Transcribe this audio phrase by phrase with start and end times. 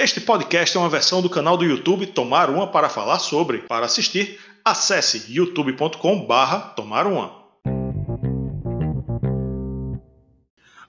[0.00, 3.62] Este podcast é uma versão do canal do YouTube Tomar Uma para falar sobre.
[3.62, 7.36] Para assistir, acesse youtube.com/barra Tomar Uma.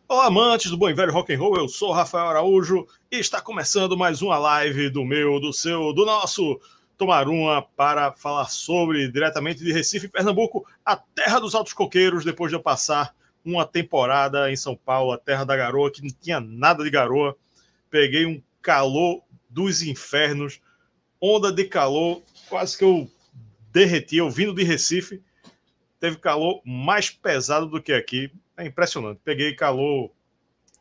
[0.08, 1.58] Olá, amantes do bom e velho rock and roll.
[1.58, 6.06] Eu sou Rafael Araújo e está começando mais uma live do meu, do seu, do
[6.06, 6.62] nosso
[6.96, 12.24] Tomar Uma para falar sobre diretamente de Recife, Pernambuco, a terra dos altos coqueiros.
[12.24, 16.12] Depois de eu passar uma temporada em São Paulo, a terra da garoa, que não
[16.22, 17.36] tinha nada de garoa,
[17.90, 20.62] peguei um calor dos infernos,
[21.20, 23.10] onda de calor, quase que eu
[23.72, 24.18] derreti.
[24.18, 25.22] Eu vindo de Recife,
[26.00, 28.32] teve calor mais pesado do que aqui.
[28.56, 29.22] É impressionante.
[29.24, 30.12] Peguei calor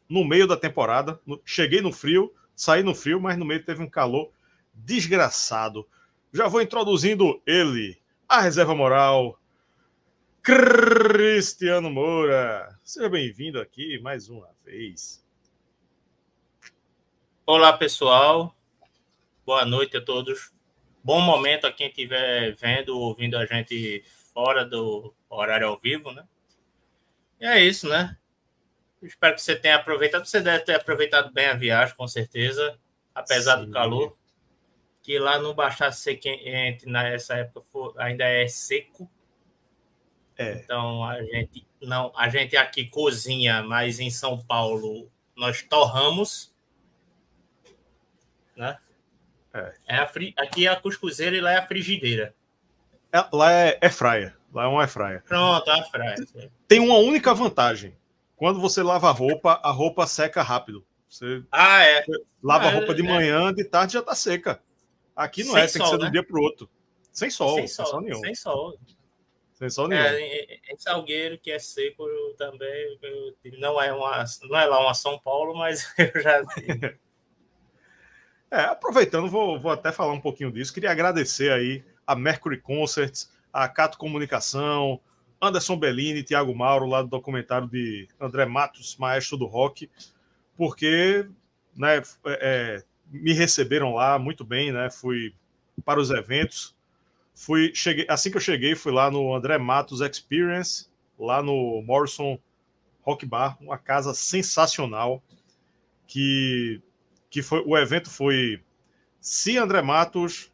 [0.09, 3.89] no meio da temporada, cheguei no frio, saí no frio, mas no meio teve um
[3.89, 4.31] calor
[4.75, 5.87] desgraçado.
[6.33, 9.39] Já vou introduzindo ele, a reserva moral,
[10.43, 12.79] Cristiano Moura.
[12.83, 15.23] Seja bem-vindo aqui mais uma vez.
[17.51, 18.55] Olá, pessoal.
[19.47, 20.53] Boa noite a todos.
[21.03, 26.29] Bom momento a quem estiver vendo, ouvindo a gente fora do horário ao vivo, né?
[27.41, 28.19] E é isso, né?
[29.03, 30.27] Espero que você tenha aproveitado.
[30.27, 32.79] Você deve ter aproveitado bem a viagem, com certeza,
[33.15, 33.65] apesar Sim.
[33.65, 34.15] do calor.
[35.03, 37.65] Que lá no Baixar Sequente, nessa época,
[37.97, 39.11] ainda é seco.
[40.37, 40.53] É.
[40.53, 46.48] Então a gente não, a gente aqui cozinha, mas em São Paulo nós torramos
[48.59, 48.77] né?
[49.55, 49.75] É.
[49.87, 50.35] é a fri...
[50.37, 52.35] Aqui é a cuscuzeira e lá é a frigideira.
[53.13, 54.37] É, lá é, é fraia.
[54.53, 55.23] Lá é uma fraia.
[55.27, 56.17] Pronto, é fraia.
[56.67, 57.97] Tem uma única vantagem.
[58.37, 60.85] Quando você lava a roupa, a roupa seca rápido.
[61.09, 62.05] Você, ah, é.
[62.43, 63.05] Lava a roupa de é.
[63.05, 64.61] manhã, de tarde já tá seca.
[65.17, 66.71] Aqui não Sem é, tem sol, que ser de um dia pro outro.
[67.11, 68.21] Sem sol, sem, sem sol, sol, nenhum.
[68.21, 68.79] Sem sol.
[69.55, 70.03] Sem sol nenhum.
[70.03, 72.05] É, em Salgueiro, que é seco,
[72.37, 72.99] também
[73.59, 76.43] não é uma, não é lá uma São Paulo, mas eu já
[78.51, 80.73] É, aproveitando, vou, vou até falar um pouquinho disso.
[80.73, 85.01] Queria agradecer aí a Mercury Concerts, a Cato Comunicação,
[85.41, 89.91] Anderson Bellini, Tiago Mauro, lá do documentário de André Matos, maestro do rock,
[90.57, 91.29] porque
[91.77, 94.91] né, é, é, me receberam lá muito bem, né?
[94.91, 95.35] Fui
[95.85, 96.75] para os eventos.
[97.35, 102.39] Fui, cheguei, assim que eu cheguei, fui lá no André Matos Experience, lá no Morrison
[103.03, 105.23] Rock Bar, uma casa sensacional
[106.07, 106.83] que
[107.31, 108.63] que foi o evento foi
[109.21, 110.53] se André Matos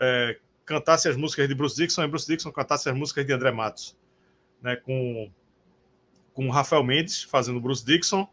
[0.00, 3.50] é, cantasse as músicas de Bruce Dixon e Bruce Dixon cantasse as músicas de André
[3.50, 3.96] Matos,
[4.62, 5.30] né, com
[6.32, 8.28] com Rafael Mendes fazendo Bruce Dixon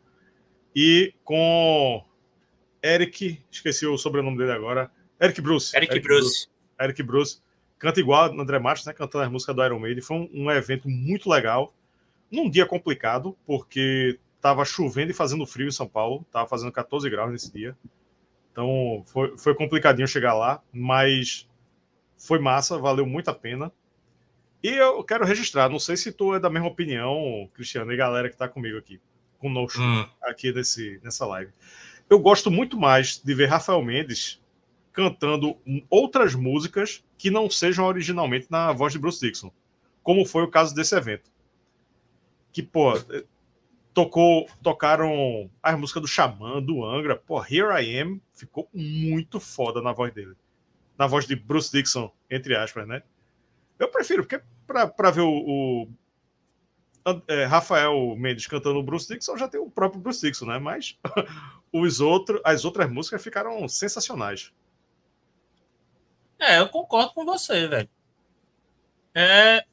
[0.76, 2.04] e com
[2.84, 5.76] Eric, esqueci o sobrenome dele agora, Eric Bruce.
[5.76, 6.22] Eric, Eric Bruce.
[6.22, 6.50] Bruce.
[6.80, 7.42] Eric Bruce.
[7.78, 10.02] Canta igual André Matos, né, cantando as músicas do Iron Maiden.
[10.02, 11.74] Foi um, um evento muito legal.
[12.32, 17.10] Num dia complicado, porque Tava chovendo e fazendo frio em São Paulo, tava fazendo 14
[17.10, 17.78] graus nesse dia.
[18.52, 21.48] Então foi, foi complicadinho chegar lá, mas
[22.18, 23.72] foi massa, valeu muito a pena.
[24.64, 28.30] E eu quero registrar, não sei se tu é da mesma opinião, Cristiano, e galera
[28.30, 29.00] que tá comigo aqui,
[29.40, 30.06] conosco, hum.
[30.22, 31.52] aqui nesse, nessa live.
[32.10, 34.40] Eu gosto muito mais de ver Rafael Mendes
[34.94, 35.58] cantando
[35.90, 39.52] outras músicas que não sejam originalmente na voz de Bruce Dixon,
[40.04, 41.32] como foi o caso desse evento.
[42.52, 42.94] Que, pô,
[43.94, 47.16] tocou, tocaram as músicas do Xamã, do Angra.
[47.16, 50.36] Pô, Here I Am ficou muito foda na voz dele.
[50.98, 53.04] Na voz de Bruce Dixon, entre aspas, né?
[53.78, 55.88] Eu prefiro, porque para ver o, o
[57.28, 60.60] é, Rafael Mendes cantando Bruce Dixon, já tem o próprio Bruce Dixon, né?
[60.60, 60.98] Mas
[61.74, 64.54] os outros, as outras músicas ficaram sensacionais.
[66.40, 67.90] É, eu concordo com você, velho.
[69.14, 69.64] É,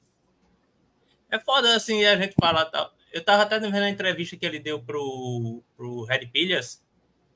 [1.30, 4.58] é foda assim a gente falar tal eu estava até vendo a entrevista que ele
[4.58, 6.84] deu pro, pro Red Pilhas.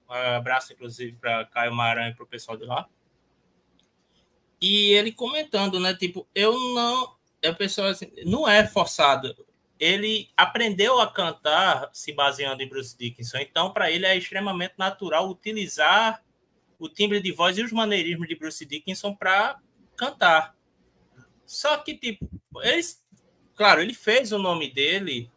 [0.08, 2.88] Um abraço, inclusive, para Caio Maranhão e para o pessoal de lá.
[4.60, 5.94] E ele comentando, né?
[5.94, 7.16] Tipo, eu não.
[7.44, 9.34] A pessoa assim, não é forçado.
[9.80, 13.38] Ele aprendeu a cantar se baseando em Bruce Dickinson.
[13.38, 16.22] Então, para ele é extremamente natural utilizar
[16.78, 19.58] o timbre de voz e os maneirismos de Bruce Dickinson para
[19.96, 20.54] cantar.
[21.44, 22.28] Só que, tipo,
[22.62, 23.04] eles,
[23.56, 25.31] claro, ele fez o nome dele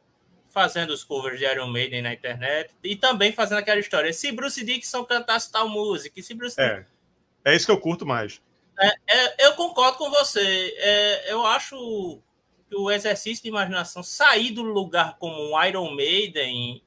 [0.56, 4.14] fazendo os covers de Iron Maiden na internet e também fazendo aquela história.
[4.14, 6.86] Se Bruce Dickinson cantasse tal música, se Bruce É,
[7.44, 8.42] é isso que eu curto mais.
[8.80, 10.74] É, é, eu concordo com você.
[10.78, 12.22] É, eu acho
[12.70, 16.82] que o exercício de imaginação sair do lugar como um Iron Maiden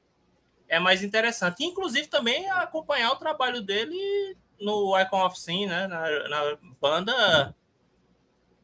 [0.67, 1.63] é mais interessante.
[1.63, 5.85] Inclusive também acompanhar o trabalho dele no Icon of Sin, né?
[5.85, 7.55] na, na banda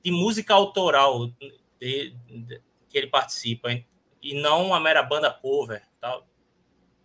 [0.04, 1.28] de música autoral
[1.80, 3.69] de, de, que ele participa
[4.25, 6.27] e não uma mera banda cover, tal.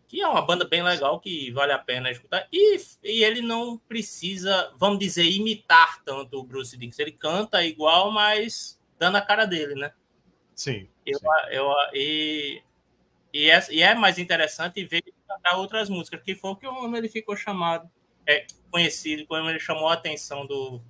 [0.09, 2.49] que é uma banda bem legal que vale a pena escutar.
[2.51, 7.03] E, e ele não precisa, vamos dizer, imitar tanto o Bruce Dickinson.
[7.03, 9.93] Ele canta igual, mas dando a cara dele, né?
[10.55, 10.89] Sim.
[11.05, 11.27] Eu, sim.
[11.51, 12.63] eu, e,
[13.35, 16.67] e, é, e é mais interessante ver ele cantar outras músicas, que foi o que
[16.67, 17.89] ele ficou chamado,
[18.27, 20.81] é conhecido, como ele chamou a atenção do,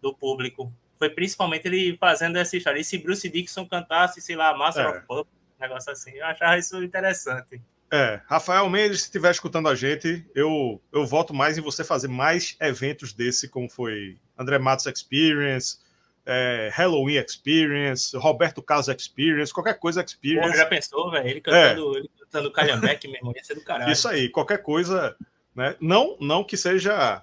[0.00, 0.72] do público.
[0.98, 2.80] Foi principalmente ele fazendo essa história.
[2.80, 4.88] E se Bruce Dixon cantasse, sei lá, Master é.
[4.88, 7.60] of Puppets, negócio assim, eu achava isso interessante.
[7.92, 12.08] É, Rafael Mendes, se estiver escutando a gente, eu, eu voto mais em você fazer
[12.08, 15.78] mais eventos desse, como foi André Matos Experience,
[16.26, 20.50] é, Halloween Experience, Roberto Carlos Experience, qualquer coisa Experience.
[20.50, 21.28] Pô, já pensou, velho?
[21.28, 21.98] Ele cantando, é.
[21.98, 23.92] ele cantando Calhambeck, meu irmão, ia ser do caralho.
[23.92, 25.14] Isso aí, qualquer coisa,
[25.54, 25.76] né?
[25.80, 27.22] Não, não que seja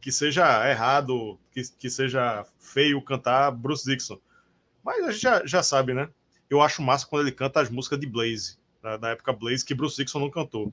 [0.00, 4.18] que seja errado, que, que seja feio cantar Bruce Dixon.
[4.84, 6.08] Mas a gente já, já sabe, né?
[6.52, 9.74] Eu acho massa quando ele canta as músicas de Blaze da, da, época Blaze, que
[9.74, 10.70] Bruce Dixon não cantou.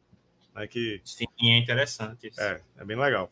[0.54, 2.28] Né, que, Sim, é interessante.
[2.28, 2.42] Isso.
[2.42, 3.32] É, é bem legal.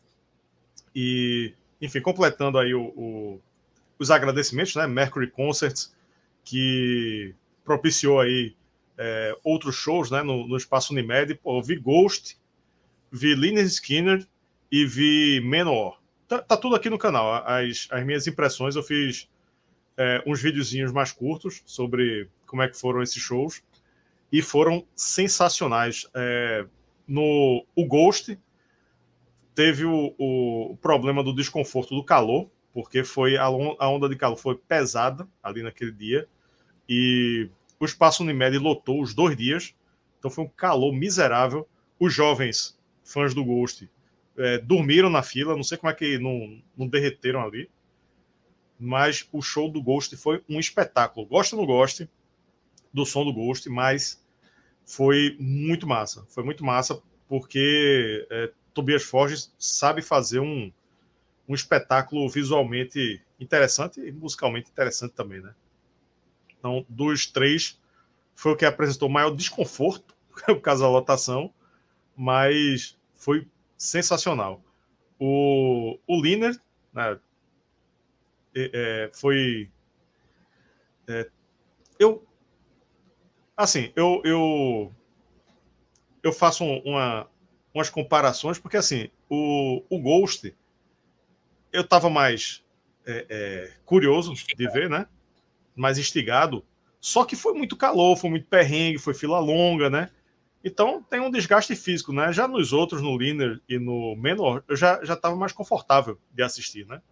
[0.94, 3.40] E, enfim, completando aí o, o,
[3.98, 4.86] os agradecimentos, né?
[4.86, 5.94] Mercury Concerts,
[6.42, 7.34] que
[7.66, 8.56] propiciou aí
[8.96, 11.34] é, outros shows né, no, no Espaço Unimed.
[11.34, 12.38] Pô, eu vi Ghost,
[13.12, 14.26] vi Liner Skinner
[14.72, 16.00] e vi Menor.
[16.26, 17.44] Tá, tá, tudo aqui no canal.
[17.44, 19.28] As, as minhas impressões, eu fiz
[19.98, 23.62] é, uns videozinhos mais curtos sobre como é que foram esses shows
[24.32, 26.08] e foram sensacionais.
[26.14, 26.66] É,
[27.06, 28.38] no o Ghost
[29.54, 34.36] teve o, o, problema do desconforto do calor, porque foi a, a, onda de calor
[34.36, 36.28] foi pesada ali naquele dia
[36.88, 37.48] e
[37.78, 39.74] o espaço Unimed lotou os dois dias,
[40.18, 41.68] então foi um calor miserável.
[42.00, 43.88] Os jovens fãs do Ghost
[44.36, 47.68] é, dormiram na fila, não sei como é que não, não derreteram ali,
[48.78, 51.26] mas o show do Ghost foi um espetáculo.
[51.26, 52.08] Gosta ou não goste,
[52.98, 54.22] do som do Ghost, mas
[54.84, 56.24] foi muito massa.
[56.28, 60.72] Foi muito massa porque é, Tobias Forges sabe fazer um,
[61.48, 65.54] um espetáculo visualmente interessante e musicalmente interessante também, né?
[66.58, 67.80] Então, dos três,
[68.34, 70.16] foi o que apresentou maior desconforto,
[70.48, 71.52] o caso da lotação,
[72.16, 73.46] mas foi
[73.76, 74.62] sensacional.
[75.18, 76.60] O, o Liner
[76.92, 77.18] né,
[78.54, 79.70] é, foi.
[81.06, 81.28] É,
[81.98, 82.27] eu
[83.58, 84.94] Assim, eu, eu,
[86.22, 87.28] eu faço uma,
[87.74, 90.54] umas comparações, porque assim, o, o Ghost,
[91.72, 92.62] eu estava mais
[93.04, 95.08] é, é, curioso de ver, né?
[95.74, 96.64] Mais instigado.
[97.00, 100.08] Só que foi muito calor, foi muito perrengue, foi fila longa, né?
[100.62, 102.32] Então tem um desgaste físico, né?
[102.32, 106.86] Já nos outros, no Liner e no Menor, eu já estava mais confortável de assistir,
[106.86, 107.02] né?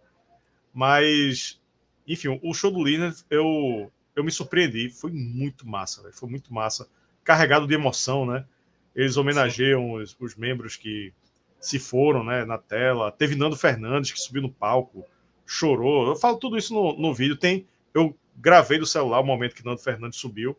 [0.73, 1.61] Mas,
[2.07, 4.89] enfim, o show do Liner eu, eu me surpreendi.
[4.89, 6.13] Foi muito massa, véio.
[6.13, 6.89] foi muito massa.
[7.23, 8.45] Carregado de emoção, né?
[8.95, 11.13] Eles homenageiam os, os, membros que
[11.59, 13.11] se foram né, na tela.
[13.11, 15.05] Teve Nando Fernandes que subiu no palco,
[15.45, 16.07] chorou.
[16.07, 17.37] Eu falo tudo isso no, no vídeo.
[17.37, 20.57] Tem, eu gravei do celular o momento que Nando Fernandes subiu.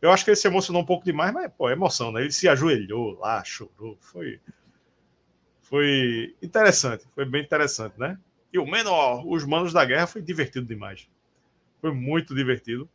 [0.00, 2.22] Eu acho que ele se emocionou um pouco demais, mas pô, é emoção, né?
[2.22, 3.98] Ele se ajoelhou lá, chorou.
[4.00, 4.40] Foi,
[5.60, 8.18] foi interessante, foi bem interessante, né?
[8.50, 11.06] E o menor, os manos da guerra, foi divertido demais.
[11.80, 12.88] Foi muito divertido.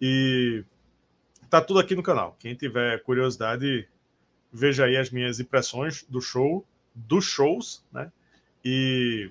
[0.00, 0.64] E
[1.50, 2.36] tá tudo aqui no canal.
[2.38, 3.88] Quem tiver curiosidade,
[4.52, 8.10] veja aí as minhas impressões do show, dos shows, né?
[8.64, 9.30] E,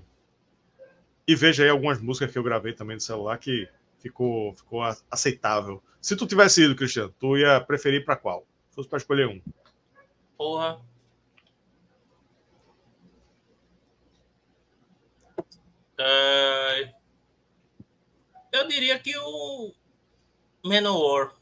[1.28, 3.68] e veja aí algumas músicas que eu gravei também no celular que
[4.00, 5.82] ficou, ficou aceitável.
[6.02, 8.46] Se tu tivesse ido, Cristiano, tu ia preferir para qual?
[8.70, 9.42] Se fosse para escolher um.
[10.38, 10.80] Porra.
[16.00, 17.03] Uh,
[18.54, 19.74] eu diria que o
[20.64, 21.36] Menor.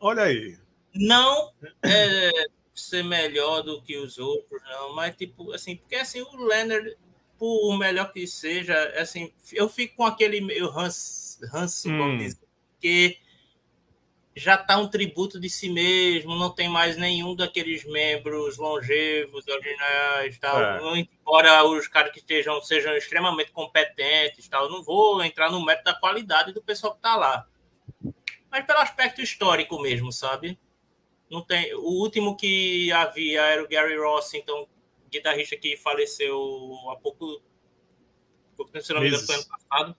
[0.00, 0.56] Olha aí.
[0.94, 2.30] Não é
[2.74, 6.96] ser melhor do que os outros, não, mas tipo assim, porque assim o Leonard,
[7.38, 11.98] por melhor que seja, assim, eu fico com aquele meio ranço, ranço hum.
[11.98, 12.38] vamos dizer,
[12.80, 13.18] que
[14.36, 20.38] já está um tributo de si mesmo, não tem mais nenhum daqueles membros longevos, originais,
[20.38, 20.60] tal.
[20.60, 20.98] É.
[20.98, 25.94] Embora os caras que estejam sejam extremamente competentes, tal, não vou entrar no mérito da
[25.94, 27.46] qualidade do pessoal que está lá,
[28.50, 30.58] mas pelo aspecto histórico mesmo, sabe?
[31.30, 31.72] Não tem.
[31.74, 34.66] O último que havia era o Gary Ross, então
[35.10, 37.40] guitarrista que faleceu há pouco,
[38.56, 39.96] pouco se não me engano, foi ano passado.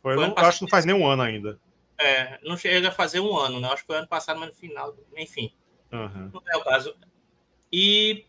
[0.00, 0.48] Foi, foi ano passado.
[0.48, 1.58] acho que não faz nem um ano ainda.
[2.02, 3.68] É, não chega a fazer um ano, né?
[3.68, 5.52] Acho que foi ano passado, mas no final, enfim.
[5.92, 6.30] Uhum.
[6.32, 6.96] Não é o caso.
[7.72, 8.24] E,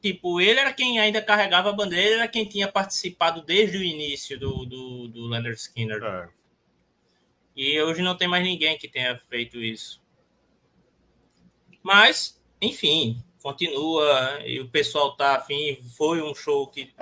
[0.00, 4.38] tipo, ele era quem ainda carregava a bandeira, era quem tinha participado desde o início
[4.38, 6.02] do, do, do Leonard Skinner.
[6.02, 6.28] É.
[7.54, 10.02] E hoje não tem mais ninguém que tenha feito isso.
[11.82, 15.78] Mas enfim, continua e o pessoal tá afim.
[15.96, 16.92] Foi um show que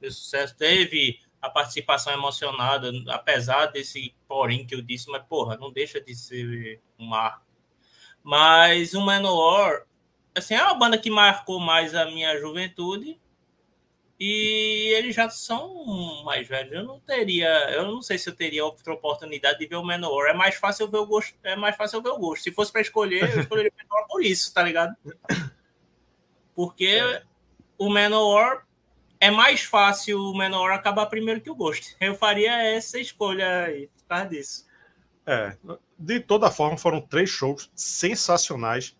[0.00, 5.72] deu sucesso, teve a participação emocionada, apesar desse porém que eu disse, mas porra, não
[5.72, 7.46] deixa de ser um marco.
[8.22, 9.86] Mas o Manowar,
[10.34, 13.20] assim, é uma banda que marcou mais a minha juventude
[14.18, 16.72] e eles já são mais velhos.
[16.72, 20.30] Eu não teria, eu não sei se eu teria outra oportunidade de ver o Manowar.
[20.30, 22.42] É mais fácil ver o gosto, é mais fácil ver o gosto.
[22.42, 24.96] Se fosse para escolher, eu escolheria o Manowar por isso, tá ligado?
[26.56, 27.22] Porque é.
[27.78, 28.65] o Manowar
[29.20, 31.96] é mais fácil o Manowar acabar primeiro que o Ghost.
[32.00, 34.66] Eu faria essa escolha aí, por causa disso.
[35.24, 35.56] É,
[35.98, 38.96] de toda forma, foram três shows sensacionais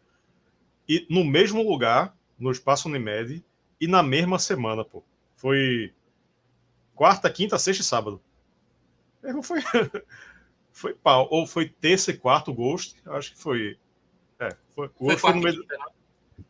[0.88, 3.44] e no mesmo lugar, no Espaço Unimed,
[3.80, 5.02] e na mesma semana, pô.
[5.36, 5.92] Foi
[6.94, 8.22] quarta, quinta, sexta e sábado.
[9.22, 9.60] Não foi.
[10.72, 11.28] foi pau.
[11.30, 12.96] Ou foi terça e quarta o Ghost.
[13.06, 13.78] Acho que foi.
[14.38, 14.88] É, foi.
[14.88, 15.60] foi, foi no meio.
[15.60, 15.76] Quinta,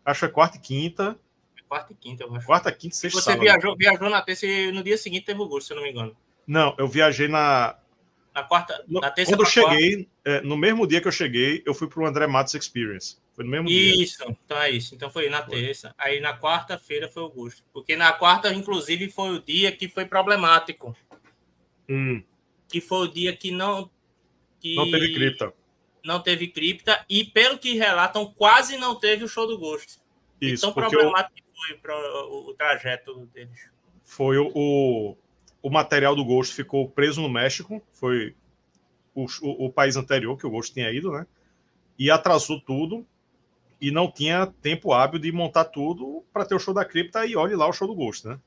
[0.05, 1.19] acho que foi quarta e quinta.
[1.69, 2.47] Quarta e quinta, eu acho.
[2.47, 3.21] Quarta, quinta, sexta.
[3.21, 3.43] Você sábado.
[3.43, 5.91] viajou, viajou na terça e no dia seguinte teve o Ghost, se eu não me
[5.91, 6.17] engano.
[6.47, 7.77] Não, eu viajei na.
[8.33, 8.85] Na quarta.
[8.87, 12.07] Na terça Quando eu cheguei, é, no mesmo dia que eu cheguei, eu fui pro
[12.07, 13.17] André Matos Experience.
[13.35, 14.05] Foi no mesmo isso, dia.
[14.05, 14.95] Isso, então é isso.
[14.95, 15.61] Então foi na foi.
[15.61, 15.95] terça.
[15.99, 17.65] Aí na quarta-feira foi o Augusto.
[17.73, 20.97] Porque na quarta, inclusive, foi o dia que foi problemático.
[21.89, 22.23] Hum.
[22.69, 23.91] Que foi o dia que não.
[24.61, 25.53] Que não teve cripta.
[26.05, 27.05] Não teve cripta.
[27.09, 29.99] E pelo que relatam, quase não teve o show do Ghost.
[30.41, 30.63] Isso.
[30.63, 31.46] Tão problemático eu...
[31.57, 33.71] foi pro, o, o, trajeto deles.
[34.05, 35.17] Foi o, o,
[35.63, 37.83] o, material do Ghost ficou preso no México.
[37.93, 38.35] Foi
[39.15, 41.27] o, o, o país anterior que o Ghost tinha ido, né?
[41.99, 43.07] E atrasou tudo
[43.81, 47.37] e não tinha tempo hábil de montar tudo para ter o show da cripta e
[47.37, 48.39] olhe lá o show do Ghost, né?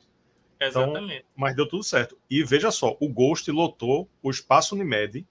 [0.56, 1.16] Então, Exatamente.
[1.16, 2.18] Então, mas deu tudo certo.
[2.30, 5.26] E veja só, o Ghost lotou o espaço Unimed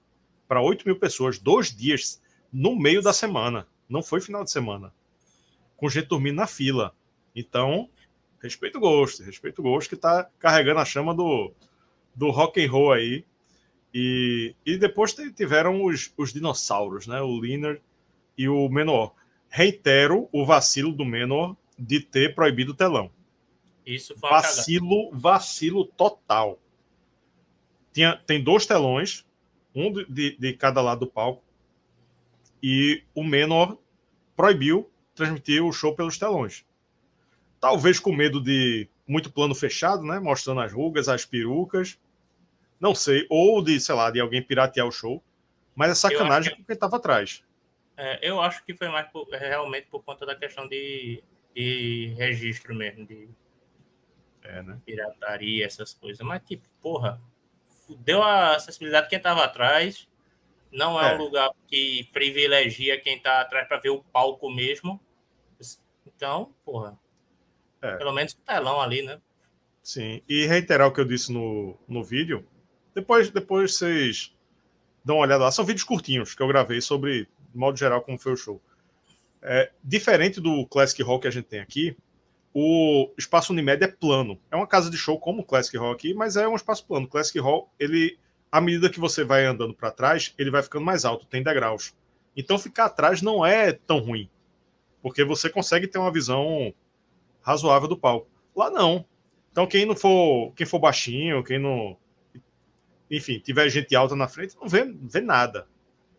[0.47, 2.21] para 8 mil pessoas, dois dias
[2.53, 3.67] no meio da semana.
[3.89, 4.93] Não foi final de semana.
[5.77, 6.95] Com gente dormindo na fila.
[7.39, 7.89] Então,
[8.43, 11.53] respeito o Ghost, respeito o Ghost que está carregando a chama do,
[12.15, 13.25] do rock and roll aí.
[13.95, 17.21] E, e depois tiveram os, os dinossauros, né?
[17.21, 17.81] O Liner
[18.37, 19.15] e o Menor
[19.49, 23.11] reitero o vacilo do Menor de ter proibido o telão.
[23.85, 26.59] Isso foi vacilo, vacilo total.
[27.93, 29.25] Tinha, tem dois telões,
[29.75, 31.43] um de, de cada lado do palco,
[32.63, 33.79] e o Menor
[34.37, 36.65] proibiu transmitir o show pelos telões.
[37.61, 40.19] Talvez com medo de muito plano fechado, né?
[40.19, 41.99] Mostrando as rugas, as perucas.
[42.79, 43.27] Não sei.
[43.29, 45.23] Ou de, sei lá, de alguém piratear o show.
[45.75, 46.59] Mas é sacanagem que...
[46.59, 47.43] porque estava atrás.
[47.97, 51.23] É, eu acho que foi mais por, realmente por conta da questão de,
[51.55, 53.29] de registro mesmo, de
[54.45, 54.79] é, né?
[54.85, 56.25] pirataria, essas coisas.
[56.25, 57.21] Mas, tipo, porra,
[58.01, 60.09] deu a acessibilidade quem estava atrás.
[60.71, 65.01] Não é, é, um lugar que privilegia quem está atrás para ver o palco mesmo.
[66.07, 66.99] Então, porra.
[67.83, 67.97] É.
[67.97, 69.21] Pelo menos o telão ali, né?
[69.83, 70.21] Sim.
[70.29, 72.45] E reiterar o que eu disse no, no vídeo.
[72.95, 74.35] Depois, depois vocês
[75.05, 75.51] dão uma olhada lá.
[75.51, 78.61] São vídeos curtinhos que eu gravei sobre de modo geral, como foi o show.
[79.41, 81.97] É, diferente do Classic Hall que a gente tem aqui,
[82.53, 84.39] o espaço Unimed é plano.
[84.51, 87.07] É uma casa de show como o Classic Hall aqui, mas é um espaço plano.
[87.07, 88.19] O Classic Hall, ele,
[88.51, 91.95] à medida que você vai andando para trás, ele vai ficando mais alto, tem degraus.
[92.37, 94.29] Então ficar atrás não é tão ruim,
[95.03, 96.73] porque você consegue ter uma visão
[97.43, 98.29] razoável do palco.
[98.55, 99.05] Lá não.
[99.51, 101.97] Então quem não for, quem for baixinho, quem não,
[103.11, 105.67] enfim, tiver gente alta na frente, não vê, não vê nada.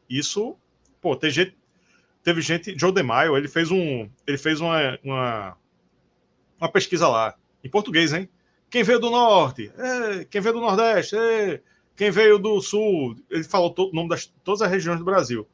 [0.10, 0.58] Isso
[1.02, 1.56] pô, tem gente,
[2.24, 5.58] teve gente, Joe DeMaio, ele fez um, ele fez uma, uma,
[6.60, 8.30] uma pesquisa lá, em português, hein?
[8.70, 9.72] Quem veio do norte?
[9.78, 11.16] É, quem veio do nordeste?
[11.16, 11.62] É,
[11.96, 13.16] quem veio do sul?
[13.30, 15.48] Ele falou o nome das todas as regiões do Brasil.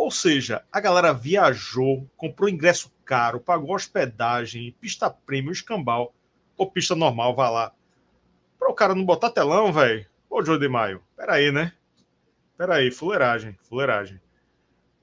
[0.00, 6.14] Ou seja, a galera viajou, comprou ingresso caro, pagou hospedagem, pista premium, escambau,
[6.56, 7.70] ou pista normal, vai lá.
[8.58, 10.06] Para o cara não botar telão, velho.
[10.30, 11.74] Ô, Joe de Maio, peraí, né?
[12.56, 14.18] Peraí, fuleiragem, fuleiragem.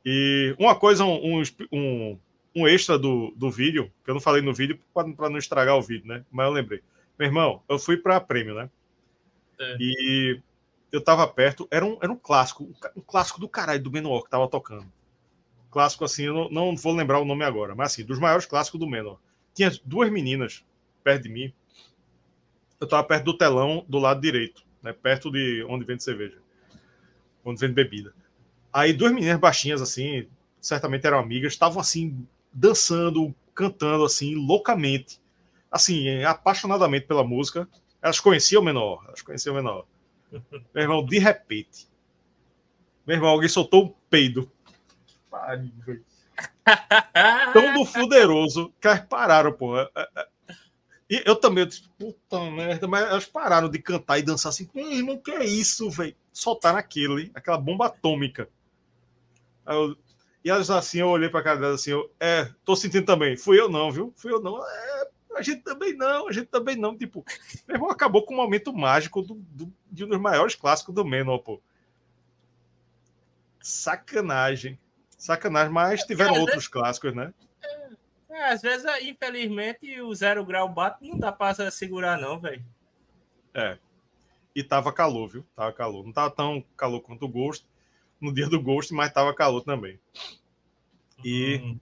[0.03, 2.19] E uma coisa, um, um,
[2.55, 5.81] um extra do, do vídeo, que eu não falei no vídeo para não estragar o
[5.83, 6.25] vídeo, né?
[6.31, 6.81] Mas eu lembrei.
[7.19, 8.67] Meu irmão, eu fui para prêmio, né?
[9.59, 9.77] É.
[9.79, 10.41] E
[10.91, 14.29] eu tava perto, era um, era um clássico, um clássico do caralho do Menor que
[14.29, 14.91] tava tocando.
[15.69, 18.79] Clássico assim, eu não, não vou lembrar o nome agora, mas assim, dos maiores clássicos
[18.79, 19.19] do Menor.
[19.53, 20.63] Tinha duas meninas
[21.03, 21.53] perto de mim.
[22.79, 24.93] Eu tava perto do telão do lado direito, né?
[24.93, 26.37] Perto de onde vende cerveja,
[27.43, 28.13] onde vende bebida.
[28.71, 30.27] Aí duas meninas baixinhas, assim,
[30.61, 35.19] certamente eram amigas, estavam assim, dançando, cantando, assim, loucamente.
[35.71, 37.67] Assim, apaixonadamente pela música.
[38.01, 39.85] Elas conheciam o menor, elas conheciam o menor.
[40.31, 41.87] Meu irmão, de repente,
[43.05, 44.51] meu irmão, alguém soltou um peido.
[47.53, 49.89] tão do fuderoso que elas pararam, porra.
[49.95, 50.27] É, é,
[51.09, 54.69] e eu também, eu disse, puta merda, mas elas pararam de cantar e dançar assim.
[54.73, 56.15] Meu irmão, que é isso, velho?
[56.33, 57.31] Soltaram aquilo, hein?
[57.33, 58.49] aquela bomba atômica.
[59.65, 59.95] Eu,
[60.43, 63.37] e elas assim, eu olhei pra cara delas assim, eu, é, tô sentindo também.
[63.37, 64.13] Fui eu não, viu?
[64.17, 64.61] Fui eu não.
[64.61, 64.96] É,
[65.37, 66.97] a gente também não, a gente também não.
[66.97, 67.23] Tipo,
[67.67, 71.05] meu irmão acabou com um momento mágico do, do, de um dos maiores clássicos do
[71.05, 71.61] Menor, pô.
[73.61, 74.79] Sacanagem.
[75.17, 77.33] Sacanagem, mas tiveram é, outros clássicos, né?
[78.29, 82.63] É, às vezes, infelizmente, o zero grau bate não dá pra segurar, não, velho.
[83.53, 83.77] É.
[84.55, 85.45] E tava calor, viu?
[85.55, 86.05] Tava calor.
[86.05, 87.65] Não tava tão calor quanto o Ghost
[88.19, 89.99] no dia do Ghost, mas tava calor também.
[91.23, 91.79] E, uhum.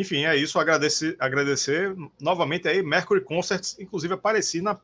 [0.00, 0.58] Enfim, é isso.
[0.58, 3.78] Agradecer, agradecer novamente aí, Mercury Concerts.
[3.78, 4.78] Inclusive, apareci na.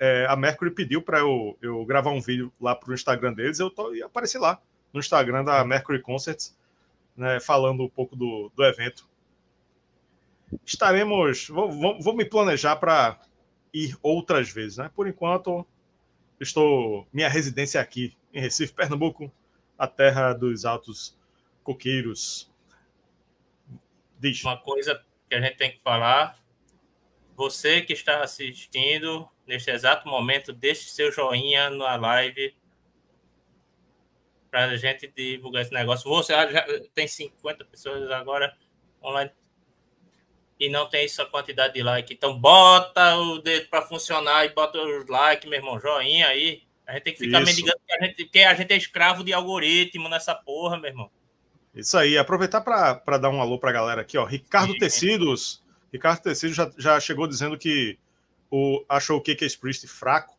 [0.00, 3.58] É, a Mercury pediu para eu, eu gravar um vídeo lá pro Instagram deles.
[3.58, 4.60] Eu tô, e apareci lá
[4.92, 6.56] no Instagram da Mercury Concerts,
[7.16, 9.06] né, falando um pouco do, do evento
[10.64, 11.48] estaremos.
[11.48, 13.18] Vou, vou, vou me planejar para
[13.72, 14.90] ir outras vezes, né?
[14.94, 15.66] Por enquanto,
[16.38, 17.06] estou.
[17.12, 19.32] Minha residência é aqui, em Recife, Pernambuco,
[19.78, 21.16] a terra dos altos
[21.62, 22.52] coqueiros.
[24.30, 24.42] Diz.
[24.42, 26.38] Uma coisa que a gente tem que falar.
[27.36, 32.54] Você que está assistindo neste exato momento, deixe seu joinha na live
[34.50, 36.08] para a gente divulgar esse negócio.
[36.08, 36.64] Você já
[36.94, 38.56] tem 50 pessoas agora
[39.02, 39.30] online
[40.58, 42.14] e não tem essa quantidade de like.
[42.14, 46.62] Então bota o dedo para funcionar e bota os likes, meu irmão, joinha aí.
[46.86, 49.32] A gente tem que ficar mendigando porque a, gente, porque a gente é escravo de
[49.32, 51.10] algoritmo nessa porra, meu irmão.
[51.74, 54.24] Isso aí, aproveitar para dar um alô para a galera aqui, ó.
[54.24, 54.78] Ricardo Sim.
[54.78, 55.62] Tecidos.
[55.92, 57.98] Ricardo Tecidos já, já chegou dizendo que
[58.50, 60.38] o, achou o KK Priest fraco.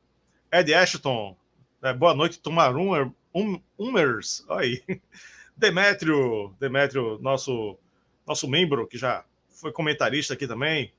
[0.52, 1.36] Ed Ashton,
[1.82, 4.46] é, boa noite, Tumarum um, Umers.
[4.50, 4.82] Aí.
[5.58, 7.78] Demétrio, Demétrio, nosso,
[8.26, 10.92] nosso membro que já foi comentarista aqui também.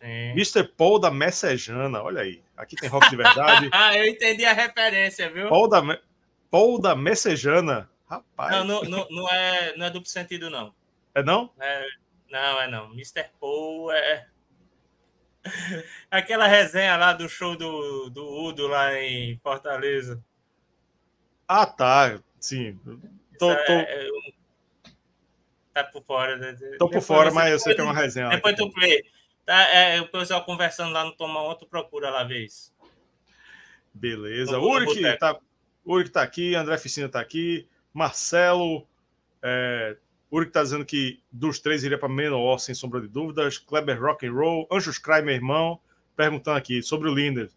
[0.00, 0.30] Sim.
[0.32, 0.64] Mr.
[0.64, 2.42] Paul da Messejana, olha aí.
[2.56, 3.68] Aqui tem rock de verdade.
[3.72, 5.48] ah, eu entendi a referência, viu?
[5.48, 6.00] Paul da,
[6.50, 7.88] Paul da Messejana.
[8.08, 8.50] Rapaz.
[8.50, 10.74] Não, não, não, não, é, não é duplo sentido, não.
[11.14, 11.52] É não?
[11.60, 11.86] É,
[12.30, 12.92] não, é não.
[12.92, 13.30] Mr.
[13.40, 14.26] Paul é.
[16.10, 20.22] Aquela resenha lá do show do, do Udo lá em Fortaleza.
[21.46, 22.18] Ah, tá.
[22.40, 22.78] Sim.
[23.38, 23.72] Tô, tô...
[23.72, 24.08] É, é
[25.72, 26.36] tá por fora.
[26.36, 26.56] Né?
[26.78, 28.28] Tô por fora, mas eu sei que é uma resenha.
[28.30, 29.04] Depois tu play.
[29.44, 32.72] Tá, é, o pessoal conversando lá no Toma Outro, procura lá ver isso.
[33.94, 34.58] Beleza.
[34.58, 35.38] Uric tá,
[35.86, 38.86] Uric tá aqui, André Ficina tá aqui, Marcelo.
[39.42, 39.96] É,
[40.30, 43.58] Uric tá dizendo que dos três iria para Menor, sem sombra de dúvidas.
[43.58, 45.80] Kleber Rock and Roll, Anjos Cry, meu irmão,
[46.16, 47.50] perguntando aqui sobre o Linder.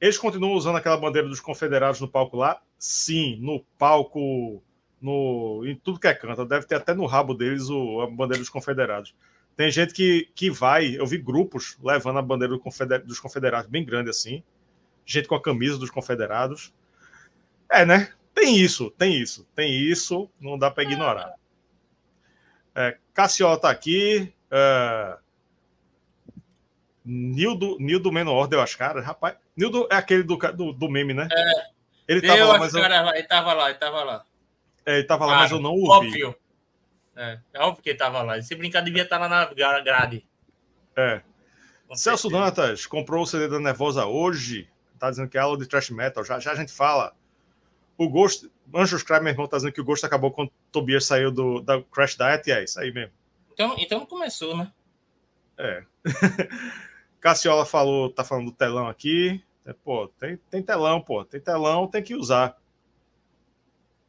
[0.00, 2.60] Eles continuam usando aquela bandeira dos confederados no palco lá?
[2.78, 4.62] Sim, no palco
[5.00, 6.44] no, em tudo que é canto.
[6.44, 9.14] Deve ter até no rabo deles o, a bandeira dos confederados.
[9.56, 13.70] Tem gente que, que vai, eu vi grupos levando a bandeira do confeder, dos confederados
[13.70, 14.42] bem grande assim.
[15.04, 16.74] Gente com a camisa dos confederados.
[17.70, 18.12] É, né?
[18.36, 21.32] Tem isso, tem isso, tem isso, não dá para ignorar.
[22.74, 24.30] É, Cassiol tá aqui.
[24.50, 25.16] É,
[27.02, 29.02] Nildo, Nildo Menor deu as caras.
[29.06, 31.28] Rapaz, Nildo é aquele do, do, do meme, né?
[31.32, 31.66] É,
[32.06, 32.84] ele tava lá, mas eu...
[32.84, 34.24] ele tava lá, ele tava lá.
[34.84, 36.08] É, ele estava lá, ah, mas eu não ouvi.
[36.08, 36.36] Óbvio.
[37.16, 38.42] É, é óbvio que ele estava lá.
[38.42, 39.46] Se brincar, devia estar lá na
[39.80, 40.26] grade.
[40.94, 41.22] É.
[41.88, 42.44] Com Celso certeza.
[42.44, 44.68] Dantas comprou o CD da Nervosa hoje.
[44.98, 46.22] Tá dizendo que é aula de trash metal.
[46.22, 47.14] Já, já a gente fala.
[47.96, 48.50] O Ghost.
[48.74, 51.60] Anjos Cry, meu irmão, tá dizendo que o Ghost acabou quando o Tobias saiu do,
[51.60, 52.48] da Crash Diet.
[52.48, 53.12] E é isso aí mesmo.
[53.52, 54.72] Então, então começou, né?
[55.56, 55.84] É.
[57.20, 59.42] Cassiola falou, tá falando do telão aqui.
[59.64, 61.24] É, pô, tem, tem telão, pô.
[61.24, 62.56] Tem telão, tem que usar.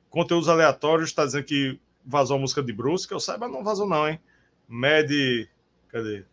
[0.09, 3.87] Conteúdos aleatórios está dizendo que vazou a música de Bruce, que eu saiba, não vazou,
[3.87, 4.19] não, hein?
[4.67, 5.09] Mad.
[5.89, 6.25] Cadê?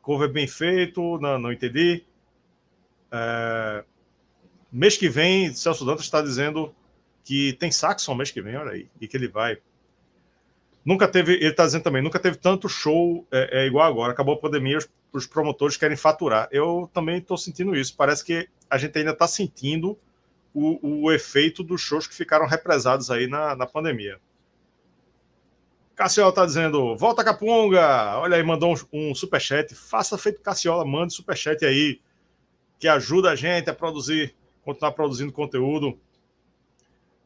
[0.00, 2.04] Cover bem feito, não, não entendi.
[3.10, 3.84] É...
[4.76, 6.74] Mês que vem, Celso Dantas está dizendo
[7.24, 9.56] que tem Saxon mês que vem, olha aí, e que ele vai.
[10.84, 14.12] Nunca teve, ele está dizendo também, nunca teve tanto show é, é igual agora.
[14.12, 16.46] Acabou a pandemia, os, os promotores querem faturar.
[16.52, 17.96] Eu também estou sentindo isso.
[17.96, 19.98] Parece que a gente ainda está sentindo
[20.52, 24.20] o, o efeito dos shows que ficaram represados aí na, na pandemia.
[25.94, 28.18] Cassiola está dizendo, volta Capunga!
[28.18, 29.74] Olha aí, mandou um, um superchat.
[29.74, 31.98] Faça feito Cassiola, mande superchat aí,
[32.78, 34.36] que ajuda a gente a produzir,
[34.66, 35.98] continuar produzindo conteúdo.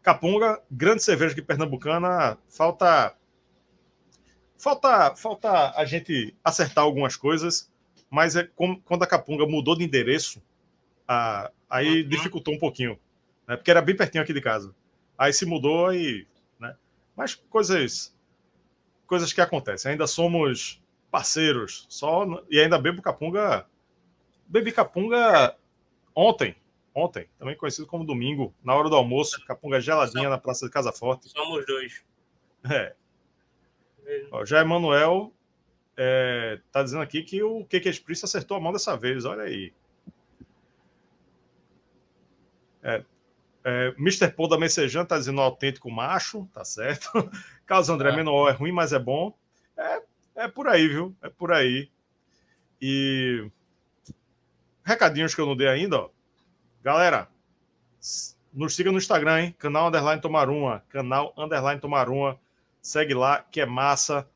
[0.00, 2.38] Capunga, grande cerveja aqui pernambucana.
[2.48, 3.16] Falta,
[4.56, 7.68] falta, falta a gente acertar algumas coisas,
[8.08, 10.40] mas é como, quando a Capunga mudou de endereço,
[11.08, 12.08] a, aí uhum.
[12.08, 12.96] dificultou um pouquinho
[13.50, 13.56] né?
[13.56, 14.72] Porque era bem pertinho aqui de casa.
[15.18, 16.24] Aí se mudou e,
[16.60, 16.76] né?
[17.16, 18.16] Mas coisas
[19.08, 19.90] coisas que acontecem.
[19.90, 23.66] Ainda somos parceiros, só e ainda bebo capunga.
[24.46, 25.56] Bebi capunga
[26.14, 26.54] ontem,
[26.94, 30.92] ontem, também conhecido como domingo, na hora do almoço, capunga geladinha na Praça de Casa
[30.92, 31.28] Forte.
[31.28, 32.04] Somos dois.
[32.70, 32.94] É.
[34.32, 35.32] Ó, já Emanuel
[35.96, 39.72] é, tá dizendo aqui que o que Express acertou a mão dessa vez, olha aí.
[42.82, 43.04] É,
[43.62, 44.32] é, Mr.
[44.32, 47.10] Paul da Messejana tá dizendo autêntico macho, tá certo.
[47.66, 48.16] Carlos André, é.
[48.16, 49.36] menor é ruim, mas é bom.
[49.76, 50.02] É,
[50.36, 51.14] é por aí, viu?
[51.22, 51.90] É por aí.
[52.80, 53.50] E
[54.82, 56.10] recadinhos que eu não dei ainda, ó.
[56.82, 57.28] Galera,
[58.52, 59.54] nos siga no Instagram, hein?
[59.58, 60.82] Canal Underline Tomaruma.
[60.88, 62.38] Canal Underline Tomaruma.
[62.80, 64.28] Segue lá, que é massa.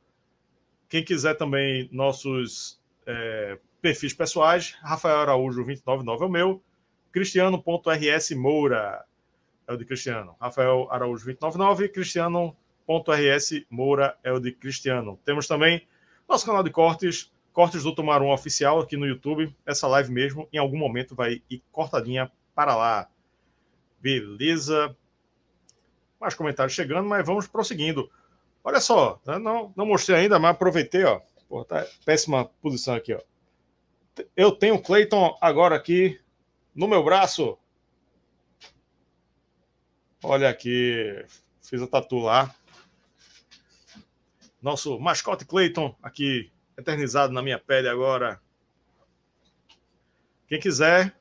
[0.89, 6.63] Quem quiser também nossos é, perfis pessoais, Rafael Araújo 299 é o meu.
[7.13, 9.05] Cristiano.rs Moura
[9.67, 10.37] é o de Cristiano.
[10.41, 15.19] Rafael Araújo 299, Cristiano.rs Moura é o de Cristiano.
[15.25, 15.87] Temos também
[16.29, 19.55] nosso canal de cortes, Cortes do Tomarum Oficial aqui no YouTube.
[19.65, 23.09] Essa live mesmo, em algum momento, vai ir cortadinha para lá.
[24.01, 24.95] Beleza.
[26.21, 28.11] Mais comentários chegando, mas vamos prosseguindo.
[28.65, 31.21] Olha só, né, não, não mostrei ainda, mas aproveitei, ó.
[31.49, 33.21] Pô, tá péssima posição aqui, ó.
[34.37, 36.21] Eu tenho o Clayton agora aqui
[36.75, 37.57] no meu braço.
[40.25, 41.25] Olha aqui,
[41.63, 42.53] fiz a tatu lá.
[44.61, 48.41] Nosso mascote Clayton aqui eternizado na minha pele agora.
[50.47, 51.17] Quem quiser,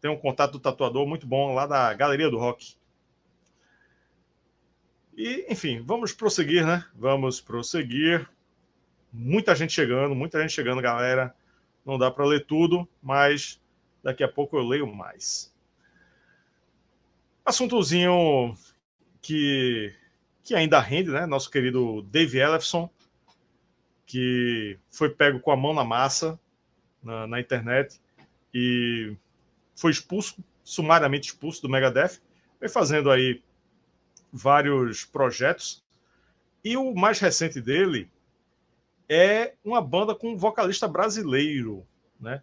[0.00, 2.74] tem um contato do tatuador muito bom lá da Galeria do Rock.
[5.16, 6.84] E, enfim, vamos prosseguir, né?
[6.94, 8.28] Vamos prosseguir.
[9.12, 11.34] Muita gente chegando, muita gente chegando, galera.
[11.84, 13.60] Não dá para ler tudo, mas
[14.02, 15.52] daqui a pouco eu leio mais.
[17.44, 18.54] Assuntozinho
[19.20, 19.94] que,
[20.42, 21.26] que ainda rende, né?
[21.26, 22.88] Nosso querido Dave Ellefson,
[24.10, 26.36] que foi pego com a mão na massa
[27.00, 28.00] na, na internet
[28.52, 29.14] e
[29.76, 32.20] foi expulso, sumariamente expulso do Megadeth.
[32.60, 33.40] Vem fazendo aí
[34.32, 35.84] vários projetos.
[36.64, 38.10] E o mais recente dele
[39.08, 41.86] é uma banda com um vocalista brasileiro,
[42.20, 42.42] né?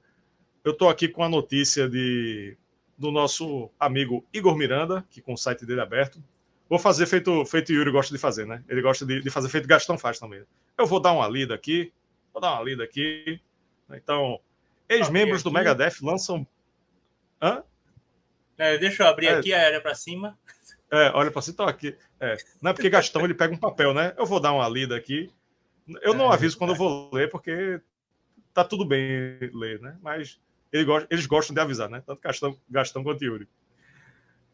[0.64, 2.56] Eu estou aqui com a notícia de,
[2.98, 6.24] do nosso amigo Igor Miranda, que com o site dele aberto.
[6.70, 8.64] Vou fazer feito feito Yuri gosta de fazer, né?
[8.70, 10.46] Ele gosta de, de fazer feito Gastão faz também.
[10.78, 11.92] Eu vou dar uma lida aqui,
[12.32, 13.42] vou dar uma lida aqui.
[13.92, 14.40] Então,
[14.88, 16.46] ex-membros do Megadeth lançam.
[17.42, 17.64] Hã?
[18.58, 19.34] É, deixa eu abrir é...
[19.38, 20.38] aqui a área para cima.
[20.92, 21.96] É, olha para cima, aqui.
[22.20, 24.14] É, não é porque Gastão ele pega um papel, né?
[24.18, 25.32] Eu vou dar uma lida aqui.
[26.02, 27.82] Eu não é, aviso quando eu vou ler, porque
[28.54, 29.98] tá tudo bem ler, né?
[30.02, 30.40] Mas
[30.72, 32.02] ele gosta, eles gostam de avisar, né?
[32.06, 33.48] Tanto Gastão, Gastão quanto Yuri.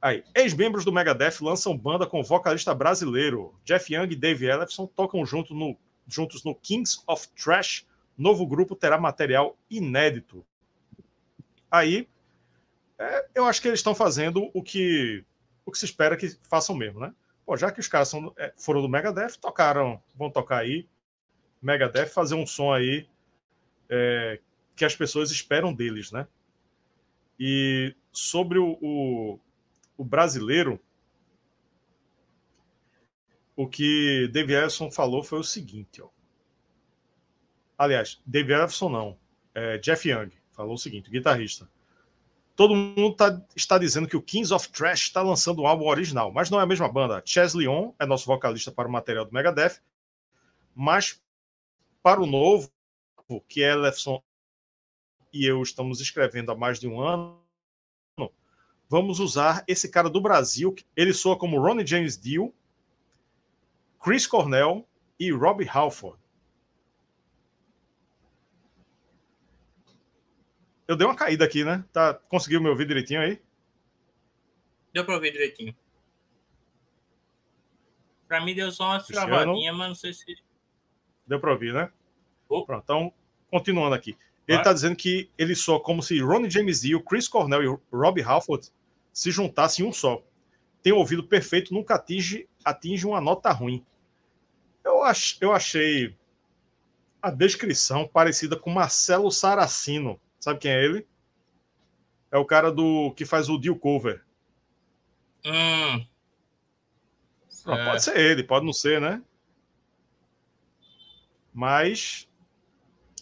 [0.01, 3.55] Aí, ex-membros do Megadeth lançam banda com vocalista brasileiro.
[3.63, 7.85] Jeff Young e Dave Ellefson tocam junto no, juntos no Kings of Trash.
[8.17, 10.45] Novo grupo terá material inédito.
[11.69, 12.07] Aí,
[12.97, 15.25] é, eu acho que eles estão fazendo o que
[15.65, 17.13] o que se espera que façam mesmo, né?
[17.45, 20.87] Pô, já que os caras são, é, foram do Megadeth, tocaram, vão tocar aí,
[21.61, 23.07] Megadeth, fazer um som aí
[23.89, 24.39] é,
[24.75, 26.27] que as pessoas esperam deles, né?
[27.39, 29.39] E sobre o, o,
[29.97, 30.79] o brasileiro,
[33.55, 36.09] o que Dave Ellison falou foi o seguinte, ó.
[37.77, 39.17] Aliás, Dave Ellison não,
[39.53, 41.69] é, Jeff Young falou o seguinte, guitarrista.
[42.55, 46.31] Todo mundo tá, está dizendo que o Kings of Trash está lançando um álbum original,
[46.31, 47.21] mas não é a mesma banda.
[47.25, 49.81] Chess Leon é nosso vocalista para o material do Megadeth,
[50.75, 51.19] mas
[52.01, 52.71] para o novo,
[53.47, 53.73] que é
[55.33, 57.41] e eu estamos escrevendo há mais de um ano,
[58.87, 60.75] vamos usar esse cara do Brasil.
[60.95, 62.53] Ele soa como Ronnie James Dio,
[64.03, 64.85] Chris Cornell
[65.17, 66.19] e Robbie Halford.
[70.85, 71.85] Eu dei uma caída aqui, né?
[71.93, 73.41] Tá, conseguiu me ouvir direitinho aí?
[74.93, 75.73] Deu para ouvir direitinho.
[78.27, 80.25] Para mim deu só uma travadinha, mas não sei se.
[81.25, 81.89] Deu para ouvir, né?
[82.49, 82.65] Oh.
[82.65, 83.13] Pronto, então,
[83.49, 84.17] continuando aqui.
[84.45, 88.21] Ele está dizendo que ele só como se Ronnie James Dio, Chris Cornell e Robbie
[88.21, 88.69] Halford
[89.13, 90.21] se juntassem em um só.
[90.81, 93.85] Tem um ouvido perfeito, nunca atinge, atinge uma nota ruim.
[94.83, 96.15] Eu, ach, eu achei
[97.21, 101.07] a descrição parecida com Marcelo Saracino Sabe quem é ele?
[102.29, 104.25] É o cara do que faz o Deal Cover.
[105.45, 106.05] Hum.
[107.65, 109.23] Não, pode ser ele, pode não ser, né?
[111.53, 112.27] Mas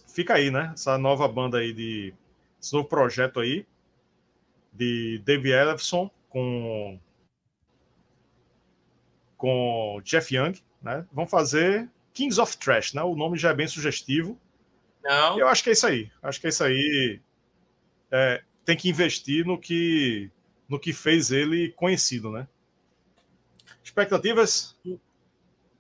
[0.08, 0.72] fica aí, né?
[0.74, 2.12] Essa nova banda aí de.
[2.60, 3.68] Esse novo projeto aí
[4.74, 7.00] de Dave Ellefson com
[9.38, 11.06] com Jeff Young, né?
[11.12, 13.04] Vão fazer Kings of Trash, né?
[13.04, 14.38] O nome já é bem sugestivo.
[15.04, 15.40] Não.
[15.40, 16.12] Eu acho que é isso aí.
[16.22, 17.20] Acho que é isso aí.
[18.12, 20.30] É, tem que investir no que
[20.68, 22.48] no que fez ele conhecido, né?
[23.84, 24.76] Expectativas?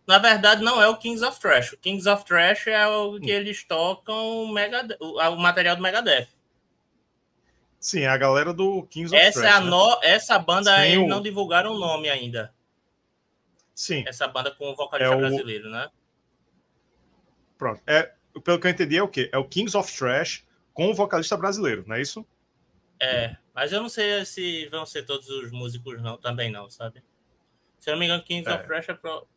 [0.05, 1.73] Na verdade, não é o Kings of Trash.
[1.73, 3.35] O Kings of Trash é o que hum.
[3.35, 6.27] eles tocam o, Megad o material do Megadeth.
[7.79, 9.53] Sim, é a galera do Kings of essa Trash.
[9.53, 9.69] É a né?
[9.69, 9.99] no...
[10.03, 11.07] Essa banda Sim, o...
[11.07, 12.53] não divulgaram o nome ainda.
[13.73, 14.03] Sim.
[14.07, 15.19] Essa banda com o vocalista é o...
[15.19, 15.89] brasileiro, né?
[17.57, 17.81] Pronto.
[17.85, 19.29] É, pelo que eu entendi, é o quê?
[19.31, 22.25] É o Kings of Trash com o vocalista brasileiro, não é isso?
[22.99, 27.03] É, mas eu não sei se vão ser todos os músicos não, também não, sabe?
[27.79, 28.53] Se eu não me engano, Kings é.
[28.53, 29.27] of Trash é pro...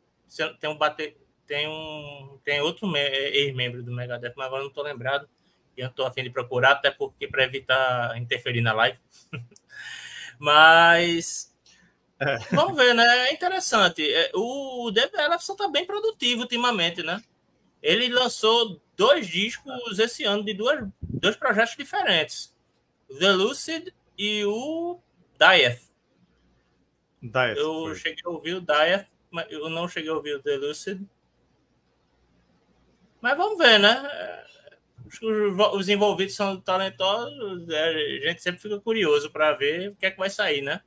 [0.60, 1.16] tem um bater
[1.46, 5.28] tem um tem outro ex-membro do Megadeth, mas agora não tô lembrado
[5.76, 8.98] e eu tô afim de procurar até porque para evitar interferir na live.
[10.38, 11.53] mas
[12.20, 12.38] é.
[12.52, 13.28] vamos ver, né?
[13.28, 14.02] É interessante.
[14.02, 17.22] É, o Dave Ellefson tá bem produtivo ultimamente, né?
[17.82, 22.54] Ele lançou dois discos esse ano de duas, dois projetos diferentes.
[23.18, 24.98] The Lucid e o
[25.38, 25.82] Dieth.
[27.20, 27.94] Dieth eu foi.
[27.96, 31.02] cheguei a ouvir o Dieth, mas eu não cheguei a ouvir o The Lucid.
[33.20, 34.44] Mas vamos ver, né?
[35.06, 35.20] Os,
[35.74, 40.10] os envolvidos são talentosos, é, a gente sempre fica curioso para ver o que é
[40.10, 40.80] que vai sair, né?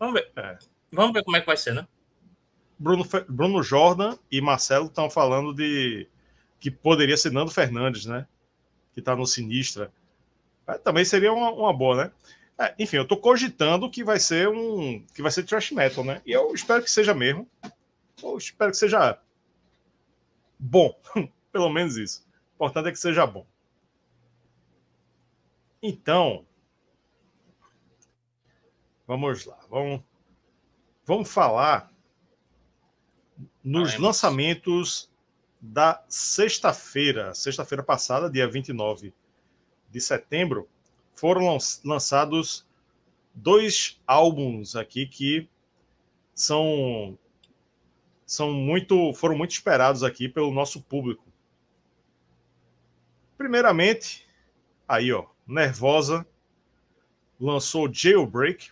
[0.00, 0.32] Vamos ver.
[0.34, 0.58] É.
[0.90, 1.86] Vamos ver como é que vai ser, né?
[2.78, 6.08] Bruno, Bruno Jordan e Marcelo estão falando de
[6.58, 8.26] que poderia ser Nando Fernandes, né?
[8.94, 9.92] Que está no Sinistra.
[10.66, 12.12] É, também seria uma, uma boa, né?
[12.58, 16.22] É, enfim, eu estou cogitando que vai ser um que vai ser trash metal, né?
[16.24, 17.46] E eu espero que seja mesmo.
[18.22, 19.18] Eu espero que seja
[20.58, 20.98] bom,
[21.52, 22.26] pelo menos isso.
[22.52, 23.46] O importante é que seja bom.
[25.82, 26.46] Então,
[29.10, 30.00] vamos lá, vamos,
[31.04, 31.90] vamos falar
[33.64, 35.10] nos lançamentos
[35.60, 39.12] da sexta-feira, sexta-feira passada, dia 29
[39.90, 40.68] de setembro,
[41.16, 42.64] foram lançados
[43.34, 45.48] dois álbuns aqui que
[46.32, 47.18] são
[48.24, 51.24] são muito foram muito esperados aqui pelo nosso público.
[53.36, 54.24] Primeiramente,
[54.86, 56.24] aí ó, Nervosa
[57.40, 58.70] lançou Jailbreak,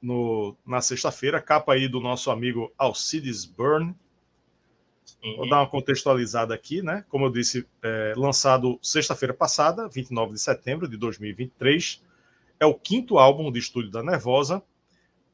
[0.00, 3.94] no, na sexta-feira, capa aí do nosso amigo Alcides Burn.
[5.22, 5.36] Uhum.
[5.36, 7.04] Vou dar uma contextualizada aqui, né?
[7.08, 12.02] Como eu disse, é, lançado sexta-feira passada, 29 de setembro de 2023.
[12.58, 14.62] É o quinto álbum de estúdio da Nervosa.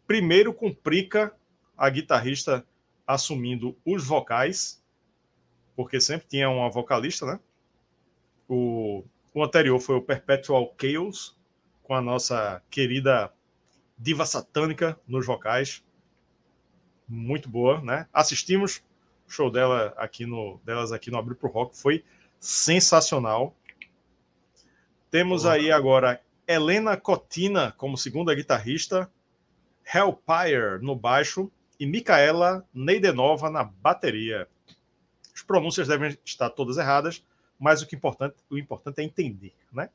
[0.07, 1.33] Primeiro com Prica,
[1.76, 2.66] a guitarrista
[3.07, 4.83] assumindo os vocais,
[5.76, 7.40] porque sempre tinha uma vocalista, né?
[8.48, 11.37] O, o anterior foi o Perpetual Chaos,
[11.83, 13.33] com a nossa querida
[13.98, 15.85] diva satânica nos vocais.
[17.09, 18.06] Muito boa, né?
[18.12, 18.82] Assistimos
[19.26, 22.04] o show dela aqui no, delas aqui no Abril pro Rock, foi
[22.38, 23.54] sensacional.
[25.11, 29.11] Temos aí agora Helena Cotina como segunda guitarrista,
[29.92, 34.48] Hellpire no baixo e Micaela Neidenova na bateria.
[35.35, 37.24] As pronúncias devem estar todas erradas,
[37.59, 39.90] mas o que é importante, o importante é entender, né?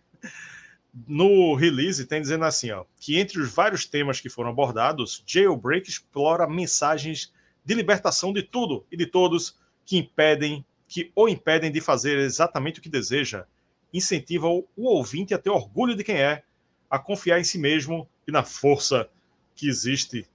[1.08, 5.90] No release tem dizendo assim, ó, que entre os vários temas que foram abordados, Jailbreak
[5.90, 11.80] explora mensagens de libertação de tudo e de todos que impedem, que o impedem de
[11.80, 13.46] fazer exatamente o que deseja,
[13.94, 16.44] incentiva o, ouvinte a ter orgulho de quem é,
[16.90, 19.10] a confiar em si mesmo e na força
[19.56, 20.28] que existe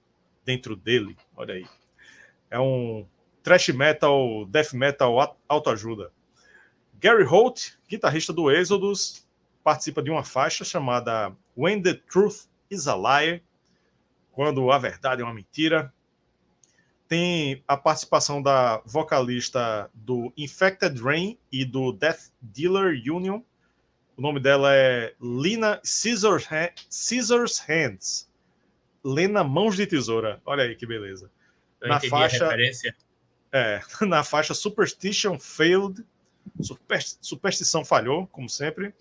[0.43, 1.15] dentro dele.
[1.35, 1.65] Olha aí.
[2.49, 3.05] É um
[3.43, 6.11] thrash metal, death metal autoajuda.
[6.99, 9.26] Gary Holt, guitarrista do Exodus,
[9.67, 13.43] participa de uma faixa chamada When the Truth is a Lie,
[14.31, 15.93] quando a verdade é uma mentira.
[17.05, 23.41] Tem a participação da vocalista do Infected Rain e do Death Dealer Union.
[24.15, 26.47] O nome dela é Lina Scissors,
[26.89, 28.31] Scissors Hands.
[29.03, 30.41] Lena Mãos de Tesoura.
[30.45, 31.29] Olha aí que beleza.
[31.81, 32.49] Eu na faixa,
[33.51, 36.05] é, na faixa Superstition Failed.
[37.19, 38.93] Superstição falhou, como sempre.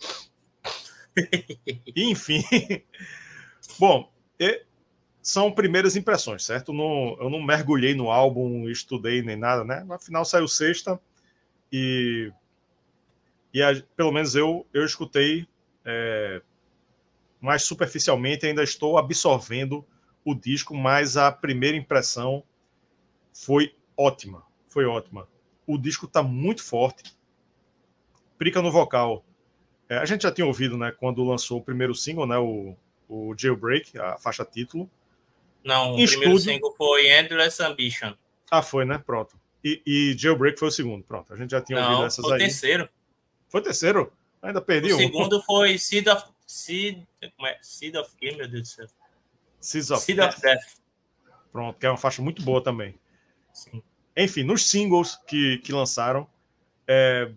[1.97, 2.43] Enfim.
[3.79, 4.11] Bom,
[5.27, 6.73] são primeiras impressões, certo?
[6.73, 9.85] Não, eu não mergulhei no álbum, estudei nem nada, né?
[9.91, 11.01] Afinal, saiu sexta
[11.73, 12.33] e,
[13.53, 15.49] e a, pelo menos eu, eu escutei
[15.85, 16.41] é,
[17.41, 19.85] mais superficialmente, ainda estou absorvendo
[20.25, 22.45] o disco, mas a primeira impressão
[23.33, 24.45] foi ótima.
[24.69, 25.27] Foi ótima.
[25.67, 27.17] O disco está muito forte.
[28.39, 29.26] Prica no vocal
[29.89, 32.77] é, a gente já tinha ouvido, né, quando lançou o primeiro single, né, o,
[33.09, 34.91] o Jailbreak, a faixa título.
[35.65, 38.15] Não, o primeiro single foi Endless Ambition.
[38.51, 39.03] Ah, foi, né?
[39.05, 39.37] Pronto.
[39.65, 41.03] E, e Jailbreak foi o segundo.
[41.03, 42.41] Pronto, a gente já tinha Não, ouvido essas foi o aí.
[42.41, 42.89] terceiro.
[43.49, 44.13] Foi o terceiro?
[44.41, 44.99] Ainda perdi O um.
[44.99, 46.25] segundo foi Seed of...
[46.47, 47.03] Seed...
[47.37, 47.59] Como é?
[47.61, 48.09] Seed of...
[48.23, 48.87] Meu Deus do céu?
[49.61, 50.35] Seas of Seed Death.
[50.35, 50.63] of Death.
[51.51, 52.95] Pronto, que é uma faixa muito boa também.
[53.53, 53.83] Sim.
[54.17, 56.29] Enfim, nos singles que, que lançaram,
[56.87, 57.33] é,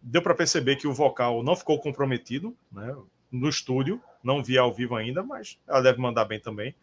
[0.00, 2.94] deu para perceber que o vocal não ficou comprometido né,
[3.30, 4.02] no estúdio.
[4.22, 6.74] Não vi ao vivo ainda, mas ela deve mandar bem também.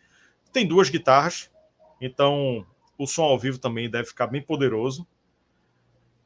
[0.51, 1.51] Tem duas guitarras,
[1.99, 2.65] então
[2.97, 5.05] o som ao vivo também deve ficar bem poderoso.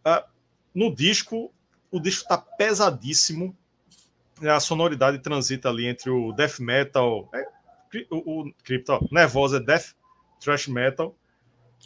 [0.06, 0.26] Ah,
[0.74, 1.52] no disco,
[1.92, 3.56] o disco está pesadíssimo.
[4.42, 7.46] A sonoridade transita ali entre o death metal, é,
[8.10, 9.96] o, o Crypto, ó, Nervosa é death
[10.40, 11.14] thrash metal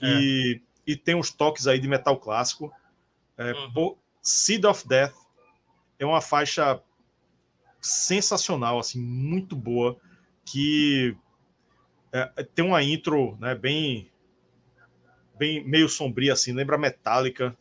[0.01, 2.71] e, e tem uns toques aí de metal clássico.
[3.37, 3.73] É, Uhum.
[3.73, 5.13] pô, Seed of Death
[5.99, 6.81] é uma faixa
[7.81, 9.99] sensacional, assim, muito boa,
[10.45, 11.15] que
[12.13, 14.09] é, tem uma intro, né, bem,
[15.37, 17.55] bem meio sombria, assim, lembra Metallica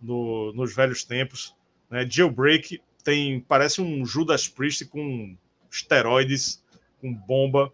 [0.00, 1.56] no, nos velhos tempos.
[1.88, 2.06] Né?
[2.08, 5.34] Jailbreak tem, parece um Judas Priest com
[5.70, 6.62] esteroides,
[7.00, 7.72] com bomba.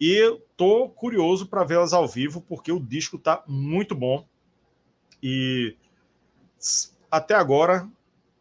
[0.00, 4.26] E eu tô curioso para vê-las ao vivo, porque o disco tá muito bom.
[5.22, 5.76] E
[7.12, 7.86] até agora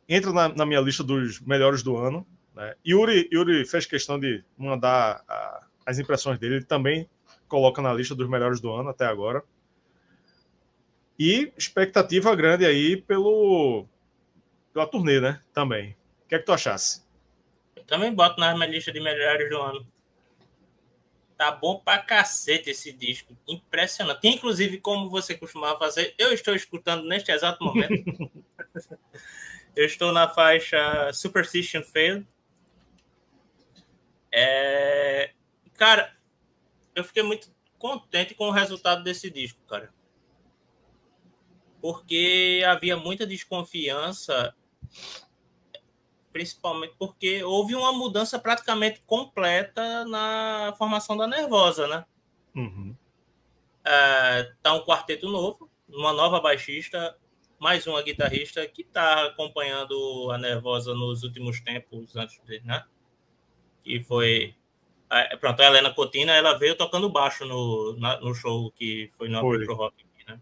[0.08, 2.26] entra na, na minha lista dos melhores do ano.
[2.56, 2.74] Né?
[2.88, 7.10] Yuri, Yuri fez questão de mandar a- as impressões dele, ele também
[7.50, 9.44] coloca na lista dos melhores do ano até agora.
[11.20, 13.86] E expectativa grande aí pelo
[14.74, 15.42] pela turnê, né?
[15.54, 15.98] Também.
[16.26, 17.04] O que é que tu achasse?
[17.76, 19.86] Eu também boto na minha lista de melhores do ano.
[21.38, 23.36] Tá bom pra cacete esse disco.
[23.48, 24.26] Impressionante.
[24.28, 28.32] Inclusive, como você costumava fazer, eu estou escutando neste exato momento.
[29.76, 32.28] eu estou na faixa Superstition Failed.
[34.32, 35.34] É...
[35.76, 36.14] Cara,
[36.96, 39.94] eu fiquei muito contente com o resultado desse disco, cara.
[41.82, 44.56] Porque havia muita desconfiança
[46.32, 52.06] principalmente porque houve uma mudança praticamente completa na formação da Nervosa, né?
[52.56, 52.96] Uhum.
[53.84, 57.18] É, tá um quarteto novo, uma nova baixista,
[57.62, 62.84] mais uma guitarrista que está acompanhando a Nervosa nos últimos tempos antes de, né?
[63.84, 64.56] Que foi
[65.40, 69.40] pronto, a Helena Cotina, ela veio tocando baixo no, na- no show que foi no
[69.42, 69.62] Foi.
[69.62, 70.42] Apro Rock, né?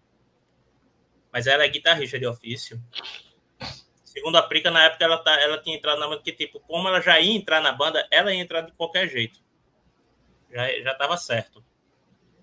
[1.33, 2.81] Mas ela é guitarrista de ofício.
[4.05, 6.87] Segundo a Prica, na época ela, tá, ela tinha entrado na banda, que tipo, como
[6.87, 9.41] ela já ia entrar na banda, ela ia entrar de qualquer jeito.
[10.49, 11.61] Já, já tava certo.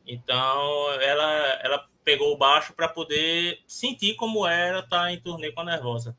[0.06, 5.62] Então, ela, ela pegou o baixo para poder sentir como era estar em turnê com
[5.62, 6.16] a Nervosa.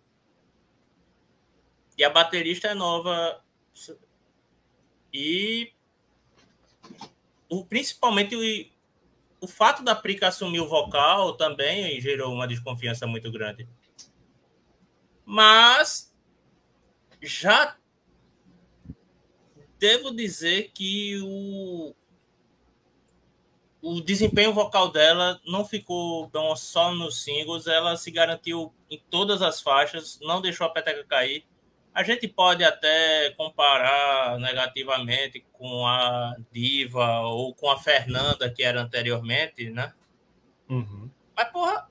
[1.97, 3.41] E a baterista é nova.
[5.13, 5.71] E
[7.47, 13.32] o, principalmente o, o fato da Prica assumir o vocal também gerou uma desconfiança muito
[13.32, 13.65] grande.
[15.26, 16.13] Mas
[17.21, 17.78] já
[19.80, 21.95] devo dizer que o,
[23.89, 29.41] o desempenho vocal dela não ficou bom só nos singles, ela se garantiu em todas
[29.41, 31.45] as faixas, não deixou a peteca cair.
[31.93, 38.82] A gente pode até comparar negativamente com a Diva ou com a Fernanda, que era
[38.82, 39.93] anteriormente, né?
[40.69, 41.10] Uhum.
[41.36, 41.89] Mas, porra,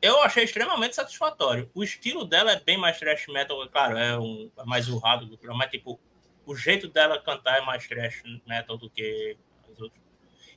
[0.00, 1.70] eu achei extremamente satisfatório.
[1.74, 5.36] O estilo dela é bem mais thrash metal, claro, é, um, é mais urrado, do
[5.36, 5.98] que- mas, tipo,
[6.44, 9.36] o jeito dela cantar é mais thrash metal do que.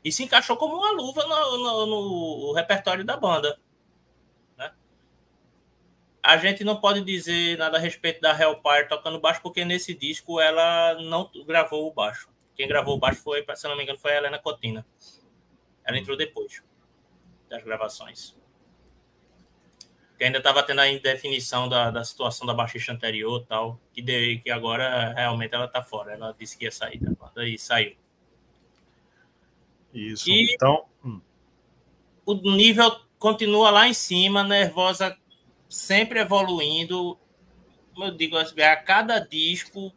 [0.04, 3.60] E se encaixou como uma luva no, no- no repertório da banda.
[4.58, 4.72] né?
[6.24, 10.40] A gente não pode dizer nada a respeito da Hellfire tocando baixo, porque nesse disco
[10.40, 12.30] ela não gravou o baixo.
[12.56, 14.86] Quem gravou o baixo foi, se não me engano, foi a Helena Cotina.
[15.86, 16.62] Ela entrou depois
[17.50, 18.38] das gravações.
[20.18, 24.40] Que ainda estava tendo a indefinição da, da situação da baixista anterior tal, que, de,
[24.40, 26.14] que agora realmente ela está fora.
[26.14, 27.96] Ela disse que ia sair da banda e saiu.
[29.94, 30.30] Isso.
[30.30, 31.22] E- Então, hum,
[32.26, 35.18] O nível continua lá em cima, nervosa
[35.68, 37.18] sempre evoluindo.
[37.94, 39.92] Como eu digo, assim, a cada disco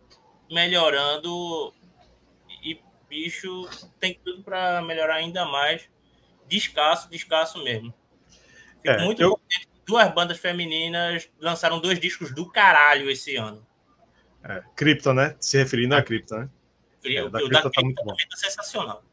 [0.51, 1.75] melhorando
[2.65, 3.69] e bicho
[4.01, 5.89] tem tudo para melhorar ainda mais.
[6.49, 7.93] Descasso, descasso mesmo.
[8.83, 9.69] Fico É, muito eu- contente.
[9.85, 13.67] Duas bandas femininas lançaram dois discos do caralho esse ano.
[14.45, 15.37] é, Cripta, né?
[15.39, 16.51] Se referindo a Cripta, né?
[17.05, 18.15] É, o da Cripta tá muito bom.
[18.15, 19.05] tá sensacional.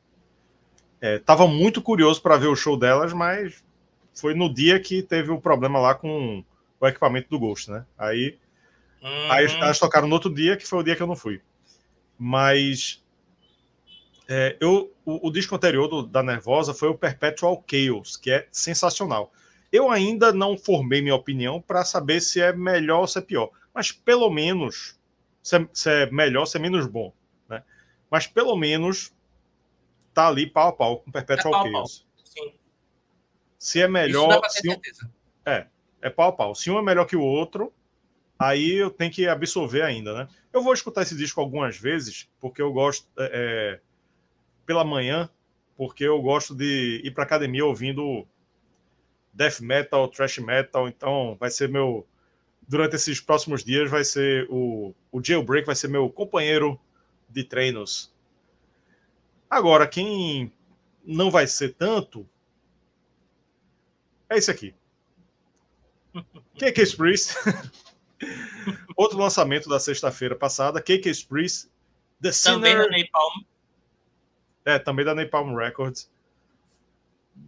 [1.01, 3.63] É, tava muito curioso para ver o show delas, mas
[4.13, 6.43] foi no dia que teve o problema lá com
[6.79, 7.85] o equipamento do Ghost, né?
[7.97, 8.37] Aí,
[9.29, 9.63] aí Uhum.
[9.63, 11.41] elas tocaram no outro dia, que foi o dia que eu não fui.
[12.17, 13.01] Mas
[14.27, 18.47] É, eu, o, o, disco anterior do, da Nervosa foi o Perpetual Chaos, que é
[18.51, 19.33] sensacional.
[19.71, 23.49] Eu ainda não formei minha opinião para saber se é melhor ou se é pior,
[23.73, 24.99] mas pelo menos
[25.41, 27.11] se é, se é melhor, se é menos bom,
[27.47, 27.63] né?
[28.11, 29.11] Mas pelo menos
[30.13, 32.05] tá ali pau a pau com Perpetual é pau Chaos.
[32.35, 32.53] Pau.
[33.57, 34.75] Se é melhor, se um,
[35.45, 35.67] é,
[36.01, 36.55] é pau a pau.
[36.55, 37.73] Se um é melhor que o outro,
[38.37, 40.27] aí eu tenho que absorver ainda, né?
[40.53, 43.79] Eu vou escutar esse disco algumas vezes, porque eu gosto é, é
[44.65, 45.29] pela manhã,
[45.75, 48.25] porque eu gosto de ir para academia ouvindo
[49.33, 52.05] death metal, thrash metal, então vai ser meu
[52.67, 56.79] durante esses próximos dias vai ser o, o Jailbreak vai ser meu companheiro
[57.27, 58.13] de treinos.
[59.49, 60.53] Agora, quem
[61.03, 62.29] não vai ser tanto
[64.29, 64.75] é esse aqui.
[66.55, 67.33] KK Priest.
[68.95, 71.69] Outro lançamento da sexta-feira passada, KK Priest.
[72.21, 72.89] The também Sinner...
[72.89, 73.43] da Napalm.
[74.65, 76.11] É, também da Napalm Records.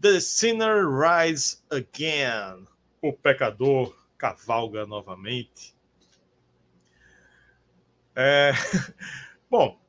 [0.02, 2.66] The Sinner Rise Again.
[3.02, 5.76] O pecador cavalga novamente.
[8.16, 8.52] É...
[9.50, 9.81] Bom,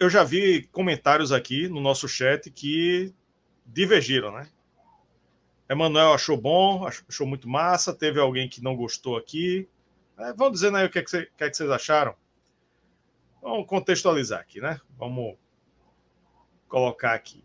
[0.00, 3.14] eu já vi comentários aqui no nosso chat que
[3.64, 4.48] divergiram, né?
[5.68, 7.94] Emanuel achou bom, achou muito massa.
[7.94, 9.68] Teve alguém que não gostou aqui.
[10.18, 12.14] É, vamos dizendo aí o que, é que, que, é que vocês acharam.
[13.42, 14.80] Vamos contextualizar aqui, né?
[14.98, 15.36] Vamos
[16.68, 17.44] colocar aqui.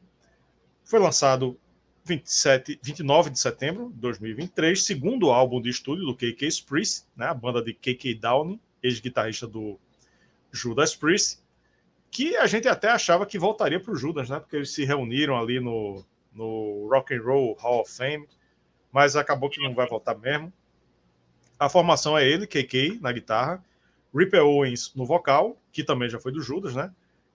[0.83, 1.59] Foi lançado
[2.05, 7.27] 27, 29 de setembro de 2023, segundo álbum de estúdio do KK Priest, né?
[7.27, 9.79] A banda de KK Downing, ex-guitarrista do
[10.51, 11.42] Judas Priest,
[12.13, 14.39] que a gente até achava que voltaria para o Judas, né?
[14.39, 18.27] Porque eles se reuniram ali no no Rock and Roll Hall of Fame,
[18.91, 20.51] mas acabou que não vai voltar mesmo.
[21.59, 23.63] A formação é ele, KK, na guitarra,
[24.15, 26.91] Ripper Owens no vocal, que também já foi do Judas, né?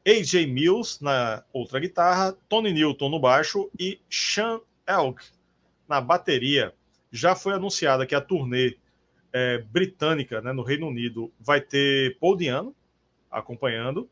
[0.06, 5.22] AJ Mills na outra guitarra, Tony Newton no baixo e Sean Elk
[5.88, 6.72] na bateria.
[7.10, 8.76] Já foi anunciada que a turnê
[9.32, 12.74] é, britânica né, no Reino Unido vai ter Paul Diano
[13.30, 14.08] acompanhando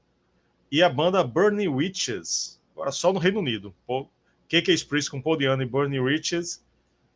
[0.70, 3.74] e a banda Burning Witches, agora só no Reino Unido.
[4.48, 6.64] KK Spritz com Paul Diano e Bernie Riches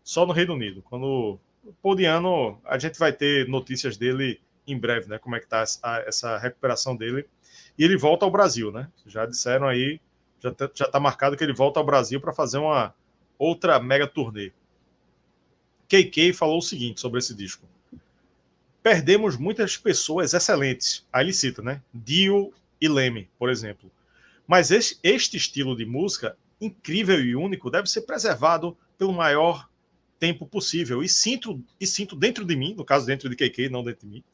[0.03, 0.83] só no Reino Unido.
[0.83, 5.19] Quando o Paul Diano, a gente vai ter notícias dele em breve, né?
[5.19, 5.65] Como é que tá
[6.07, 7.27] essa recuperação dele.
[7.79, 8.89] E ele volta ao Brasil, né?
[9.07, 10.01] Já disseram aí,
[10.41, 12.95] já tá, já tá marcado que ele volta ao Brasil para fazer uma
[13.39, 14.53] outra mega turnê.
[15.89, 17.67] KK falou o seguinte sobre esse disco.
[18.83, 21.07] Perdemos muitas pessoas excelentes.
[21.13, 21.83] Aí ele cita, né?
[21.93, 23.91] Dio e Leme, por exemplo.
[24.47, 29.69] Mas este, este estilo de música incrível e único deve ser preservado pelo maior
[30.19, 31.03] tempo possível.
[31.03, 34.13] E sinto, e sinto dentro de mim, no caso dentro de KK, não dentro de
[34.15, 34.25] mim,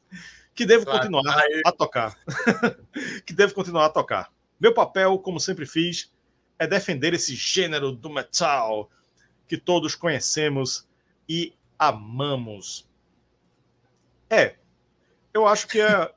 [0.55, 1.01] que devo claro.
[1.01, 2.17] continuar a tocar.
[3.25, 4.33] que devo continuar a tocar.
[4.59, 6.11] Meu papel, como sempre fiz,
[6.59, 8.91] é defender esse gênero do metal
[9.47, 10.89] que todos conhecemos
[11.29, 12.89] e amamos.
[14.29, 14.57] É,
[15.33, 16.13] eu acho que é.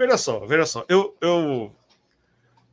[0.00, 0.84] Veja só, veja só.
[0.88, 1.76] Eu, eu,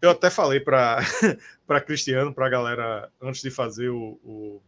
[0.02, 1.02] eu até falei para
[1.86, 4.62] Cristiano, para a galera, antes de fazer o, o,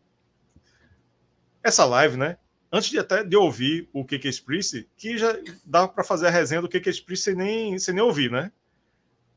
[1.63, 2.37] essa live, né?
[2.71, 5.33] Antes de até de ouvir o que é Priest, que já
[5.65, 8.51] dava para fazer a resenha do que é Priest sem nem, sem nem ouvir, né?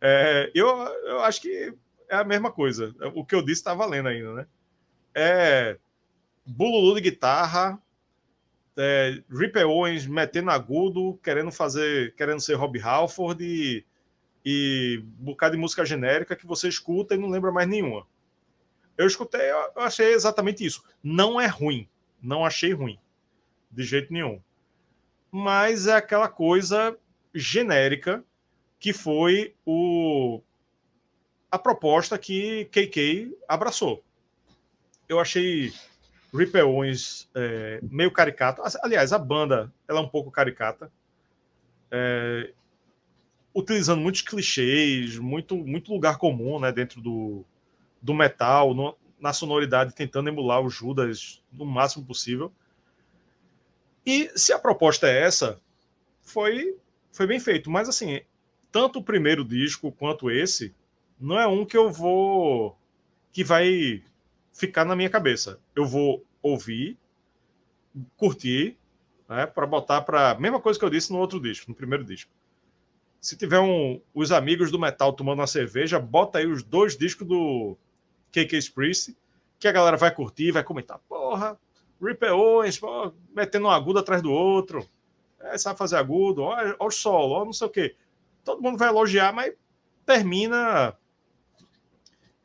[0.01, 1.73] É, eu, eu acho que
[2.09, 2.93] é a mesma coisa.
[3.15, 4.47] O que eu disse está valendo ainda, né?
[5.15, 5.79] É
[6.45, 7.81] bululu de guitarra,
[8.77, 13.85] é, Ripper Owens metendo agudo, querendo fazer, querendo ser Rob Halford e
[14.45, 18.07] e um bocado de música genérica que você escuta e não lembra mais nenhuma.
[18.97, 20.85] Eu escutei, eu achei exatamente isso.
[21.03, 21.89] Não é ruim,
[22.21, 22.99] não achei ruim,
[23.71, 24.41] de jeito nenhum.
[25.31, 26.97] Mas é aquela coisa
[27.35, 28.23] genérica
[28.79, 30.41] que foi o
[31.51, 34.03] a proposta que KK abraçou.
[35.09, 35.73] Eu achei
[36.35, 38.63] Ripper Owens é, meio caricato.
[38.83, 40.91] Aliás, a banda ela é um pouco caricata.
[41.91, 42.53] É,
[43.55, 47.45] utilizando muitos clichês, muito, muito lugar comum né, dentro do,
[48.01, 52.51] do metal, no, na sonoridade, tentando emular o Judas no máximo possível.
[54.05, 55.61] E se a proposta é essa,
[56.23, 56.77] foi,
[57.13, 57.71] foi bem feito.
[57.71, 58.21] Mas assim,
[58.71, 60.75] tanto o primeiro disco quanto esse,
[61.21, 62.77] não é um que eu vou.
[63.33, 64.03] que vai
[64.53, 65.59] ficar na minha cabeça.
[65.75, 66.99] Eu vou ouvir,
[68.17, 68.77] curtir,
[69.29, 70.35] né, para botar para.
[70.39, 72.31] Mesma coisa que eu disse no outro disco, no primeiro disco
[73.23, 77.25] se tiver um, os amigos do metal tomando uma cerveja, bota aí os dois discos
[77.25, 77.79] do
[78.33, 79.17] KK Priest,
[79.61, 80.99] que a galera vai curtir, vai comentar.
[81.09, 81.57] Porra,
[82.03, 84.85] Ripper Owens, porra, metendo um agudo atrás do outro.
[85.39, 87.95] É, sabe fazer agudo, olha, o solo, olha não sei o quê.
[88.45, 89.55] Todo mundo vai elogiar, mas
[90.05, 90.99] termina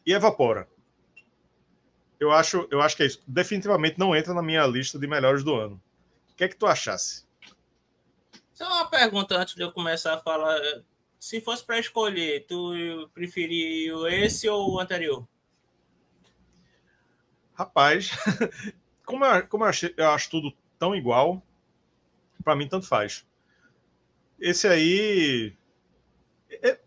[0.06, 0.68] e Evapora.
[2.20, 3.22] Eu acho, eu acho que é isso.
[3.28, 5.82] Definitivamente não entra na minha lista de melhores do ano.
[6.32, 7.26] O que é que tu achasse?
[8.54, 10.60] Só uma pergunta antes de eu começar a falar.
[11.20, 13.94] Se fosse para escolher, tu preferia
[14.24, 15.28] esse ou o anterior?
[17.54, 18.12] Rapaz,
[19.06, 21.42] como eu, como eu, achei, eu acho tudo tão igual,
[22.44, 23.26] para mim tanto faz.
[24.40, 25.54] Esse aí.
[26.50, 26.80] É,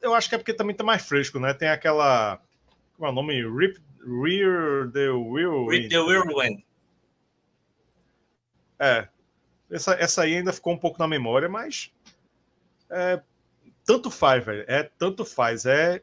[0.00, 1.54] eu acho que é porque também tá mais fresco, né?
[1.54, 2.40] Tem aquela.
[2.96, 3.42] Como é o nome?
[3.58, 5.82] Rip, Rear the Whirlwind.
[5.82, 6.64] Rip the Whirlwind.
[8.78, 9.08] É.
[9.70, 11.92] Essa, essa aí ainda ficou um pouco na memória, mas.
[12.90, 13.22] É,
[13.84, 14.64] tanto faz, velho.
[14.66, 15.64] É tanto faz.
[15.64, 16.02] É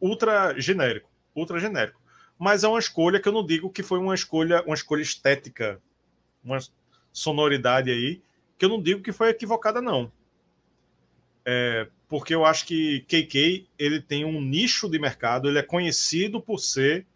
[0.00, 1.10] ultra genérico.
[1.34, 2.00] Ultra genérico.
[2.38, 5.80] Mas é uma escolha que eu não digo que foi uma escolha, uma escolha estética,
[6.42, 6.58] uma
[7.12, 8.22] sonoridade aí,
[8.56, 10.10] que eu não digo que foi equivocada, não.
[11.44, 16.42] É, porque eu acho que KK ele tem um nicho de mercado, ele é conhecido
[16.42, 17.06] por ser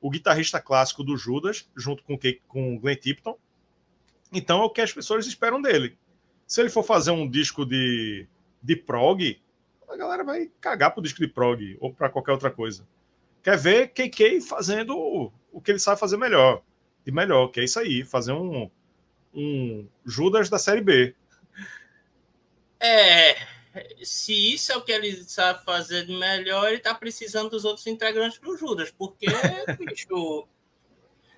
[0.00, 3.36] o guitarrista clássico do Judas, junto com, com Glenn Tipton.
[4.32, 5.98] Então é o que as pessoas esperam dele.
[6.46, 8.26] Se ele for fazer um disco de,
[8.62, 9.38] de prog,
[9.88, 12.86] a galera vai cagar pro disco de prog ou para qualquer outra coisa
[13.44, 16.62] quer ver KK fazendo o que ele sabe fazer melhor,
[17.04, 18.70] de melhor, que é isso aí, fazer um,
[19.34, 21.14] um Judas da Série B.
[22.80, 23.34] É,
[24.02, 27.86] se isso é o que ele sabe fazer de melhor, ele tá precisando dos outros
[27.86, 29.26] integrantes do Judas, porque,
[29.78, 30.48] bicho.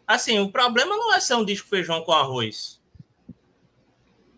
[0.06, 2.80] Assim, o problema não é ser um disco feijão com arroz.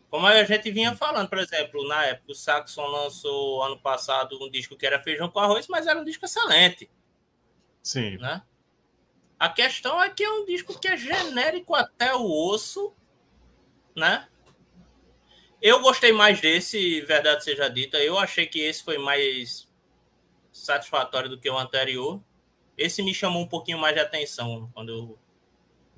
[0.08, 4.50] Como a gente vinha falando, por exemplo, na época, o Saxon lançou ano passado um
[4.50, 6.90] disco que era feijão com arroz, mas era um disco excelente.
[7.82, 8.16] Sim.
[8.16, 8.42] Né?
[9.38, 12.94] A questão é que é um disco que é genérico até o osso,
[13.94, 14.26] né?
[15.60, 17.98] Eu gostei mais desse, verdade seja dita.
[17.98, 19.68] Eu achei que esse foi mais
[20.52, 22.22] satisfatório do que o anterior.
[22.76, 25.18] Esse me chamou um pouquinho mais de atenção quando eu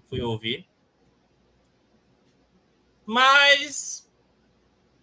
[0.09, 0.67] fui ouvir.
[3.05, 4.11] Mas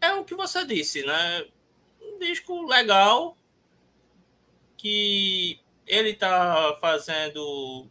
[0.02, 1.46] é o que você disse, né?
[2.02, 3.38] Um disco legal
[4.76, 7.88] que ele tá fazendo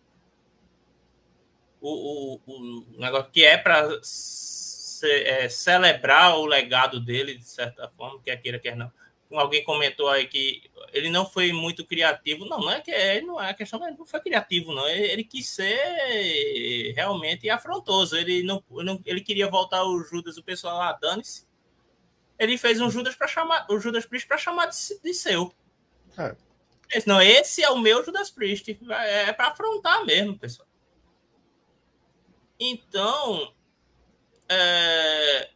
[1.80, 4.00] o, o, o negócio que é para
[5.02, 8.90] é, celebrar o legado dele, de certa forma, quer queira, quer não.
[9.32, 12.44] Alguém comentou aí que ele não foi muito criativo.
[12.44, 14.86] Não, não é que ele não é a questão, ele não foi criativo, não.
[14.88, 18.16] Ele, ele quis ser realmente afrontoso.
[18.16, 21.44] Ele não, não ele queria voltar o Judas, o pessoal lá, dane-se.
[22.38, 25.52] Ele fez um Judas para chamar o Judas Priest para chamar de, de seu.
[26.16, 26.36] É.
[27.04, 28.78] Não, esse é o meu Judas Priest.
[28.88, 30.68] É para afrontar mesmo, pessoal.
[32.60, 33.52] Então,
[34.48, 35.50] é,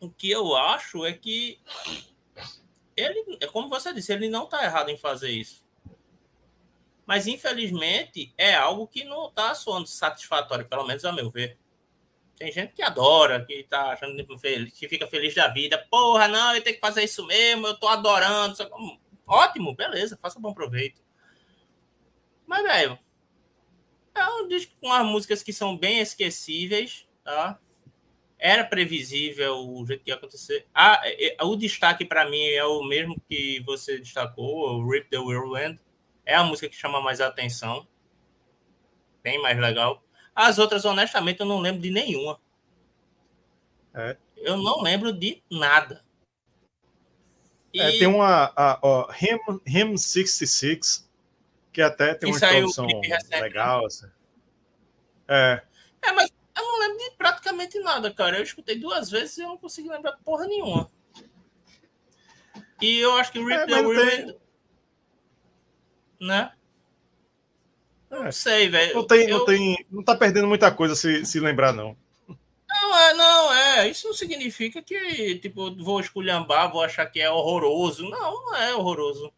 [0.00, 1.60] o que eu acho é que
[2.96, 5.64] ele, é como você disse, ele não está errado em fazer isso.
[7.06, 11.58] Mas, infelizmente, é algo que não está soando satisfatório, pelo menos a meu ver.
[12.36, 14.14] Tem gente que adora, que tá achando
[14.70, 15.78] que fica feliz da vida.
[15.90, 18.56] Porra, não, eu tenho que fazer isso mesmo, eu tô adorando.
[19.26, 21.00] Ótimo, beleza, faça bom proveito.
[22.46, 22.98] Mas, velho,
[24.14, 27.58] é um disco com as músicas que são bem esquecíveis, tá?
[28.38, 30.66] Era previsível o jeito que ia acontecer.
[30.72, 31.02] Ah,
[31.42, 35.78] o destaque para mim é o mesmo que você destacou, o Rip the Whirlwind.
[36.24, 37.86] É a música que chama mais atenção.
[39.22, 40.04] Bem mais legal.
[40.34, 42.38] As outras, honestamente, eu não lembro de nenhuma.
[43.92, 44.16] É.
[44.36, 46.04] Eu não lembro de nada.
[47.74, 51.08] É, tem uma a, ó, Him, Him 66,
[51.72, 52.86] que até tem uma introdução
[53.40, 53.84] legal.
[53.84, 54.06] Assim.
[55.26, 55.62] É.
[56.02, 58.38] é, mas eu não lembro de praticamente nada, cara.
[58.38, 60.90] Eu escutei duas vezes e eu não consegui lembrar porra nenhuma.
[62.80, 63.82] E eu acho que o Rip é, the.
[63.82, 64.38] Tem...
[66.20, 66.52] Né?
[68.10, 68.24] É.
[68.24, 68.94] Não sei, velho.
[68.94, 69.38] Não, tem, eu...
[69.38, 71.96] não, tem, não tá perdendo muita coisa se, se lembrar, não.
[72.68, 73.88] Não, é, não, é.
[73.88, 78.08] Isso não significa que, tipo, vou esculhambar, vou achar que é horroroso.
[78.08, 79.32] Não, não é horroroso.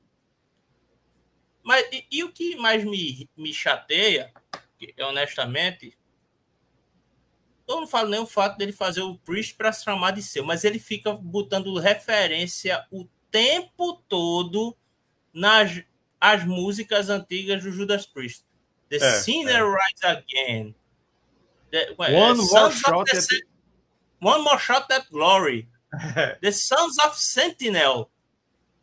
[1.63, 4.33] Mas e, e o que mais me, me chateia,
[5.01, 5.97] honestamente,
[7.73, 10.45] eu não falo nem o fato dele fazer o Priest para se chamar de seu,
[10.45, 14.77] mas ele fica botando referência o tempo todo
[15.33, 15.83] nas
[16.21, 18.45] as músicas antigas do Judas Priest.
[18.91, 19.65] The é, Sinner é.
[19.65, 20.75] Rise Again.
[21.71, 23.27] The, One more shot at.
[24.21, 25.69] One more shot at glory.
[26.43, 28.11] the Sons of Sentinel.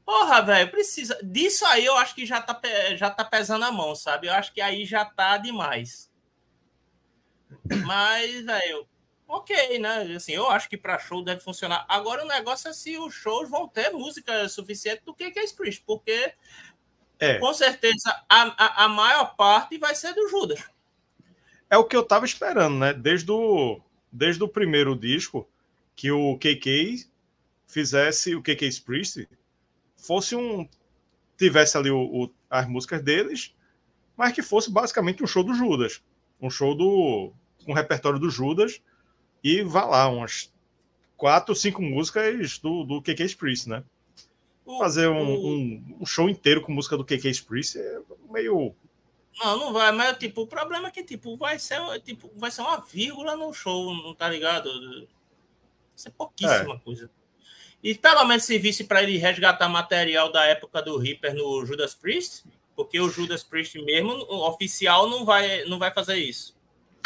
[0.04, 1.20] Porra, velho, precisa.
[1.22, 2.60] Disso aí eu acho que já tá,
[2.96, 4.28] já tá pesando a mão, sabe?
[4.28, 6.10] Eu acho que aí já tá demais.
[7.86, 8.88] Mas, velho,
[9.28, 10.02] ok, né?
[10.16, 11.86] Assim, eu acho que para show deve funcionar.
[11.88, 15.46] Agora o negócio é se os shows vão ter música suficiente do que que é
[15.86, 16.34] porque
[17.20, 17.40] é.
[17.40, 20.64] com certeza a, a, a, maior parte vai ser do Judas.
[21.70, 22.94] É o que eu tava esperando, né?
[22.94, 25.48] Desde o, desde o primeiro disco,
[25.96, 27.08] que o KK
[27.68, 29.28] fizesse o KK Priest
[29.98, 30.68] fosse um.
[31.38, 33.54] tivesse ali o, o, as músicas deles,
[34.16, 36.02] mas que fosse basicamente um show do Judas.
[36.40, 37.34] Um show do.
[37.68, 38.82] Um repertório do Judas
[39.44, 40.52] e vá lá, umas
[41.16, 43.84] quatro, cinco músicas do, do KK Priest, né?
[44.80, 48.00] Fazer um, um, um, show inteiro com música do KK Priest é
[48.30, 48.76] meio.
[49.40, 52.62] Não, não vai, mas tipo, o problema é que tipo, vai ser, tipo, vai ser
[52.62, 54.70] uma vírgula no show, não tá ligado?
[54.70, 55.08] Vai
[55.96, 56.80] ser pouquíssima é.
[56.80, 57.10] coisa.
[57.82, 61.96] E pelo menos se visse para ele resgatar material da época do Reaper no Judas
[61.96, 62.44] Priest,
[62.76, 66.57] porque o Judas Priest mesmo, o oficial, não vai, não vai fazer isso.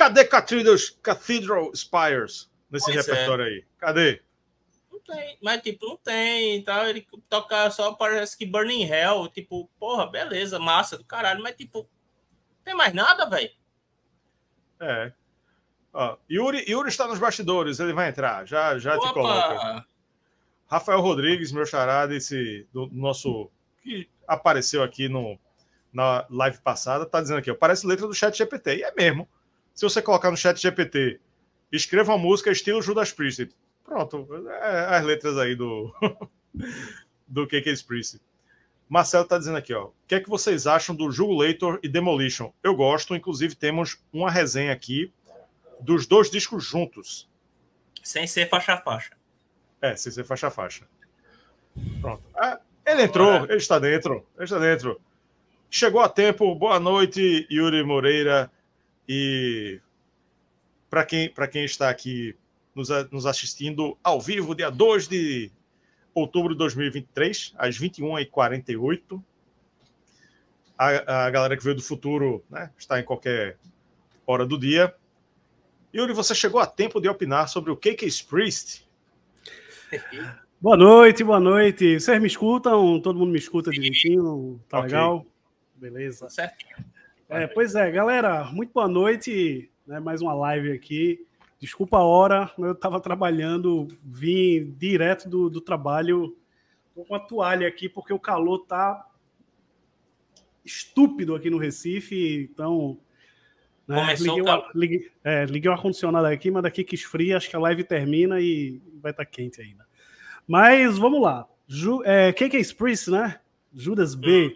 [0.01, 3.11] Cadê Cathedral, Cathedral Spires nesse pois é.
[3.11, 3.47] repertório é.
[3.47, 3.65] aí?
[3.77, 4.21] Cadê?
[4.91, 6.89] Não tem, mas tipo, não tem, tá?
[6.89, 11.81] Ele toca só, parece que Burning Hell, tipo, porra, beleza, massa do caralho, mas tipo,
[11.81, 13.51] não tem mais nada, velho.
[14.79, 15.13] É.
[15.93, 19.07] Ó, Yuri, Yuri está nos bastidores, ele vai entrar, já, já Opa.
[19.07, 19.85] te coloca.
[20.65, 23.51] Rafael Rodrigues, meu chará, desse, do nosso.
[23.83, 25.37] que apareceu aqui no,
[25.93, 28.77] na live passada, tá dizendo aqui, ó, parece letra do chat GPT.
[28.77, 29.29] E é mesmo.
[29.81, 31.19] Se você colocar no chat GPT,
[31.71, 33.49] escreva uma música estilo Judas Priest.
[33.83, 35.91] Pronto, é, as letras aí do
[37.27, 38.21] do KK Priest.
[38.87, 39.85] Marcelo tá dizendo aqui, ó.
[39.85, 42.53] O que é que vocês acham do Jugulator e Demolition?
[42.61, 45.11] Eu gosto, inclusive temos uma resenha aqui
[45.79, 47.27] dos dois discos juntos.
[48.03, 49.17] Sem ser faixa a faixa.
[49.81, 50.85] É, sem ser faixa a faixa.
[51.99, 52.21] Pronto.
[52.35, 55.01] Ah, ele entrou, ele está dentro, ele está dentro.
[55.71, 58.51] Chegou a tempo, boa noite, Yuri Moreira.
[59.13, 59.81] E
[60.89, 62.33] para quem, quem está aqui
[62.73, 65.51] nos, nos assistindo ao vivo, dia 2 de
[66.15, 69.21] outubro de 2023, às 21h48.
[70.77, 73.57] A, a galera que veio do futuro né, está em qualquer
[74.25, 74.95] hora do dia.
[75.93, 78.87] Yuri, você chegou a tempo de opinar sobre o KK Priest,
[80.61, 81.99] Boa noite, boa noite.
[81.99, 83.01] Vocês me escutam?
[83.01, 84.61] Todo mundo me escuta direitinho?
[84.69, 84.87] Tá okay.
[84.89, 85.25] legal?
[85.75, 86.29] Beleza.
[86.29, 86.63] Certo.
[87.33, 89.71] É, pois é, galera, muito boa noite.
[89.87, 91.25] Né, mais uma live aqui.
[91.57, 96.35] Desculpa a hora, eu estava trabalhando, vim direto do, do trabalho.
[96.93, 99.07] Tô com a toalha aqui porque o calor tá
[100.65, 102.99] estúpido aqui no Recife, então
[103.87, 107.55] né, liguei, o, liguei, é, liguei o ar-condicionado aqui, mas daqui que esfria, acho que
[107.55, 109.87] a live termina e vai estar tá quente ainda.
[110.45, 111.47] Mas vamos lá.
[111.65, 113.39] Ju, é, KK Priest, né?
[113.73, 114.53] Judas B.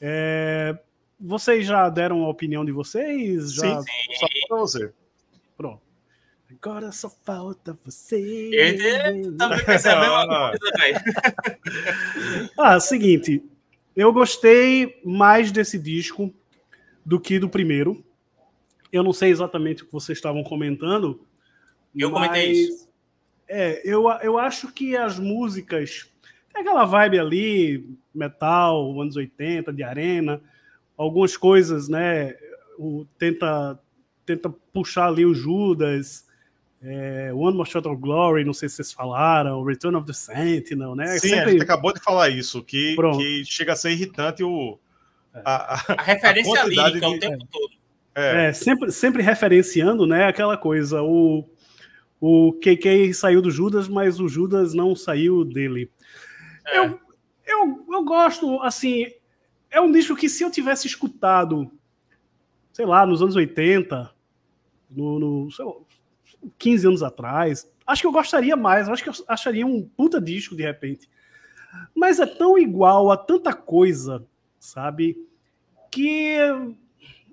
[0.00, 0.78] É,
[1.20, 3.52] vocês já deram a opinião de vocês?
[3.52, 3.80] Já...
[3.82, 4.92] Sim, só para você.
[5.56, 5.82] Pronto.
[6.50, 8.50] Agora só falta você.
[8.52, 12.50] Eu também pensei a mesma coisa, velho.
[12.58, 13.44] ah, seguinte.
[13.94, 16.32] Eu gostei mais desse disco
[17.04, 18.04] do que do primeiro.
[18.92, 21.24] Eu não sei exatamente o que vocês estavam comentando.
[21.94, 22.28] Eu mas...
[22.28, 22.88] comentei isso.
[23.46, 26.08] É, eu, eu acho que as músicas.
[26.52, 30.42] Tem aquela vibe ali, metal, anos 80, de arena,
[31.00, 32.34] algumas coisas, né?
[32.78, 33.78] O, tenta,
[34.26, 36.26] tenta puxar ali o Judas,
[36.82, 40.94] é, One More Shot of Glory, não sei se vocês falaram, Return of the Sentinel,
[40.94, 41.06] né?
[41.18, 41.44] Sim, Sempre...
[41.44, 44.78] a gente acabou de falar isso, que, que chega a ser irritante o,
[45.34, 45.42] é.
[45.44, 47.06] a, a, a referência a lírica de...
[47.06, 47.80] o tempo todo.
[48.14, 48.48] É.
[48.48, 51.48] é, sempre, sempre referenciando, né, aquela coisa, o,
[52.20, 55.90] o KK saiu do Judas, mas o Judas não saiu dele.
[56.66, 56.78] É.
[56.78, 57.00] Eu,
[57.46, 59.06] eu, eu gosto, assim,
[59.70, 61.70] é um disco que se eu tivesse escutado,
[62.72, 64.10] sei lá, nos anos 80,
[64.90, 65.72] no, no sei lá,
[66.58, 70.56] 15 anos atrás, acho que eu gostaria mais, acho que eu acharia um puta disco
[70.56, 71.08] de repente.
[71.94, 74.26] Mas é tão igual a tanta coisa,
[74.58, 75.16] sabe?
[75.90, 76.36] Que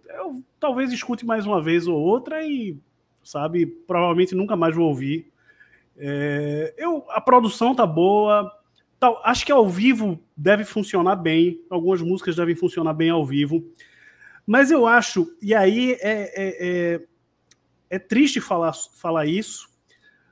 [0.10, 2.78] eu talvez escute mais uma vez ou outra e,
[3.24, 5.32] sabe, provavelmente nunca mais vou ouvir.
[5.98, 8.52] É, eu, a produção tá boa,
[9.00, 13.64] tal, acho que ao vivo deve funcionar bem, algumas músicas devem funcionar bem ao vivo,
[14.46, 17.02] mas eu acho, e aí é, é, é,
[17.90, 19.70] é triste falar, falar isso,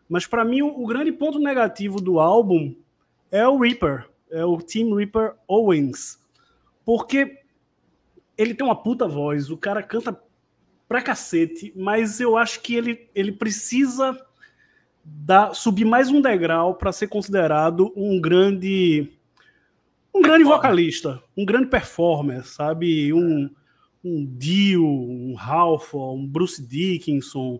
[0.09, 2.75] mas para mim o, o grande ponto negativo do álbum
[3.31, 6.19] é o Reaper, é o Team Reaper Owens,
[6.83, 7.39] porque
[8.37, 10.19] ele tem uma puta voz, o cara canta
[10.87, 14.24] pra cacete, mas eu acho que ele, ele precisa
[15.05, 19.11] dar, subir mais um degrau para ser considerado um grande
[20.13, 23.13] um grande vocalista, um grande performer, sabe?
[23.13, 23.49] Um,
[24.03, 27.59] um Dio, um Ralph, um Bruce Dickinson,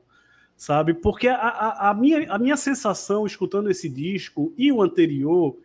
[0.55, 0.93] sabe?
[0.93, 5.57] Porque a, a, a, minha, a minha sensação escutando esse disco e o anterior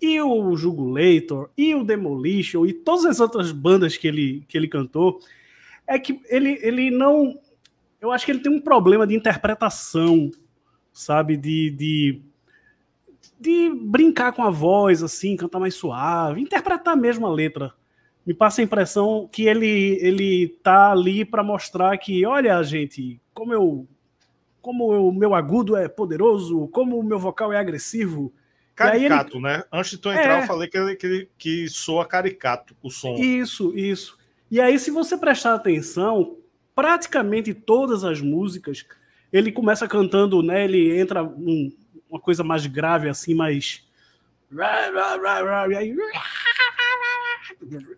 [0.00, 4.68] e o Jugulator, e o Demolition, e todas as outras bandas que ele, que ele
[4.68, 5.20] cantou,
[5.86, 7.38] é que ele, ele não.
[8.00, 10.30] Eu acho que ele tem um problema de interpretação,
[10.94, 11.36] sabe?
[11.36, 12.22] De, de,
[13.38, 17.74] de brincar com a voz, assim, cantar mais suave, interpretar mesmo a letra.
[18.24, 23.52] Me passa a impressão que ele, ele tá ali para mostrar que, olha, gente, como
[23.52, 23.86] eu.
[24.62, 28.32] Como o meu agudo é poderoso, como o meu vocal é agressivo,
[28.74, 29.42] Caricato, ele...
[29.42, 29.64] né?
[29.72, 30.42] Antes de tu entrar, é.
[30.42, 33.14] eu falei que, que, que soa caricato o som.
[33.14, 34.18] Isso, isso.
[34.50, 36.36] E aí, se você prestar atenção,
[36.74, 38.84] praticamente todas as músicas,
[39.34, 40.64] ele começa cantando, né?
[40.64, 41.72] Ele entra num,
[42.08, 43.84] uma coisa mais grave, assim, mais.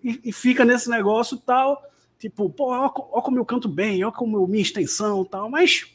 [0.03, 1.83] E, e fica nesse negócio tal,
[2.19, 5.95] tipo, pô, ó, ó como eu canto bem, ó como eu, minha extensão tal, mas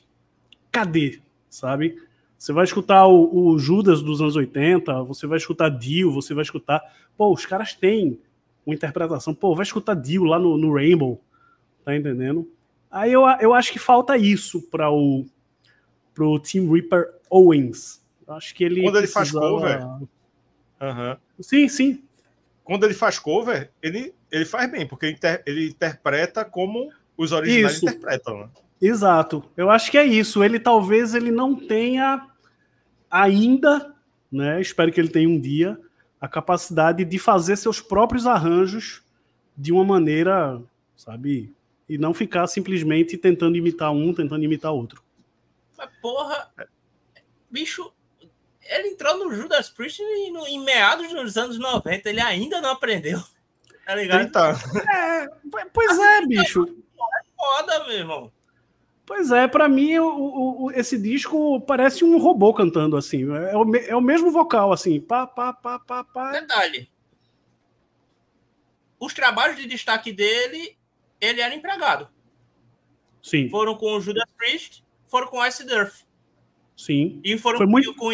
[0.72, 1.20] cadê,
[1.50, 1.98] sabe?
[2.38, 6.44] Você vai escutar o, o, Judas dos anos 80, você vai escutar Dio, você vai
[6.44, 6.82] escutar.
[7.18, 8.20] Pô, os caras têm
[8.64, 9.34] uma interpretação.
[9.34, 11.20] Pô, vai escutar Dio lá no, no Rainbow,
[11.84, 12.48] tá entendendo?
[12.92, 15.26] Aí eu, eu acho que falta isso para o
[16.14, 18.02] pro Team Reaper Owens.
[18.28, 18.84] Eu acho que ele.
[18.84, 19.84] Quando ele faz cover.
[19.84, 21.18] Uhum.
[21.39, 22.04] Sim, sim.
[22.64, 27.32] Quando ele faz cover, ele, ele faz bem, porque ele, inter, ele interpreta como os
[27.32, 27.86] originais isso.
[27.86, 28.39] interpretam.
[28.39, 28.50] Né?
[28.82, 29.44] Exato.
[29.56, 30.44] Eu acho que é isso.
[30.44, 32.28] Ele talvez ele não tenha
[33.10, 33.94] ainda,
[34.32, 35.78] né, espero que ele tenha um dia,
[36.20, 39.04] a capacidade de fazer seus próprios arranjos
[39.58, 40.62] de uma maneira,
[40.96, 41.54] sabe,
[41.88, 45.03] e não ficar simplesmente tentando imitar um, tentando imitar outro.
[45.77, 46.51] Mas porra,
[47.49, 47.93] bicho,
[48.63, 53.21] ele entrou no Judas Priest em, em meados dos anos 90, ele ainda não aprendeu.
[53.84, 54.32] Tá ligado?
[54.89, 55.27] É,
[55.73, 56.63] pois é, bicho.
[56.63, 58.32] É foda, meu irmão.
[59.05, 63.23] Pois é, para mim o, o, esse disco parece um robô cantando assim.
[63.23, 65.01] É o, é o mesmo vocal, assim.
[65.01, 66.32] Pá, pá, pá, pá, pá.
[66.32, 66.88] Detalhe.
[68.97, 70.77] Os trabalhos de destaque dele,
[71.22, 72.09] ele era empregado.
[73.22, 73.49] Sim.
[73.49, 76.03] Foram com o Judas Priest, foram com Ice Earth.
[76.76, 77.22] Sim.
[77.24, 77.95] E foram Foi com, muito...
[77.95, 78.11] com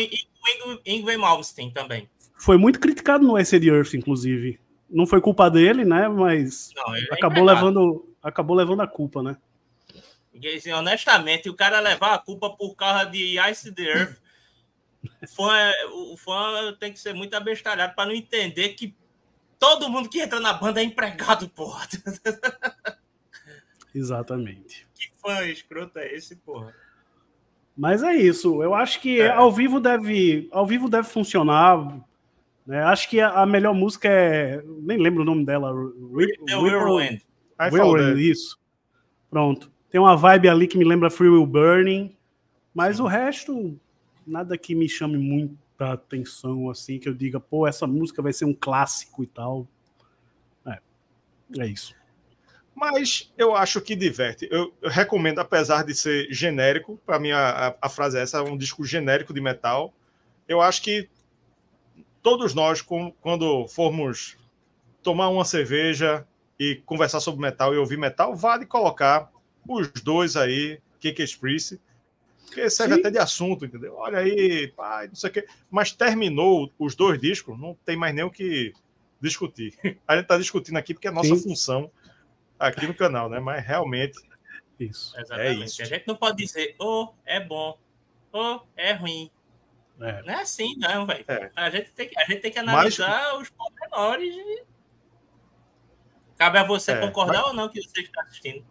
[0.86, 2.10] Ingve Malmsteen também.
[2.38, 4.60] Foi muito criticado no Acid Earth, inclusive.
[4.90, 6.08] Não foi culpa dele, né?
[6.10, 9.38] Mas Não, é acabou, levando, acabou levando a culpa, né?
[10.34, 14.18] E, assim, honestamente, o cara levar a culpa por causa de Ice the Earth,
[15.24, 18.94] o fã, o fã tem que ser muito abestalhado para não entender que
[19.58, 21.88] todo mundo que entra na banda é empregado, porra.
[23.98, 24.88] Exatamente.
[24.94, 26.74] Que fã escroto é esse, porra?
[27.76, 28.62] Mas é isso.
[28.62, 29.32] Eu acho que é.
[29.32, 32.00] ao vivo deve, ao vivo deve funcionar.
[32.66, 32.84] Né?
[32.84, 35.72] Acho que a, melhor música é, nem lembro o nome dela.
[35.74, 37.22] Whirlwind.
[37.72, 38.60] Whirlwind, isso.
[39.30, 39.72] Pronto.
[39.90, 42.16] Tem uma vibe ali que me lembra Free Will Burning,
[42.74, 43.04] mas Sim.
[43.04, 43.80] o resto,
[44.26, 48.46] nada que me chame muita atenção, assim, que eu diga, pô, essa música vai ser
[48.46, 49.68] um clássico e tal.
[50.66, 50.80] É,
[51.60, 51.96] é isso.
[52.78, 54.48] Mas eu acho que diverte.
[54.52, 58.42] Eu, eu recomendo, apesar de ser genérico, para mim a, a, frase é essa, é
[58.44, 59.92] um disco genérico de metal.
[60.48, 61.10] Eu acho que
[62.22, 64.38] todos nós, com, quando formos
[65.02, 66.24] tomar uma cerveja
[66.60, 69.32] e conversar sobre metal e ouvir metal, vale colocar
[69.68, 71.80] os dois aí, Keke Express,
[72.54, 73.00] que serve Sim.
[73.00, 73.96] até de assunto, entendeu?
[73.96, 75.48] Olha aí, pai, não sei o quê.
[75.72, 78.72] Mas terminou os dois discos, não tem mais nem o que
[79.20, 79.74] discutir.
[80.08, 81.42] A gente está discutindo aqui porque é a nossa Sim.
[81.42, 81.92] função
[82.60, 83.40] aqui no canal, né?
[83.40, 84.20] Mas realmente.
[84.80, 85.18] Isso.
[85.18, 85.62] É Exatamente.
[85.62, 85.82] É isso.
[85.82, 87.78] A gente não pode dizer, oh, é bom,
[88.32, 89.32] oh, é ruim.
[90.00, 90.22] É.
[90.22, 91.26] Não é assim, não, velho.
[91.28, 91.52] É.
[91.56, 93.42] A, gente tem, a gente tem que analisar Mas...
[93.42, 94.34] os pormenores.
[94.34, 94.64] E...
[96.38, 97.00] Cabe a você é.
[97.00, 97.48] concordar Mas...
[97.48, 98.64] ou não que você está assistindo.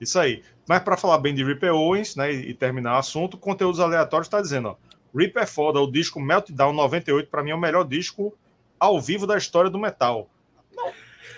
[0.00, 0.42] Isso aí.
[0.68, 4.40] Mas para falar bem de Ripper Owens, né, e, terminar o assunto, conteúdos aleatórios está
[4.40, 4.76] dizendo, ó,
[5.16, 8.36] Ripper é foda, o disco Meltdown 98 para mim é o melhor disco
[8.78, 10.28] ao vivo da história do metal.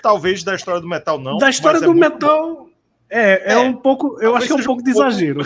[0.03, 1.39] Talvez da história do metal não.
[1.39, 2.69] Da história é do é metal
[3.09, 5.43] é, é, é, um pouco, eu acho que é um pouco de exagero.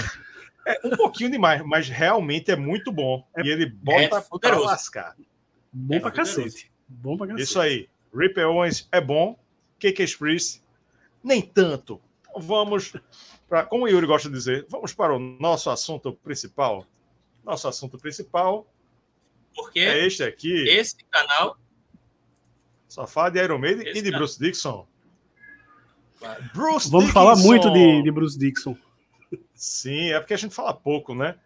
[0.66, 3.26] É um pouquinho demais, mas realmente é muito bom.
[3.36, 5.14] É, e ele bota é para lascar.
[5.72, 6.70] Bom é pra cacete.
[6.88, 7.42] Bom pra cacete.
[7.42, 7.88] Isso aí.
[8.14, 9.38] Ripper Owens é bom.
[9.78, 10.62] KK Express,
[11.22, 12.00] nem tanto
[12.36, 12.92] vamos
[13.48, 16.86] para, como o Yuri gosta de dizer, vamos para o nosso assunto principal.
[17.44, 18.66] Nosso assunto principal
[19.54, 20.68] Porque é este aqui.
[20.68, 21.58] Esse canal
[22.94, 24.20] só fala de Iron Maiden e de canal.
[24.20, 24.86] Bruce Dixon.
[26.54, 27.12] Bruce vamos Dickinson.
[27.12, 28.76] falar muito de, de, Bruce Dixon.
[29.52, 31.36] Sim, é porque a gente fala pouco, né?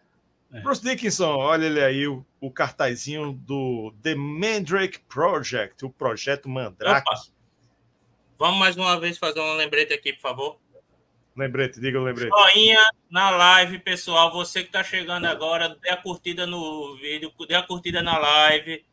[0.53, 0.61] É.
[0.61, 7.09] Bruce Dickinson, olha ele aí, o, o, cartazinho do The Mandrake Project, o projeto Mandrake.
[7.09, 7.23] Opa.
[8.39, 10.59] Vamos mais uma vez fazer um lembrete aqui, por favor.
[11.35, 12.29] Lembrete, diga o lembrete.
[12.29, 14.31] Joinha na live, pessoal.
[14.33, 18.85] Você que está chegando agora, dê a curtida no vídeo, dê a curtida na live.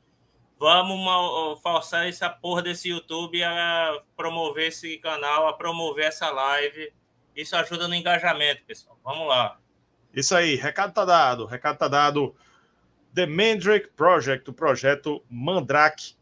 [0.57, 6.93] Vamos forçar essa porra desse YouTube a promover esse canal, a promover essa live.
[7.35, 8.97] Isso ajuda no engajamento, pessoal.
[9.03, 9.59] Vamos lá.
[10.13, 12.33] Isso aí, recado tá dado, recado tá dado.
[13.13, 16.15] The Mandrake Project, o projeto Mandrake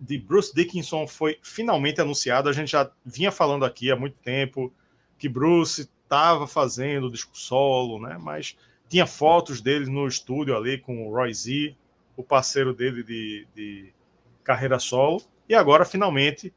[0.00, 2.48] de Bruce Dickinson foi finalmente anunciado.
[2.48, 4.72] A gente já vinha falando aqui há muito tempo
[5.18, 8.16] que Bruce estava fazendo disco solo, né?
[8.18, 8.56] Mas
[8.88, 11.76] tinha fotos dele no estúdio ali com o Roy Z,
[12.20, 13.92] o parceiro dele de, de
[14.44, 15.22] carreira solo.
[15.48, 16.52] E agora, finalmente,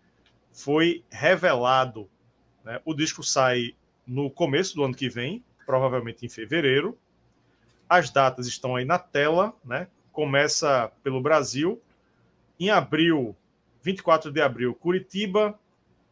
[0.51, 2.09] foi revelado.
[2.63, 2.79] Né?
[2.85, 6.97] O disco sai no começo do ano que vem, provavelmente em fevereiro.
[7.87, 9.87] As datas estão aí na tela, né?
[10.11, 11.81] Começa pelo Brasil.
[12.59, 13.35] Em abril,
[13.81, 15.57] 24 de abril, Curitiba.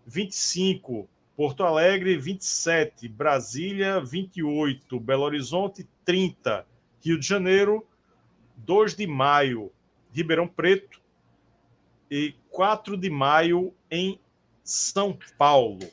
[0.06, 6.66] 25, Porto Alegre, 27, Brasília, 28, Belo Horizonte, 30,
[7.04, 7.86] Rio de Janeiro,
[8.66, 9.72] 2 de maio,
[10.12, 11.02] Ribeirão Preto
[12.10, 14.20] e 4 de maio em
[14.64, 15.90] São Paulo.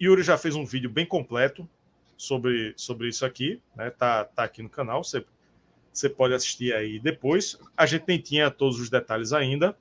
[0.00, 1.68] Yuri já fez um vídeo bem completo
[2.16, 3.90] sobre, sobre isso aqui, né?
[3.90, 5.24] Tá, tá aqui no canal, você,
[5.92, 7.58] você pode assistir aí depois.
[7.76, 9.76] A gente nem tinha todos os detalhes ainda.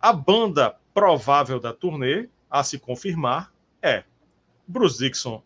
[0.00, 4.04] A banda provável da turnê, a se confirmar, é
[4.66, 5.42] Bruce Dixon,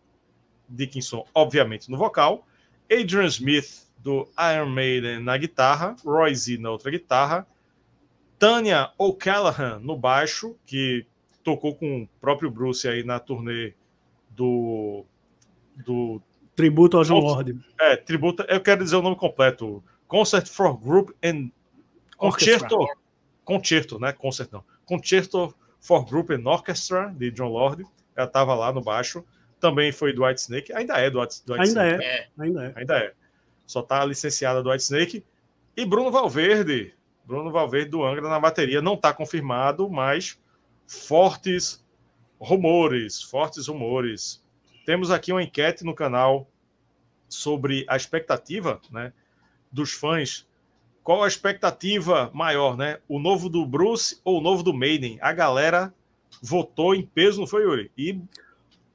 [0.69, 2.45] Dickinson, obviamente, no vocal,
[2.91, 7.47] Adrian Smith do Iron Maiden na guitarra, Roy Z na outra guitarra,
[8.37, 11.05] Tanya O'Callaghan no baixo, que
[11.41, 13.73] tocou com o próprio Bruce aí na turnê
[14.29, 15.05] do.
[15.85, 16.21] do
[16.53, 17.57] tributo ao John Lord.
[17.79, 21.49] É, tributo, eu quero dizer o nome completo: Concert for Group and
[22.17, 22.85] Concerto.
[23.45, 24.11] Concerto, né?
[24.11, 24.63] Concert não.
[24.85, 27.85] Concerto for Group and Orchestra, de John Lord.
[28.15, 29.23] Ela estava lá no baixo.
[29.59, 30.73] Também foi do White Snake.
[30.73, 32.03] Ainda é do White, do White ainda Snake.
[32.03, 32.27] É.
[32.37, 32.73] Ainda é.
[32.75, 33.13] Ainda é
[33.65, 35.25] só está licenciada do White Snake.
[35.75, 36.93] E Bruno Valverde,
[37.25, 40.39] Bruno Valverde do Angra na bateria, não está confirmado, mas
[40.85, 41.83] fortes
[42.39, 44.43] rumores, fortes rumores.
[44.85, 46.47] Temos aqui uma enquete no canal
[47.27, 49.13] sobre a expectativa né,
[49.71, 50.47] dos fãs.
[51.03, 52.99] Qual a expectativa maior, né?
[53.07, 55.17] O novo do Bruce ou o novo do Maiden?
[55.21, 55.93] A galera
[56.41, 57.91] votou em peso, não foi, Yuri?
[57.97, 58.21] E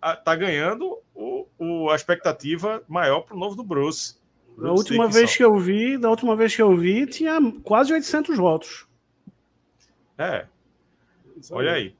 [0.00, 4.16] a, tá ganhando o, o, a expectativa maior para o novo do Bruce.
[4.60, 8.36] Da última vez que eu vi, da última vez que eu vi, tinha quase 800
[8.36, 8.88] votos.
[10.18, 10.46] É.
[11.52, 11.94] Olha aí.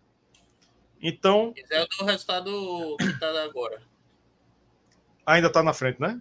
[1.00, 1.52] Então.
[1.54, 3.80] Se quiser, eu dou o resultado que está agora.
[5.24, 6.20] Ainda está na frente, né?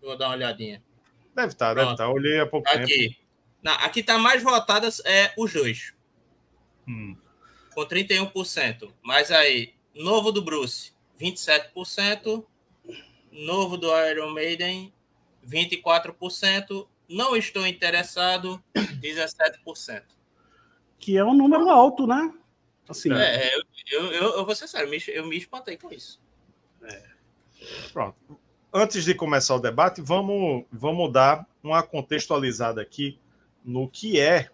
[0.00, 0.82] Vou dar uma olhadinha.
[1.34, 2.04] Deve estar, tá, deve estar.
[2.04, 2.10] Tá.
[2.10, 3.08] Olhei há pouco aqui.
[3.08, 3.16] tempo.
[3.62, 5.92] Na, aqui está mais votadas é os dois.
[6.88, 7.14] Hum.
[7.74, 8.90] Com 31%.
[9.02, 12.44] Mas aí, novo do Bruce, 27%.
[13.30, 14.92] Novo do Iron Maiden,
[15.46, 20.02] 24%, não estou interessado, 17%.
[20.98, 22.32] Que é um número alto, né?
[22.88, 26.20] Assim, é, eu, eu, eu, eu vou ser sério, eu me espantei com isso.
[26.82, 27.02] É.
[27.92, 28.16] Pronto.
[28.72, 33.18] Antes de começar o debate, vamos, vamos dar uma contextualizada aqui
[33.64, 34.48] no que é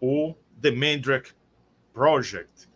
[0.00, 1.32] o The Mandrake
[1.92, 2.68] Project.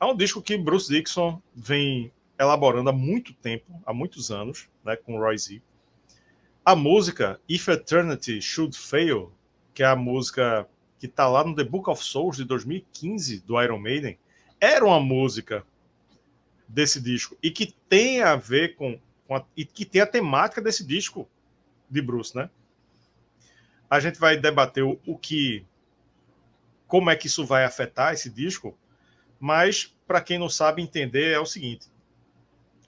[0.00, 4.96] É um disco que Bruce Dixon vem elaborando há muito tempo, há muitos anos, né,
[4.96, 5.62] com Roy Z.
[6.64, 9.30] A música If Eternity Should Fail,
[9.74, 10.66] que é a música
[10.98, 14.18] que está lá no The Book of Souls de 2015 do Iron Maiden,
[14.58, 15.62] era uma música
[16.66, 18.98] desse disco e que tem a ver com,
[19.28, 21.28] com a, e que tem a temática desse disco
[21.90, 22.48] de Bruce, né?
[23.90, 25.66] A gente vai debater o, o que
[26.86, 28.74] como é que isso vai afetar esse disco,
[29.38, 31.88] mas para quem não sabe entender é o seguinte.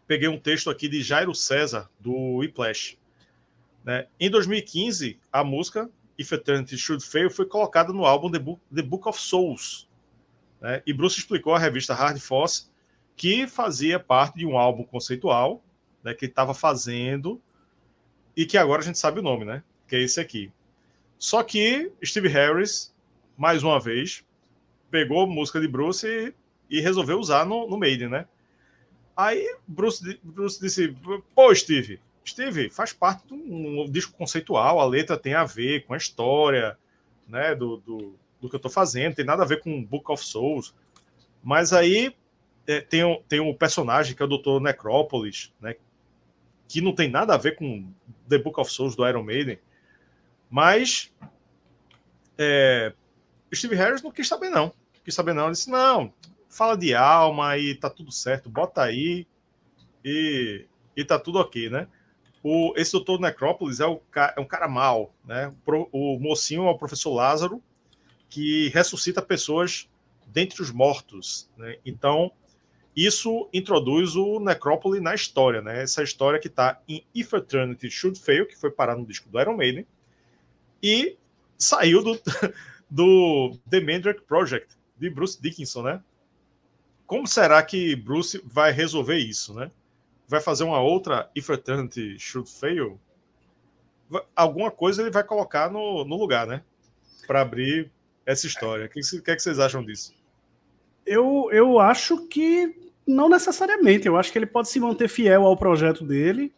[0.07, 2.97] Peguei um texto aqui de Jairo César do Whiplash
[3.87, 4.09] né?
[4.18, 8.82] Em 2015, a música If Eternity Should Fail foi colocada no álbum The Book, The
[8.82, 9.89] Book of Souls.
[10.61, 10.82] Né?
[10.84, 12.68] E Bruce explicou à revista Hard Force
[13.16, 15.62] que fazia parte de um álbum conceitual
[16.03, 17.41] né, que ele estava fazendo
[18.37, 19.62] e que agora a gente sabe o nome, né?
[19.89, 20.53] Que é esse aqui.
[21.18, 22.95] Só que Steve Harris,
[23.39, 24.22] mais uma vez,
[24.91, 26.34] pegou a música de Bruce e,
[26.68, 28.26] e resolveu usar no, no Maiden, né?
[29.16, 30.95] Aí Bruce, Bruce disse:
[31.34, 35.95] Pô, Steve, Steve, faz parte de um, disco conceitual, a letra tem a ver com
[35.95, 36.77] a história
[37.29, 40.24] né, do, do, do que eu estou fazendo, tem nada a ver com Book of
[40.24, 40.74] Souls.
[41.43, 42.14] Mas aí
[42.66, 44.61] é, tem, um, tem um personagem que é o Dr.
[44.61, 45.77] Necrópolis, né,
[46.68, 47.89] que não tem nada a ver com
[48.29, 49.59] The Book of Souls do Iron Maiden.
[50.51, 51.12] Mas
[52.39, 52.93] é,
[53.55, 54.66] Steve Harris não quis saber, não.
[54.66, 55.45] Não quis saber, não.
[55.45, 56.12] Ele disse: não,
[56.49, 59.27] fala de alma e tá tudo certo, bota aí
[60.05, 60.66] e,
[60.97, 61.89] e tá tudo ok, né?
[62.49, 65.53] O, esse doutor Necrópolis é, o, é um cara mau, né?
[65.66, 67.61] O, o mocinho é o professor Lázaro,
[68.30, 69.88] que ressuscita pessoas
[70.28, 71.76] dentre os mortos, né?
[71.84, 72.30] Então,
[72.94, 75.82] isso introduz o Necrópole na história, né?
[75.82, 79.40] Essa história que está em If Eternity Should Fail, que foi parar no disco do
[79.40, 79.84] Iron Maiden,
[80.80, 81.16] e
[81.59, 82.20] saiu do,
[82.88, 86.01] do The Mandrake Project, de Bruce Dickinson, né?
[87.09, 89.68] Como será que Bruce vai resolver isso, né?
[90.29, 93.01] Vai fazer uma outra If Eternity Should Fail,
[94.35, 96.62] alguma coisa ele vai colocar no, no lugar, né?
[97.27, 97.91] Para abrir
[98.24, 98.87] essa história.
[98.87, 100.14] O que, que, é que vocês acham disso?
[101.05, 102.74] Eu, eu acho que
[103.07, 104.07] não necessariamente.
[104.07, 106.53] Eu acho que ele pode se manter fiel ao projeto dele.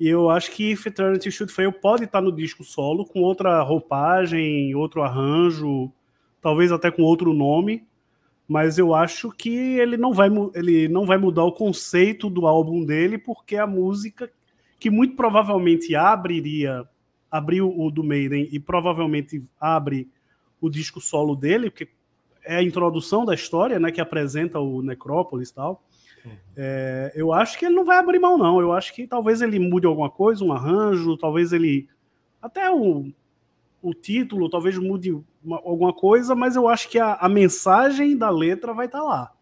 [0.00, 3.62] E eu acho que If Eternity Should Fail pode estar no disco solo, com outra
[3.62, 5.92] roupagem, outro arranjo,
[6.40, 7.86] talvez até com outro nome
[8.46, 12.84] mas eu acho que ele não vai, ele não vai mudar o conceito do álbum
[12.84, 14.30] dele, porque a música
[14.78, 16.86] que muito provavelmente abriria,
[17.30, 20.08] abriu o do Maiden e provavelmente abre
[20.60, 21.88] o disco solo dele, porque
[22.44, 25.82] é a introdução da história, né, que apresenta o Necrópolis e tal.
[26.24, 26.32] Uhum.
[26.56, 28.60] É, eu acho que ele não vai abrir mão, não.
[28.60, 31.88] Eu acho que talvez ele mude alguma coisa, um arranjo, talvez ele.
[32.40, 33.10] Até o,
[33.82, 38.30] o título, talvez mude uma, alguma coisa, mas eu acho que a, a mensagem da
[38.30, 39.32] letra vai estar tá lá.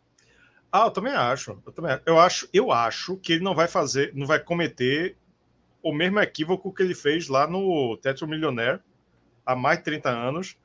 [0.71, 1.59] Ah, eu também acho.
[1.67, 5.17] Eu também eu acho, eu acho que ele não vai fazer, não vai cometer
[5.83, 8.81] o mesmo equívoco que ele fez lá no Teatro Millionaire
[9.45, 10.57] há mais de 30 anos,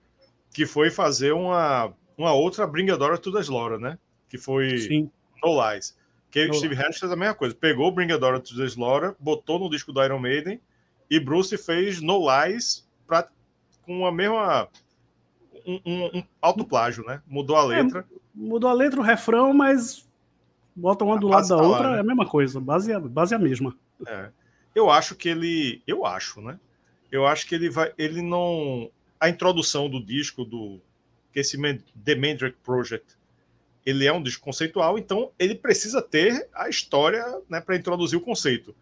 [0.53, 3.97] que foi fazer uma, uma outra Bring a Dora to the Slaughter, né?
[4.29, 5.11] Que foi Sim.
[5.43, 5.97] No Lies.
[6.29, 7.55] Que no o Steve Harris fez a mesma coisa.
[7.55, 10.61] Pegou Bring a Dora to the Slaughter, botou no disco do Iron Maiden
[11.09, 13.27] e Bruce fez No Lies pra,
[13.83, 14.69] com a mesma
[15.67, 17.21] um, um, um alto plágio, né?
[17.27, 17.99] Mudou a letra.
[17.99, 20.07] É, mudou a letra, o refrão, mas
[20.75, 21.97] bota uma do lado da tá outra, lá, né?
[21.97, 23.75] é a mesma coisa, base, base é a mesma.
[24.05, 24.29] É.
[24.73, 25.81] Eu acho que ele.
[25.85, 26.59] Eu acho, né?
[27.11, 27.91] Eu acho que ele vai.
[27.97, 28.89] Ele não.
[29.19, 30.79] A introdução do disco do.
[31.33, 31.57] Que esse
[32.03, 33.17] The Mandrake Project
[33.87, 38.21] ele é um disco conceitual, então ele precisa ter a história né, para introduzir o
[38.21, 38.75] conceito.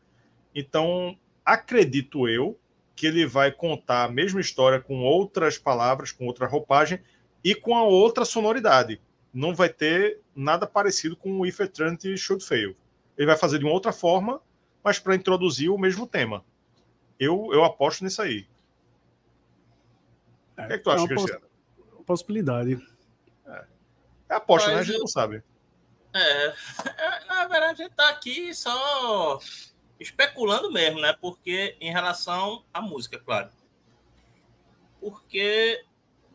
[0.55, 1.15] Então,
[1.45, 2.57] acredito eu
[2.95, 7.01] que ele vai contar a mesma história com outras palavras, com outra roupagem
[7.43, 9.01] e com a outra sonoridade.
[9.33, 12.75] Não vai ter nada parecido com o If Eternity Should Fail.
[13.17, 14.41] Ele vai fazer de uma outra forma,
[14.83, 16.43] mas para introduzir o mesmo tema.
[17.19, 18.47] Eu, eu aposto nisso aí.
[20.57, 21.41] É, o que, é que tu acha, é Cristiano?
[22.05, 22.87] Possibilidade.
[23.45, 23.65] É,
[24.29, 24.81] é aposta, mas né?
[24.81, 24.99] A gente eu...
[24.99, 25.43] não sabe.
[26.13, 26.53] É,
[27.27, 29.37] na verdade, a gente tá aqui só
[29.99, 31.13] especulando mesmo, né?
[31.19, 33.49] Porque em relação à música, claro.
[34.99, 35.83] Porque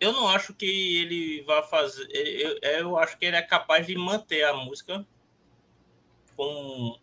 [0.01, 0.67] eu não acho que
[0.99, 2.09] ele vai fazer.
[2.13, 5.07] Eu, eu acho que ele é capaz de manter a música
[6.37, 6.99] com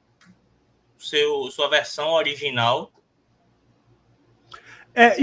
[0.98, 2.92] seu, sua versão original.
[4.96, 5.16] É,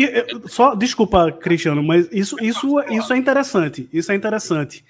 [0.46, 3.88] só desculpa, Cristiano, mas isso, isso, isso é interessante.
[3.92, 4.84] Isso é interessante.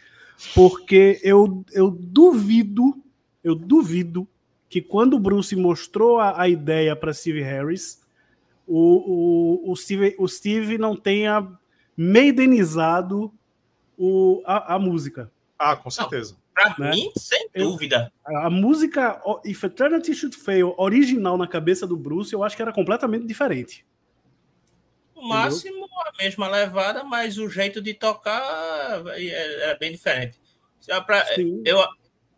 [0.55, 3.03] Porque eu, eu duvido,
[3.43, 4.29] eu duvido
[4.75, 8.03] que quando o Bruce mostrou a, a ideia para Steve Harris,
[8.67, 11.49] o, o, o, Steve, o Steve não tenha
[11.97, 13.33] meidenizado
[13.97, 15.31] o, a, a música.
[15.57, 16.37] Ah, com certeza.
[16.53, 16.91] Para né?
[16.91, 18.13] mim, sem dúvida.
[18.27, 22.63] a, a, música If Eternity Should Fail, original na cabeça do Bruce, eu acho que
[22.63, 23.87] era completamente diferente.
[25.15, 26.01] No máximo, Entendeu?
[26.01, 30.37] a mesma levada, mas o jeito de tocar é, é bem diferente.
[31.07, 31.25] Pra,
[31.65, 31.79] eu,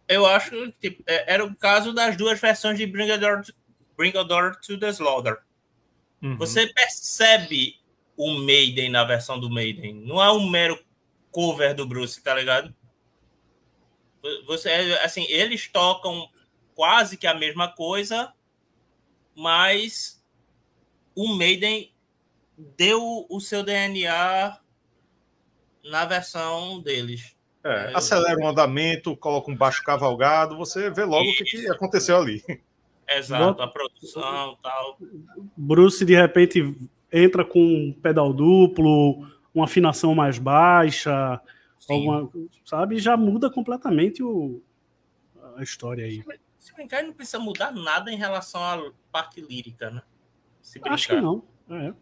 [0.09, 3.42] eu acho que tipo, é, era o caso das duas versões de Bring a Door
[3.42, 3.52] to,
[3.96, 5.38] Bring a Door to the Slaughter.
[6.22, 6.36] Uhum.
[6.36, 7.80] Você percebe
[8.16, 9.94] o Maiden na versão do Maiden.
[9.94, 10.82] Não é um mero
[11.30, 12.74] cover do Bruce, tá ligado?
[14.46, 14.70] Você,
[15.02, 16.28] assim, eles tocam
[16.74, 18.32] quase que a mesma coisa,
[19.34, 20.24] mas
[21.14, 21.92] o Maiden
[22.76, 24.59] deu o seu DNA
[25.84, 27.36] na versão deles.
[27.67, 31.43] É, é, acelera o andamento, coloca um baixo cavalgado, você vê logo Isso.
[31.43, 32.41] o que, que, aconteceu ali.
[33.09, 34.99] Exato, a produção tal.
[35.57, 36.77] Bruce de repente
[37.12, 41.41] entra com um pedal duplo, uma afinação mais baixa,
[41.89, 42.31] alguma,
[42.64, 42.99] sabe?
[42.99, 44.62] Já muda completamente o,
[45.57, 46.25] a história aí.
[46.59, 50.03] Se brincar, não precisa mudar nada em relação à parte lírica, né?
[50.85, 51.43] Acho que não.
[51.71, 51.93] É.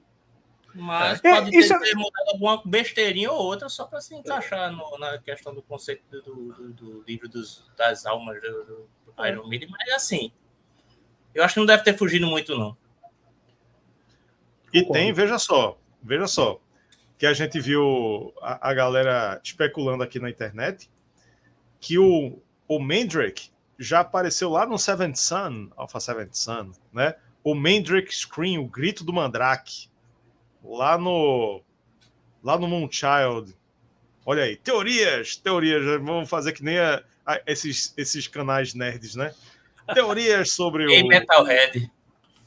[0.74, 1.94] Mas é, pode ter, é...
[1.94, 6.52] mudado alguma besteirinha ou outra só para se encaixar no, na questão do conceito do,
[6.52, 9.30] do, do livro dos, das almas do, do é.
[9.30, 9.68] Iron Maiden.
[9.70, 10.32] Mas assim,
[11.34, 12.76] eu acho que não deve ter fugido muito, não.
[14.72, 16.60] E tem, veja só, veja só,
[17.16, 20.90] que a gente viu a, a galera especulando aqui na internet
[21.78, 27.14] que o, o Mandrake já apareceu lá no Seventh Sun, Alpha Seventh Sun, né?
[27.44, 29.88] o Mandrake Scream, o grito do Mandrake,
[30.64, 31.62] lá no
[32.42, 33.54] lá no Moonchild.
[34.26, 39.34] Olha aí, teorias, teorias, vamos fazer que nem a, a, esses, esses canais nerds, né?
[39.92, 41.90] Teorias sobre o Metalhead.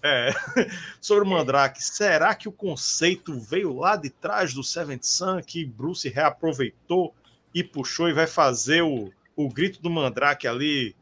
[0.02, 0.30] É,
[1.02, 1.84] sobre o Mandrake.
[1.84, 7.14] Será que o conceito veio lá de trás do Seventh Sun que Bruce reaproveitou
[7.54, 10.96] e puxou e vai fazer o, o grito do Mandrake ali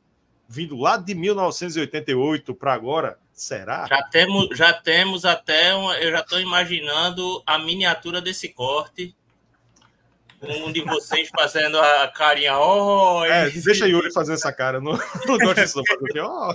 [0.48, 3.18] vindo lá de 1988 para agora?
[3.36, 3.86] Será?
[3.88, 9.14] Já temos, já temos até uma, eu já estou imaginando a miniatura desse corte.
[10.42, 12.58] Um de vocês fazendo a carinha.
[12.58, 14.80] Oh, é, deixa Yuri fazer essa cara.
[14.80, 14.94] Não,
[15.28, 16.54] não gosto disso, fazer oh.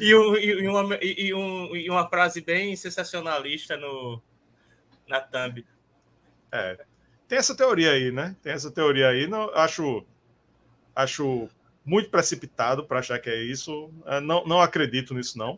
[0.00, 4.20] e, um, e, uma, e, um, e uma frase bem sensacionalista no,
[5.06, 5.64] na thumb.
[6.50, 6.78] É,
[7.28, 8.34] tem essa teoria aí, né?
[8.42, 9.28] Tem essa teoria aí.
[9.28, 10.04] Não, acho,
[10.94, 11.48] acho
[11.86, 13.88] muito precipitado para achar que é isso.
[14.04, 15.56] É, não, não acredito nisso, não.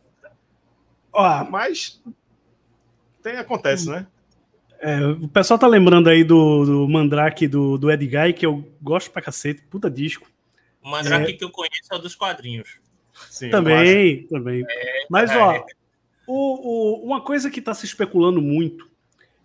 [1.50, 2.00] Mas
[3.22, 4.06] tem, acontece, né?
[4.78, 8.70] É, o pessoal tá lembrando aí do, do Mandrake do, do Ed Guy, que eu
[8.80, 10.30] gosto pra cacete, puta disco.
[10.80, 11.34] O Mandrake é...
[11.34, 12.78] que eu conheço é o dos quadrinhos.
[13.28, 14.64] Sim, também, também.
[14.68, 15.66] É, Mas, ó, é.
[16.24, 18.88] o, o, uma coisa que tá se especulando muito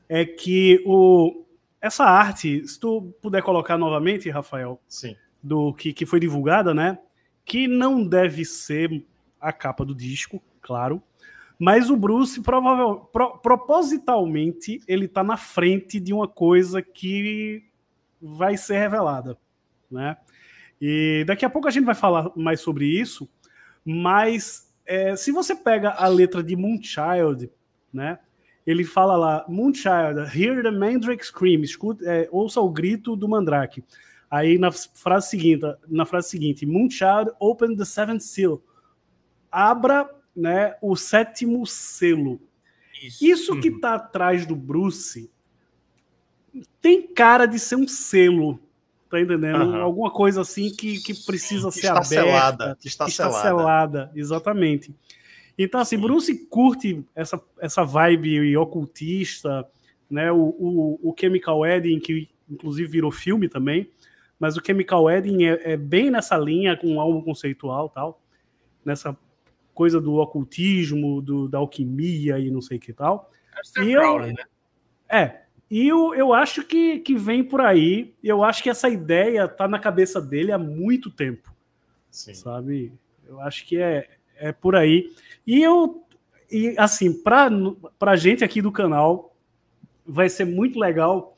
[0.07, 1.43] é que o,
[1.81, 6.97] essa arte, se tu puder colocar novamente, Rafael, Sim do que, que foi divulgada, né?
[7.43, 9.05] Que não deve ser
[9.39, 11.03] a capa do disco, claro.
[11.59, 17.63] Mas o Bruce, provavelmente, pro, propositalmente, ele tá na frente de uma coisa que
[18.21, 19.37] vai ser revelada,
[19.91, 20.17] né?
[20.81, 23.29] E daqui a pouco a gente vai falar mais sobre isso,
[23.85, 27.49] mas é, se você pega a letra de Moonchild,
[27.93, 28.19] né?
[28.65, 33.83] Ele fala lá, Moonchild, hear the Mandrake scream, escuta, é, ouça o grito do Mandrake.
[34.33, 38.63] Aí na frase seguinte, na frase seguinte, Moonchild open the seventh seal.
[39.51, 42.41] Abra, né, o sétimo selo.
[42.99, 45.29] Isso, Isso que está atrás do Bruce
[46.81, 48.59] tem cara de ser um selo,
[49.07, 49.65] tá entendendo?
[49.65, 49.75] Uhum.
[49.75, 53.25] Alguma coisa assim que, que precisa que ser está aberta, selada, que está, que está
[53.25, 53.47] selada.
[53.47, 54.95] selada, exatamente.
[55.55, 59.63] Então assim, Bruce curte essa, essa vibe ocultista,
[60.09, 60.31] né?
[60.31, 63.92] O, o, o Chemical Wedding que inclusive virou filme também
[64.43, 68.21] mas o Chemical Wedding é, é bem nessa linha, com um álbum conceitual tal,
[68.83, 69.17] nessa
[69.73, 73.31] coisa do ocultismo, do, da alquimia e não sei o que tal.
[73.77, 74.43] É e eu, né?
[75.07, 79.47] É, e eu, eu acho que, que vem por aí, eu acho que essa ideia
[79.47, 81.49] tá na cabeça dele há muito tempo,
[82.11, 82.33] Sim.
[82.33, 82.91] sabe?
[83.25, 85.09] Eu acho que é, é por aí.
[85.47, 86.05] E eu,
[86.51, 87.49] e assim, para
[88.01, 89.37] a gente aqui do canal,
[90.05, 91.32] vai ser muito legal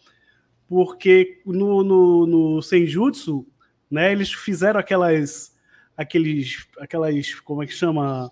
[0.68, 3.46] porque no, no, no Senjutsu,
[3.90, 5.56] né, eles fizeram aquelas,
[5.96, 8.32] aqueles, aquelas, como é que chama?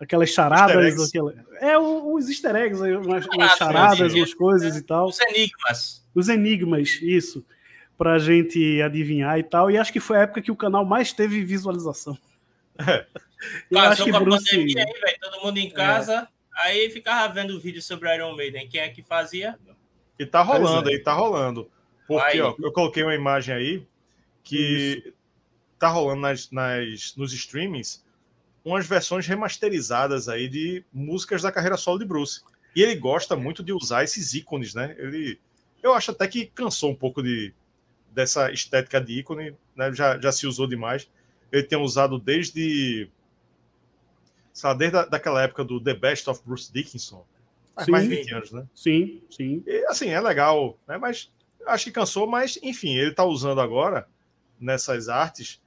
[0.00, 5.08] Aquelas charadas, aquela, é os easter eggs, umas, umas charadas, umas coisas e tal.
[5.08, 6.08] Os enigmas.
[6.14, 7.44] Os enigmas, isso,
[7.96, 9.70] pra gente adivinhar e tal.
[9.70, 12.16] E acho que foi a época que o canal mais teve visualização.
[12.78, 13.06] É.
[13.70, 14.50] Eu acho que Bruce...
[14.50, 16.68] pandemia aí, todo mundo em casa, é.
[16.68, 18.68] aí ficava vendo vídeo sobre Iron Maiden.
[18.68, 19.56] Quem é que fazia?
[20.18, 20.94] E tá rolando é.
[20.94, 21.70] aí, tá rolando.
[22.06, 23.86] Porque, ó, eu coloquei uma imagem aí
[24.42, 25.12] que Isso.
[25.78, 28.02] tá rolando nas, nas, nos streamings
[28.64, 32.42] umas versões remasterizadas aí de músicas da carreira solo de Bruce.
[32.74, 34.94] E ele gosta muito de usar esses ícones, né?
[34.98, 35.40] Ele,
[35.82, 37.52] eu acho até que cansou um pouco de,
[38.10, 39.92] dessa estética de ícone, né?
[39.92, 41.08] Já, já se usou demais.
[41.50, 43.08] Ele tem usado desde,
[44.52, 47.24] sabe, desde a, daquela época do The Best of Bruce Dickinson,
[47.84, 48.66] sim, mais de 20 anos, né?
[48.74, 49.62] Sim, sim.
[49.66, 50.98] E, assim, é legal, né?
[50.98, 51.30] Mas
[51.66, 54.08] acho que cansou, mas enfim, ele tá usando agora
[54.58, 55.60] nessas artes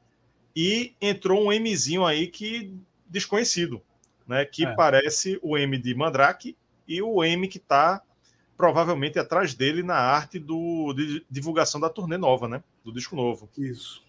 [0.56, 2.74] e entrou um Mzinho aí que
[3.08, 3.82] desconhecido,
[4.28, 4.46] né?
[4.46, 4.76] Que é.
[4.76, 6.58] parece o M de Mandrake
[6.88, 8.02] e o M que tá
[8.58, 12.64] provavelmente atrás dele na arte do, de divulgação da turnê nova, né?
[12.84, 13.50] Do disco novo.
[13.58, 14.04] Isso.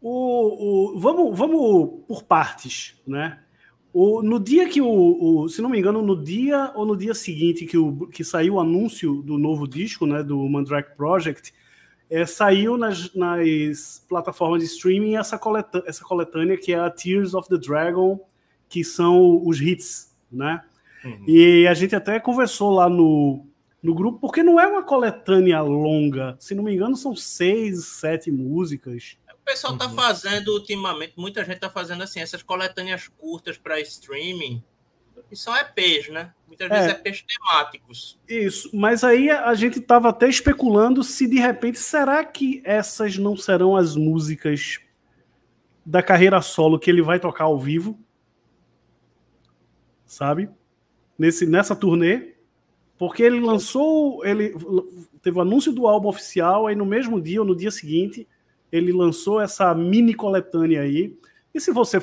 [0.00, 3.42] O, o, vamos, vamos por partes, né?
[3.92, 7.14] O, no dia que o, o, se não me engano, no dia ou no dia
[7.14, 11.52] seguinte que, o, que saiu o anúncio do novo disco, né, do Mandrake Project,
[12.10, 17.34] é, saiu nas, nas, plataformas de streaming essa, coleta, essa coletânea que é a Tears
[17.34, 18.18] of the Dragon,
[18.68, 20.62] que são os hits, né?
[21.04, 21.24] Uhum.
[21.26, 23.46] E a gente até conversou lá no,
[23.82, 28.30] no grupo, porque não é uma coletânea longa, se não me engano, são seis, sete
[28.30, 29.16] músicas
[29.48, 29.94] pessoal está uhum.
[29.94, 34.62] fazendo ultimamente, muita gente está fazendo assim, essas coletâneas curtas para streaming,
[35.30, 36.32] e são EPs, né?
[36.46, 36.90] Muitas vezes é.
[36.92, 38.18] EPs temáticos.
[38.28, 43.36] Isso, mas aí a gente estava até especulando se de repente, será que essas não
[43.36, 44.78] serão as músicas
[45.84, 47.98] da carreira solo que ele vai tocar ao vivo?
[50.08, 50.48] sabe?
[51.16, 52.34] Nesse, nessa turnê,
[52.96, 54.54] porque ele lançou, ele
[55.22, 58.26] teve o anúncio do álbum oficial, aí no mesmo dia ou no dia seguinte,
[58.70, 61.16] ele lançou essa mini coletânea aí.
[61.54, 62.00] E se você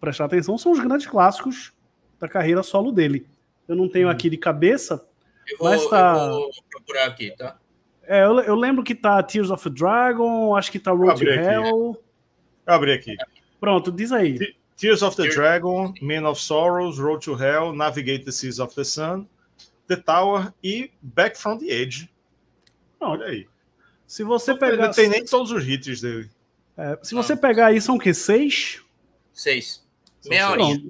[0.00, 1.72] prestar atenção, são os grandes clássicos
[2.20, 3.26] da carreira solo dele.
[3.66, 4.10] Eu não tenho hum.
[4.10, 5.06] aqui de cabeça,
[5.50, 6.16] eu vou, mas tá.
[6.16, 7.58] Eu vou procurar aqui, tá?
[8.06, 11.30] É, eu, eu, lembro que tá Tears of a Dragon, acho que tá Road to
[11.30, 12.02] Hell.
[12.66, 13.16] Eu abri aqui.
[13.58, 14.38] Pronto, diz aí.
[14.76, 15.34] Tears of the Tears.
[15.34, 19.26] Dragon, Man of Sorrows, Road to Hell, Navigate the Seas of the Sun,
[19.86, 22.10] The Tower e Back from the Edge.
[23.00, 23.46] Olha aí.
[24.14, 24.86] Se você pegar.
[24.86, 26.30] Não tem nem todos os hits dele.
[26.76, 28.14] É, se você pegar aí, são o quê?
[28.14, 28.80] Seis?
[29.32, 29.84] Seis.
[30.24, 30.88] Meia horinha.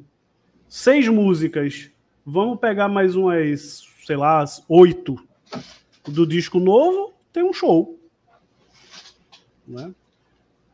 [0.69, 1.91] Seis músicas.
[2.27, 5.17] Vamos pegar mais umas, sei lá, oito
[6.07, 7.99] do disco novo, tem um show.
[9.67, 9.95] Né?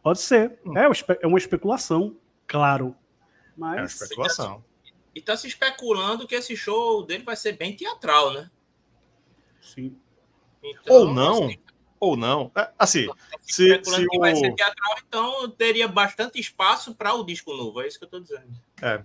[0.03, 0.59] Pode ser.
[0.67, 0.77] Hum.
[0.77, 0.89] É,
[1.23, 2.17] é uma especulação,
[2.49, 2.97] claro.
[3.57, 3.77] Mas...
[3.77, 4.65] É uma especulação.
[5.15, 8.51] E tá se especulando que esse show dele vai ser bem teatral, né?
[9.63, 9.97] Sim.
[10.61, 11.59] Então, ou não, assim,
[12.01, 12.51] ou não.
[12.57, 13.07] É, assim,
[13.43, 14.19] se, se o...
[14.19, 17.83] vai ser teatral, então teria bastante espaço para o disco novo.
[17.83, 18.49] É isso que eu tô dizendo.
[18.81, 19.05] É.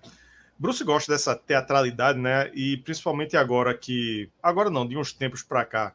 [0.58, 2.50] Bruce gosta dessa teatralidade, né?
[2.54, 4.30] E principalmente agora que.
[4.42, 5.94] Agora não, de uns tempos para cá,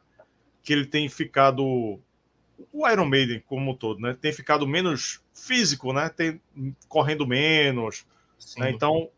[0.61, 1.99] que ele tem ficado.
[2.71, 4.15] O Iron Maiden, como um todo, né?
[4.21, 6.09] Tem ficado menos físico, né?
[6.09, 6.39] Tem
[6.87, 8.05] correndo menos.
[8.55, 8.69] Né?
[8.69, 9.09] Então,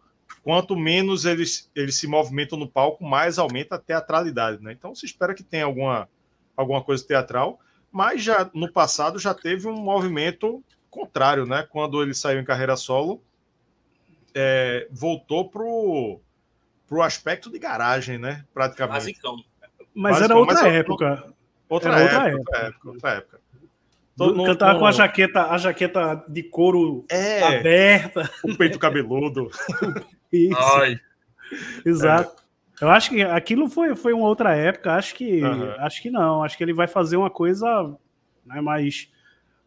[0.41, 4.71] quanto menos eles, eles se movimentam no palco, mais aumenta a teatralidade, né?
[4.71, 6.07] Então, se espera que tenha alguma,
[6.55, 7.59] alguma coisa teatral.
[7.93, 11.67] Mas já no passado já teve um movimento contrário, né?
[11.69, 13.21] Quando ele saiu em carreira solo,
[14.33, 16.19] é, voltou pro,
[16.87, 18.43] pro aspecto de garagem, né?
[18.51, 18.95] Praticamente.
[18.95, 19.35] Basicão.
[19.93, 21.33] Mas Basicão, era outra mas época.
[21.69, 22.57] Outra, era época, outra época.
[22.57, 22.89] Época.
[22.89, 23.43] Outra época.
[24.17, 24.79] Tô, Cantava no...
[24.79, 28.29] com a jaqueta, a jaqueta de couro é, aberta.
[28.43, 29.51] O peito cabeludo.
[30.33, 30.57] Isso.
[30.57, 30.99] Ai.
[31.85, 32.39] Exato.
[32.39, 32.42] É.
[32.83, 34.93] Eu acho que aquilo foi, foi uma outra época.
[34.93, 35.71] Acho que, uhum.
[35.77, 36.43] acho que não.
[36.43, 37.97] Acho que ele vai fazer uma coisa
[38.45, 39.09] né, mais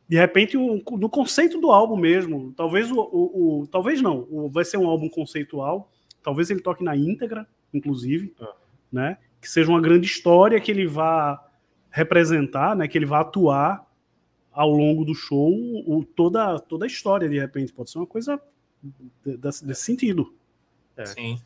[0.07, 2.53] de repente um, no conceito do álbum mesmo.
[2.55, 4.27] Talvez o, o, o talvez não.
[4.31, 5.91] O, vai ser um álbum conceitual.
[6.23, 8.49] Talvez ele toque na íntegra, inclusive, uhum.
[8.93, 9.17] né?
[9.41, 11.43] Que seja uma grande história que ele vá
[11.91, 12.87] representar, né?
[12.87, 13.91] Que ele vá atuar
[14.53, 15.51] ao longo do show
[15.87, 18.39] o, toda toda a história de repente pode ser uma coisa
[19.25, 20.35] desse, desse sentido.
[20.99, 21.07] É.
[21.07, 21.41] Sim.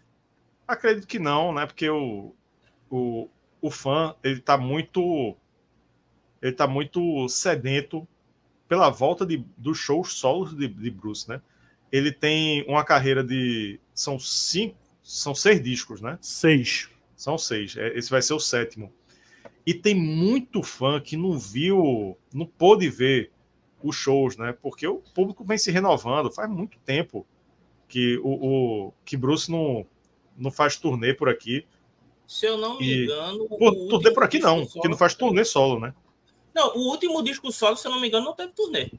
[0.70, 1.66] Acredito que não, né?
[1.66, 2.32] Porque o,
[2.88, 3.28] o,
[3.60, 5.36] o fã ele tá muito
[6.40, 8.06] ele tá muito sedento
[8.68, 11.42] pela volta de, dos shows solos de, de Bruce, né?
[11.90, 16.16] Ele tem uma carreira de são cinco, são seis discos, né?
[16.20, 16.88] Seis.
[17.16, 17.76] São seis.
[17.76, 18.92] É, esse vai ser o sétimo.
[19.66, 23.32] E tem muito fã que não viu, não pôde ver
[23.82, 24.56] os shows, né?
[24.62, 26.30] Porque o público vem se renovando.
[26.30, 27.26] Faz muito tempo
[27.88, 29.84] que o, o que Bruce não,
[30.41, 31.65] não faz turnê por aqui.
[32.27, 33.05] Se eu não me e...
[33.05, 33.49] engano.
[33.49, 35.95] Por, turnê por aqui não, que não faz turnê solo, né?
[36.55, 38.91] Não, o último disco solo, se eu não me engano, não teve turnê.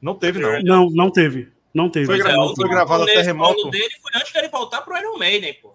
[0.00, 0.60] Não teve, não.
[0.62, 1.50] Não, não teve.
[1.72, 2.06] Não teve.
[2.06, 3.70] Foi, gra é, foi gravado até remoto.
[3.70, 5.74] dele foi antes dele voltar pro Iron Maiden, pô.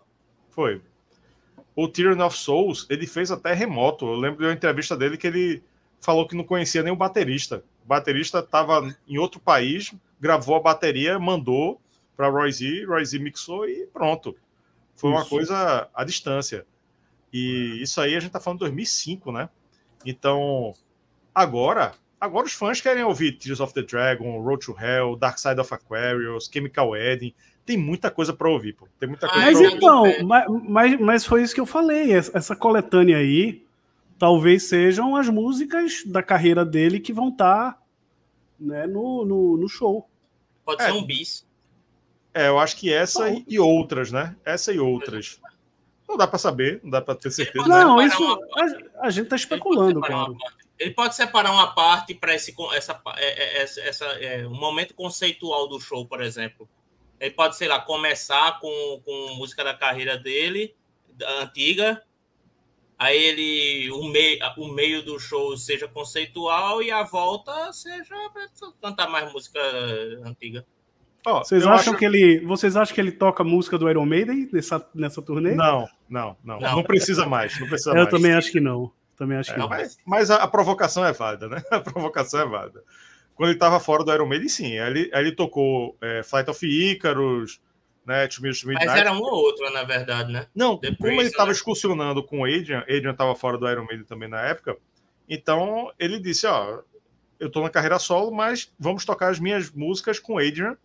[0.50, 0.82] Foi.
[1.76, 4.06] O Tyranny of Souls, ele fez até remoto.
[4.06, 5.64] Eu lembro de uma entrevista dele que ele
[6.00, 7.64] falou que não conhecia nem o baterista.
[7.84, 11.80] O baterista estava em outro país, gravou a bateria, mandou
[12.16, 14.36] para Roy Z, Roy Z mixou e pronto.
[15.00, 15.20] Foi isso.
[15.20, 16.66] uma coisa à distância.
[17.32, 19.50] E isso aí a gente está falando de 2005, né?
[20.06, 20.74] Então,
[21.34, 25.60] agora, agora os fãs querem ouvir Tears of the Dragon, Road to Hell, Dark Side
[25.60, 27.34] of Aquarius, Chemical Wedding.
[27.66, 28.88] Tem muita coisa para ouvir, pô.
[29.00, 32.12] Tem muita coisa Mas então, mas, mas, mas foi isso que eu falei.
[32.12, 33.64] Essa coletânea aí,
[34.18, 37.82] talvez sejam as músicas da carreira dele que vão estar tá,
[38.60, 40.10] né, no, no, no, show.
[40.66, 40.88] Pode é.
[40.88, 41.48] ser um bis.
[42.34, 44.36] É, eu acho que essa e, e outras, né?
[44.46, 45.40] Essa e outras.
[46.08, 47.68] Não dá para saber, não dá para ter certeza.
[47.68, 48.24] Não, isso
[48.56, 50.32] a, a, gente está especulando, cara.
[50.78, 54.94] Ele pode separar uma parte para esse essa, é, é, essa, essa é, um momento
[54.94, 56.68] conceitual do show, por exemplo.
[57.20, 60.74] Ele pode, sei lá, começar com, com música da carreira dele,
[61.10, 62.02] da antiga.
[62.98, 68.16] Aí ele o meio, o meio do show seja conceitual e a volta seja
[68.82, 69.60] cantar mais música
[70.26, 70.66] antiga.
[71.26, 71.98] Oh, vocês acham acho...
[71.98, 75.54] que ele, vocês acham que ele toca música do Iron Maiden nessa, nessa turnê?
[75.54, 78.10] Não, não, não, não, não precisa mais, não precisa Eu mais.
[78.10, 78.92] também acho que não.
[79.18, 79.68] Também acho que é, não.
[79.68, 81.62] Mas, mas a, a, provocação é válida, né?
[81.70, 82.82] A provocação é válida.
[83.36, 84.80] Quando ele estava fora do Iron Maiden, sim.
[84.80, 87.60] Aí ele, aí ele tocou é, Flight of Icarus,
[88.06, 88.28] né?
[88.28, 88.64] To Mas
[88.96, 90.48] era uma ou outra, na verdade, né?
[90.56, 91.52] Não, The como ele estava né?
[91.52, 94.76] excursionando com o Adrian, Adrian estava fora do Iron Maiden também na época,
[95.28, 96.80] então ele disse, ó,
[97.40, 100.76] eu estou na carreira solo, mas vamos tocar as minhas músicas com Adrian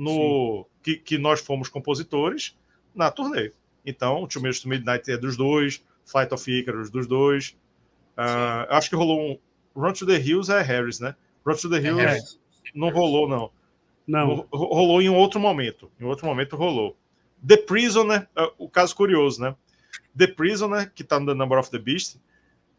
[0.00, 2.56] no que, que, nós fomos compositores
[2.94, 3.52] na turnê.
[3.84, 7.56] Então, Two Minutes to Midnight é dos dois, Flight of Icarus dos dois.
[8.16, 9.38] Uh, acho que rolou um.
[9.76, 11.14] Run to the Hills é Harris, né?
[11.46, 12.40] Run to the é Hills é
[12.74, 13.50] não rolou, não.
[14.06, 14.46] Não.
[14.50, 15.90] Rolou em outro momento.
[16.00, 16.96] Em outro momento rolou.
[17.46, 19.54] The Prisoner, uh, o caso curioso, né?
[20.16, 22.16] The Prisoner, que tá no The Number of the Beast,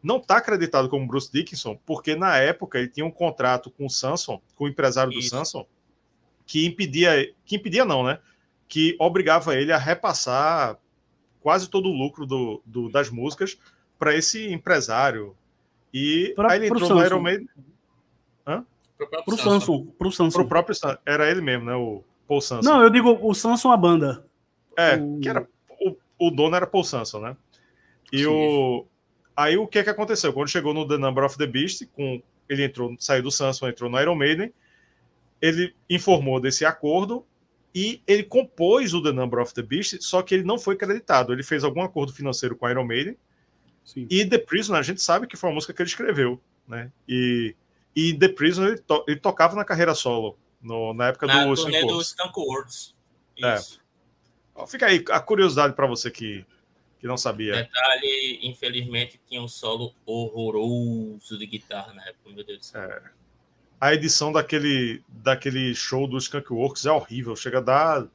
[0.03, 3.89] não está acreditado como Bruce Dickinson, porque na época ele tinha um contrato com o
[3.89, 5.29] Samson, com o empresário do Isso.
[5.29, 5.65] Samson,
[6.45, 8.19] que impedia, que impedia não, né?
[8.67, 10.77] Que obrigava ele a repassar
[11.41, 13.57] quase todo o lucro do, do das músicas
[13.97, 15.35] para esse empresário.
[15.93, 17.49] E pra, aí ele entrou no Iron Maiden.
[18.47, 18.65] Hã?
[19.25, 19.85] Pro Samson.
[19.97, 20.39] Pro Samson.
[20.39, 20.75] Pro próprio.
[21.05, 21.75] Era ele mesmo, né?
[21.75, 22.69] O Paul Samson.
[22.69, 24.25] Não, eu digo o Samson, a banda.
[24.77, 25.19] É, o...
[25.19, 25.47] que era.
[25.79, 27.37] O, o dono era Paul Samson, né?
[28.11, 28.27] E Sim.
[28.27, 28.85] o.
[29.35, 30.31] Aí o que é que aconteceu?
[30.31, 33.89] Quando chegou no The Number of the Beast, com ele entrou, saiu do Samson, entrou
[33.89, 34.53] no Iron Maiden,
[35.41, 37.25] ele informou desse acordo
[37.73, 41.33] e ele compôs o The Number of the Beast, só que ele não foi creditado.
[41.33, 43.17] Ele fez algum acordo financeiro com Iron Maiden.
[43.83, 44.07] Sim.
[44.09, 46.91] E The Prisoner, a gente sabe que foi uma música que ele escreveu, né?
[47.07, 47.55] E,
[47.95, 52.01] e The Prisoner, ele, to, ele tocava na carreira solo, no, na época na do
[52.01, 52.95] Skunk Works.
[53.43, 53.57] É.
[54.67, 56.45] Fica aí a curiosidade para você que
[57.01, 57.53] que não sabia.
[57.53, 62.83] Detalhe, infelizmente, tinha um solo horroroso de guitarra na época, meu Deus do céu.
[62.83, 63.01] É.
[63.81, 68.07] A edição daquele, daquele show do Skunk Works é horrível, chega a dar.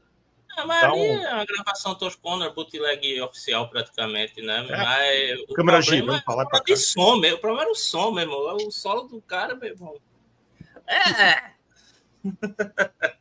[0.56, 1.22] É, mas ali um...
[1.22, 4.64] é uma gravação Toscona, bootleg oficial praticamente, né?
[4.70, 4.76] É.
[4.76, 7.36] Mas o Câmera problema G, é de som mesmo.
[7.38, 8.56] O problema era o som, meu irmão.
[8.64, 9.96] O solo do cara, meu irmão.
[10.86, 11.50] É.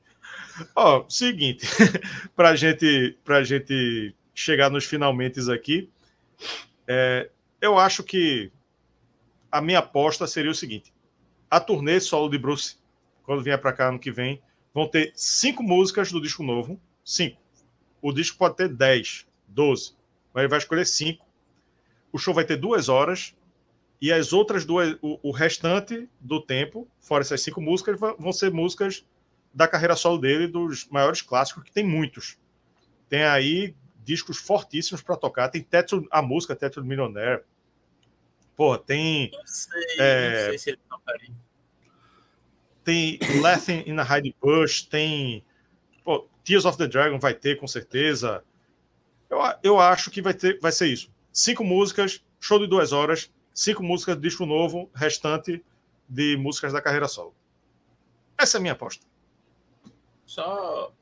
[0.76, 1.68] Ó, oh, seguinte,
[2.36, 5.90] pra gente, pra gente chegar nos finalmente aqui,
[6.88, 8.52] é, eu acho que
[9.52, 10.94] a minha aposta seria o seguinte:
[11.50, 12.78] a turnê solo de Bruce,
[13.24, 14.42] quando vier para cá ano que vem,
[14.74, 16.80] vão ter cinco músicas do disco novo.
[17.04, 17.42] Cinco.
[18.02, 19.96] O disco pode ter dez, doze,
[20.34, 21.26] mas ele vai escolher cinco.
[22.12, 23.36] O show vai ter duas horas
[24.02, 28.52] e as outras duas, o, o restante do tempo, fora essas cinco músicas, vão ser
[28.52, 29.06] músicas
[29.54, 32.38] da carreira solo dele, dos maiores clássicos, que tem muitos.
[33.08, 35.50] Tem aí discos fortíssimos para tocar.
[35.50, 37.44] Tem teto, a música Teto do Millionaire.
[38.56, 39.32] Pô, tem.
[39.32, 41.36] Não sei, é, não sei se ele tocaria.
[42.84, 45.44] Tem Laughing in a Hiding Bush, tem.
[46.04, 48.44] Pô, Tears of the Dragon vai ter, com certeza.
[49.30, 51.12] Eu, eu acho que vai, ter, vai ser isso.
[51.32, 55.64] Cinco músicas, show de duas horas, cinco músicas de disco novo, restante
[56.08, 57.36] de músicas da carreira solo.
[58.38, 59.06] Essa é a minha aposta.
[60.26, 60.94] Só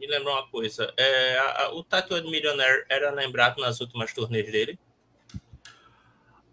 [0.00, 0.92] me lembrou uma coisa.
[0.96, 4.78] É, a, a, o Tattooed Millionaire era lembrado nas últimas turnês dele?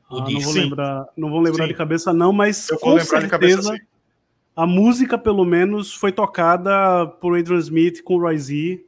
[0.09, 1.71] Ah, não, vou lembrar, não vou lembrar Sim.
[1.71, 3.75] de cabeça, não, mas Eu com certeza cabeça,
[4.55, 8.85] a música, pelo menos, foi tocada por Adrian Smith com o Roy Z.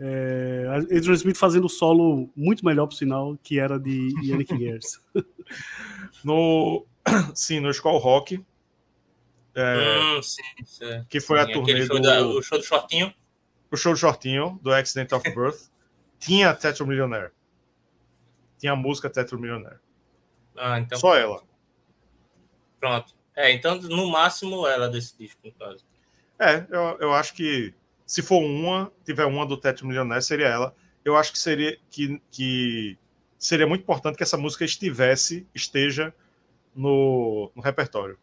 [0.00, 0.66] É,
[0.96, 5.00] Adrian Smith fazendo solo muito melhor, por sinal, que era de Yannick Gers.
[6.24, 6.86] no,
[7.34, 8.42] sim, no Skull Rock.
[9.54, 12.00] É, hum, sim, sim, que foi sim, a turnê do...
[12.00, 13.12] Da, o show do shortinho
[13.72, 15.68] o show shortinho do Accident of Birth
[16.20, 17.32] tinha Tetra Millionaire.
[18.62, 19.80] Tinha a música Tetra Millionaire.
[20.56, 20.96] Ah, então.
[20.96, 21.42] Só ela.
[22.78, 23.12] Pronto.
[23.34, 25.84] É, então no máximo ela desse disco, no caso.
[26.38, 27.74] É, eu, eu acho que
[28.06, 30.74] se for uma, tiver uma do Tetra Millionaire, seria ela.
[31.04, 32.96] Eu acho que seria que, que
[33.36, 36.14] seria muito importante que essa música estivesse, esteja
[36.72, 38.16] no, no repertório.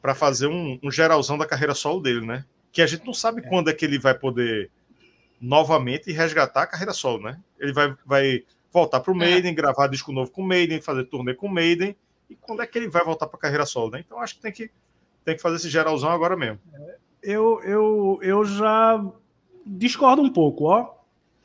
[0.00, 2.46] Para fazer um, um geralzão da carreira solo dele, né?
[2.72, 3.48] que a gente não sabe é.
[3.48, 4.70] quando é que ele vai poder
[5.40, 7.38] novamente resgatar a carreira solo, né?
[7.60, 9.18] Ele vai, vai voltar para o é.
[9.18, 11.94] Maiden, gravar disco novo com o Maiden, fazer turnê com o Maiden,
[12.30, 14.02] e quando é que ele vai voltar para a carreira solo, né?
[14.04, 14.70] Então acho que tem que,
[15.24, 16.58] tem que fazer esse geralzão agora mesmo.
[17.22, 19.04] Eu, eu, eu já
[19.66, 20.94] discordo um pouco, ó.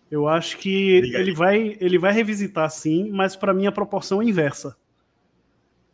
[0.10, 4.26] Eu acho que ele vai, ele vai revisitar sim, mas para mim a proporção é
[4.26, 4.78] inversa.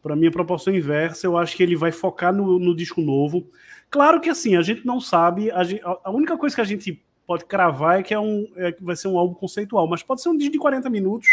[0.03, 3.01] Para mim a proporção é inversa, eu acho que ele vai focar no, no disco
[3.01, 3.47] novo.
[3.89, 7.03] Claro que assim, a gente não sabe, a, gente, a única coisa que a gente
[7.25, 10.29] pode cravar é que é um, é, vai ser um álbum conceitual, mas pode ser
[10.29, 11.27] um disco de 40 minutos,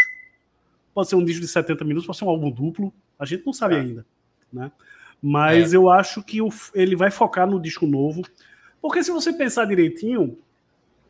[0.93, 3.53] pode ser um disco de 70 minutos, pode ser um álbum duplo, a gente não
[3.53, 3.79] sabe é.
[3.79, 4.05] ainda,
[4.51, 4.71] né?
[5.21, 5.77] Mas é.
[5.77, 8.23] eu acho que o, ele vai focar no disco novo,
[8.81, 10.37] porque se você pensar direitinho,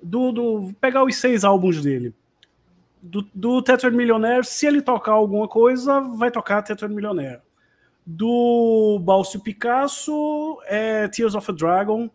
[0.02, 2.14] do, do pegar os seis álbuns dele,
[3.02, 7.42] do, do Tetrad Millionaire, se ele tocar alguma coisa, vai tocar Tetrad Millionaire
[8.06, 12.10] do Balcio Picasso é Tears of a Dragon.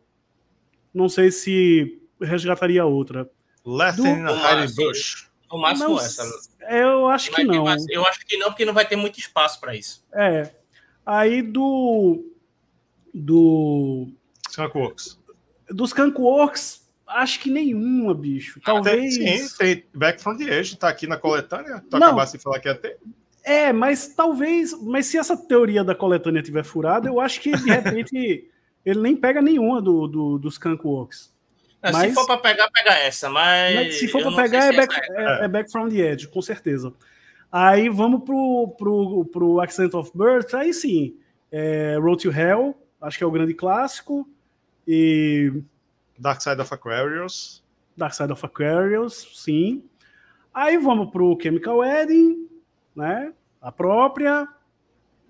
[0.93, 3.29] Não sei se resgataria outra.
[3.65, 4.07] Left do...
[4.07, 5.29] in a Bush.
[5.51, 6.25] No máximo não, essa.
[6.69, 7.67] Eu acho que não.
[7.89, 10.05] eu acho que não, porque não vai ter muito espaço para isso.
[10.13, 10.51] É.
[11.05, 12.25] Aí do.
[13.15, 14.09] Do.
[14.51, 15.19] Skunkworks.
[15.71, 18.61] Dos Skunkworks, acho que nenhuma, bicho.
[18.61, 19.17] Talvez.
[19.17, 21.83] Tem, sim, tem Back from the Edge, tá aqui na coletânea.
[21.89, 22.99] Tu acabasse de falar que ia ter.
[23.45, 24.73] É, mas talvez.
[24.83, 28.51] Mas se essa teoria da coletânea tiver furada, eu acho que de repente
[28.85, 30.59] ele nem pega nenhuma do, do, dos
[31.83, 33.75] Mas, se for para pegar, pega essa, mas.
[33.75, 36.93] mas se for para pegar, é back, é, é back, from the Edge, com certeza.
[37.51, 41.17] Aí vamos pro, pro, pro Accent of Birth, aí sim.
[41.51, 44.29] É, Road to Hell, acho que é o grande clássico.
[44.87, 45.53] E.
[46.19, 47.63] Dark Side of Aquarius.
[47.97, 49.85] Dark Side of Aquarius, sim.
[50.53, 52.49] Aí vamos pro Chemical Wedding,
[52.95, 53.33] né?
[53.61, 54.49] A própria.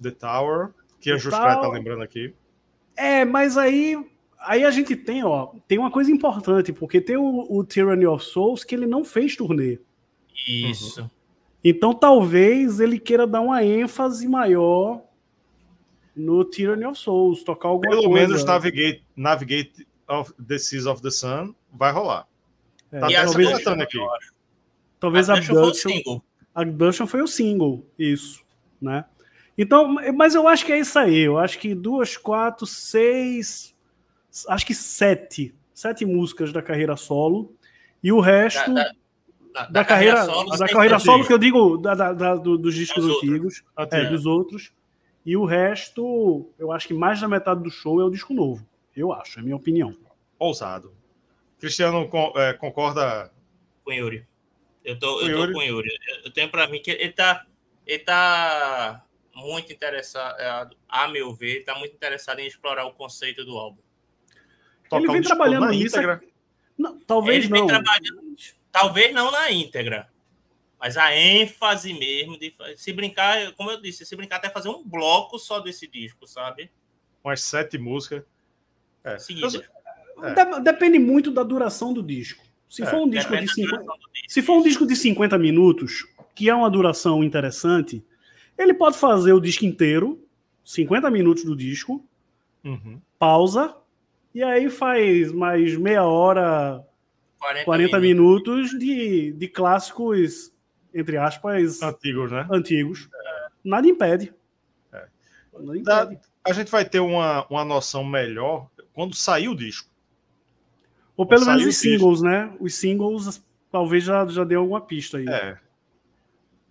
[0.00, 0.70] The Tower,
[1.00, 2.34] que a Justrai tá lembrando aqui.
[2.96, 3.98] É, mas aí
[4.38, 8.24] aí a gente tem, ó, tem uma coisa importante, porque tem o, o Tyranny of
[8.24, 9.78] Souls que ele não fez turnê.
[10.46, 11.02] Isso.
[11.02, 11.10] Uhum.
[11.64, 15.02] Então talvez ele queira dar uma ênfase maior
[16.14, 18.18] no Tyranny of Souls, tocar alguma Pelo coisa.
[18.18, 22.26] Pelo menos Navigate, Navigate of the Seas of the Sun vai rolar.
[22.90, 23.98] É, tá e talvez, aqui.
[24.98, 26.20] Talvez a Abduction,
[26.54, 28.42] Abduction foi o single, isso,
[28.80, 29.04] né?
[29.58, 31.18] Então, mas eu acho que é isso aí.
[31.18, 33.75] Eu acho que duas, quatro, seis,
[34.48, 37.54] acho que sete, sete músicas da carreira solo
[38.02, 38.90] e o resto da, da,
[39.52, 42.74] da, da carreira, carreira, solo, da carreira solo que eu digo da, da do, dos
[42.74, 44.72] discos Os antigos, é, dos outros.
[45.24, 48.64] E o resto, eu acho que mais da metade do show é o disco novo.
[48.94, 49.96] Eu acho, é a minha opinião.
[50.38, 50.94] Ousado.
[51.58, 53.32] Cristiano é, concorda
[53.84, 54.26] com Yuri.
[54.84, 55.90] Eu tô, eu tô com Yuri.
[56.24, 57.44] Eu tenho para mim que ele tá,
[57.84, 59.04] ele tá
[59.34, 63.82] muito interessado, a meu ver, está muito interessado em explorar o conceito do álbum.
[64.92, 65.96] Ele vem trabalhando nisso.
[66.78, 67.66] Não, talvez Ele não.
[68.70, 70.08] talvez não na íntegra.
[70.78, 74.84] Mas a ênfase mesmo de se brincar, como eu disse, se brincar até fazer um
[74.84, 76.70] bloco só desse disco, sabe?
[77.24, 78.22] Umas sete músicas.
[79.02, 79.16] É.
[80.22, 80.60] é.
[80.60, 82.44] Depende muito da duração do disco.
[82.68, 82.86] Se é.
[82.86, 83.84] for um disco de 50,
[84.28, 88.04] se for um disco de 50 minutos, que é uma duração interessante,
[88.58, 90.22] ele pode fazer o disco inteiro,
[90.64, 92.04] 50 minutos do disco,
[92.64, 93.00] uhum.
[93.18, 93.76] pausa,
[94.36, 96.84] e aí faz mais meia hora,
[97.40, 98.70] 40, 40 minutos.
[98.70, 100.52] minutos, de, de clássicos,
[100.92, 102.46] entre aspas, antigos, né?
[102.50, 103.08] Antigos.
[103.14, 103.48] É.
[103.64, 104.34] Nada impede.
[104.92, 105.06] É.
[105.58, 106.20] Nada impede.
[106.44, 109.88] a gente vai ter uma, uma noção melhor quando sair o disco.
[111.16, 112.26] Ou pelo menos os singles, disco.
[112.26, 112.54] né?
[112.60, 113.42] Os singles
[113.72, 115.26] talvez já, já dê alguma pista aí.
[115.26, 115.56] É.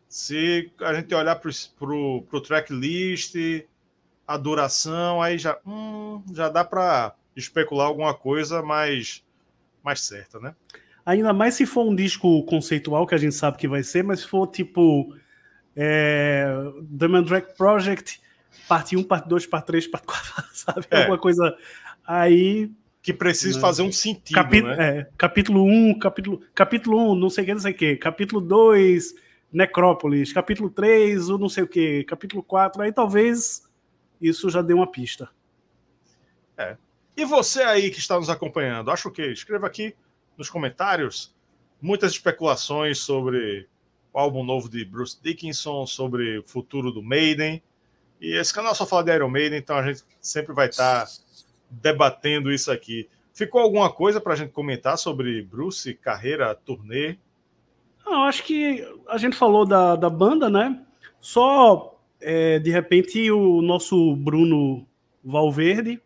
[0.08, 1.50] Se a gente olhar para
[1.90, 3.34] o tracklist,
[4.28, 9.24] a duração, aí já, hum, já dá para especular alguma coisa mais,
[9.84, 10.56] mais certa, né?
[11.06, 14.22] Ainda mais se for um disco conceitual, que a gente sabe que vai ser, mas
[14.22, 15.16] se for tipo
[15.76, 16.48] é,
[16.98, 18.20] The Mandrake Project,
[18.68, 20.88] parte 1, parte 2, parte 3, parte 4, sabe?
[20.90, 21.02] É.
[21.02, 21.56] Alguma coisa
[22.06, 22.72] aí.
[23.04, 23.62] Que precisa né?
[23.62, 24.34] fazer um sentido.
[24.34, 25.00] Capi né?
[25.00, 27.96] é, capítulo 1, capítulo, capítulo 1, não sei o que, não sei o que.
[27.98, 29.14] Capítulo 2,
[29.54, 30.34] Necrópolis.
[30.34, 32.04] Capítulo 3, o não sei o que.
[32.06, 33.70] Capítulo 4, aí talvez
[34.20, 35.30] isso já dê uma pista.
[36.58, 36.76] É.
[37.18, 39.32] E você aí que está nos acompanhando, acha o quê?
[39.32, 39.96] Escreva aqui
[40.38, 41.34] nos comentários
[41.82, 43.68] muitas especulações sobre
[44.12, 47.62] o álbum novo de Bruce Dickinson, sobre o futuro do Maiden.
[48.20, 51.06] E esse canal só fala de Iron Maiden, então a gente sempre vai estar
[51.70, 53.08] debatendo isso aqui.
[53.34, 57.18] Ficou alguma coisa para a gente comentar sobre Bruce, carreira, turnê?
[58.06, 60.82] Não, acho que a gente falou da, da banda, né?
[61.20, 64.86] Só, é, de repente, o nosso Bruno
[65.24, 66.02] Valverde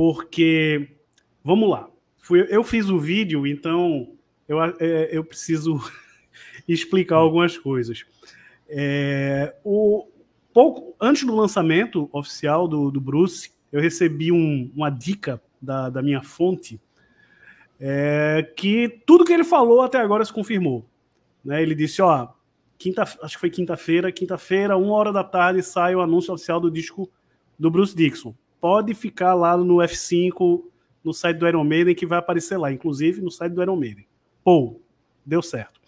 [0.00, 0.96] porque
[1.44, 1.86] vamos lá.
[2.16, 4.14] Fui, eu fiz o vídeo, então
[4.48, 5.78] eu, é, eu preciso
[6.66, 8.06] explicar algumas coisas.
[8.66, 10.08] É, o,
[10.54, 16.00] pouco antes do lançamento oficial do, do Bruce, eu recebi um, uma dica da, da
[16.00, 16.80] minha fonte
[17.78, 20.82] é, que tudo que ele falou até agora se confirmou.
[21.44, 21.62] Né?
[21.62, 22.28] Ele disse, ó,
[22.78, 26.70] quinta, acho que foi quinta-feira, quinta-feira, uma hora da tarde sai o anúncio oficial do
[26.70, 27.06] disco
[27.58, 30.62] do Bruce Dixon pode ficar lá no F5,
[31.02, 34.06] no site do Iron Maiden, que vai aparecer lá, inclusive no site do Iron Maiden.
[34.44, 34.80] Pô,
[35.24, 35.80] deu certo.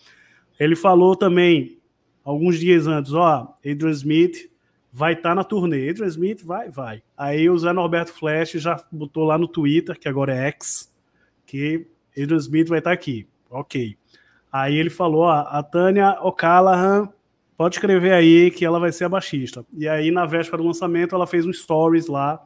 [0.59, 1.79] Ele falou também,
[2.25, 4.51] alguns dias antes, ó, Adrian Smith
[4.93, 5.89] vai estar tá na turnê.
[5.89, 7.03] Adrian Smith vai, vai.
[7.17, 10.93] Aí o Zé Norberto Flash já botou lá no Twitter, que agora é X,
[11.47, 11.87] que
[12.17, 13.27] Adrian Smith vai estar tá aqui.
[13.51, 13.97] Ok.
[14.51, 17.09] Aí ele falou, ó, a Tânia O'Callaghan
[17.57, 19.65] pode escrever aí que ela vai ser a baixista.
[19.73, 22.43] E aí, na véspera do lançamento, ela fez um stories lá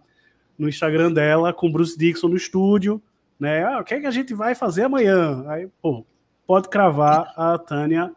[0.59, 3.01] no Instagram dela com Bruce Dixon no estúdio,
[3.39, 3.65] né?
[3.65, 5.45] Ah, o que é que a gente vai fazer amanhã?
[5.49, 6.05] Aí, pô,
[6.47, 8.13] pode cravar a Tânia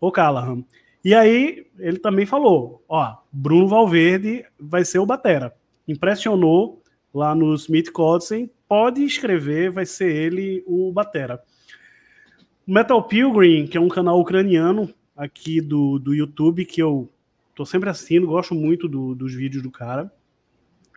[0.00, 0.64] O'Callaghan.
[1.04, 5.52] E aí ele também falou, ó, Bruno Valverde vai ser o batera.
[5.86, 6.82] Impressionou
[7.12, 11.42] lá no Smith Codsen, pode escrever, vai ser ele o Batera.
[12.66, 17.10] Metal Pilgrim, que é um canal ucraniano aqui do, do YouTube, que eu
[17.54, 20.10] tô sempre assistindo, gosto muito do, dos vídeos do cara.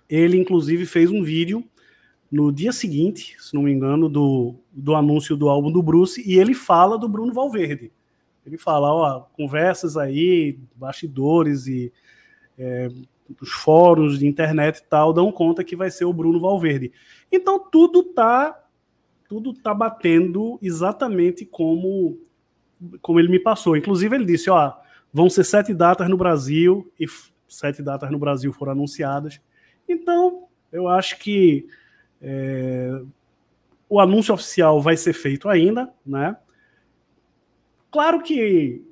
[0.09, 1.63] Ele, inclusive, fez um vídeo
[2.31, 6.37] no dia seguinte, se não me engano, do, do anúncio do álbum do Bruce, e
[6.37, 7.91] ele fala do Bruno Valverde.
[8.45, 11.91] Ele fala, ó, conversas aí, bastidores e
[12.57, 12.89] é,
[13.41, 16.91] os fóruns de internet e tal dão conta que vai ser o Bruno Valverde.
[17.31, 18.61] Então tudo tá
[19.27, 22.19] tudo tá batendo exatamente como
[23.01, 23.75] como ele me passou.
[23.75, 24.73] Inclusive ele disse, ó,
[25.11, 27.05] vão ser sete datas no Brasil e
[27.47, 29.39] sete datas no Brasil foram anunciadas.
[29.87, 31.67] Então eu acho que
[32.21, 33.01] é,
[33.87, 36.37] o anúncio oficial vai ser feito ainda, né?
[37.91, 38.83] Claro que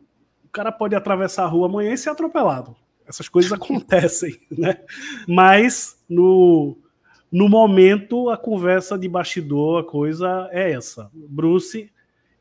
[0.46, 2.76] o cara pode atravessar a rua amanhã e ser atropelado
[3.08, 4.78] essas coisas acontecem, né?
[5.28, 6.78] Mas no,
[7.32, 11.10] no momento a conversa de bastidor, a coisa é essa.
[11.14, 11.92] Bruce,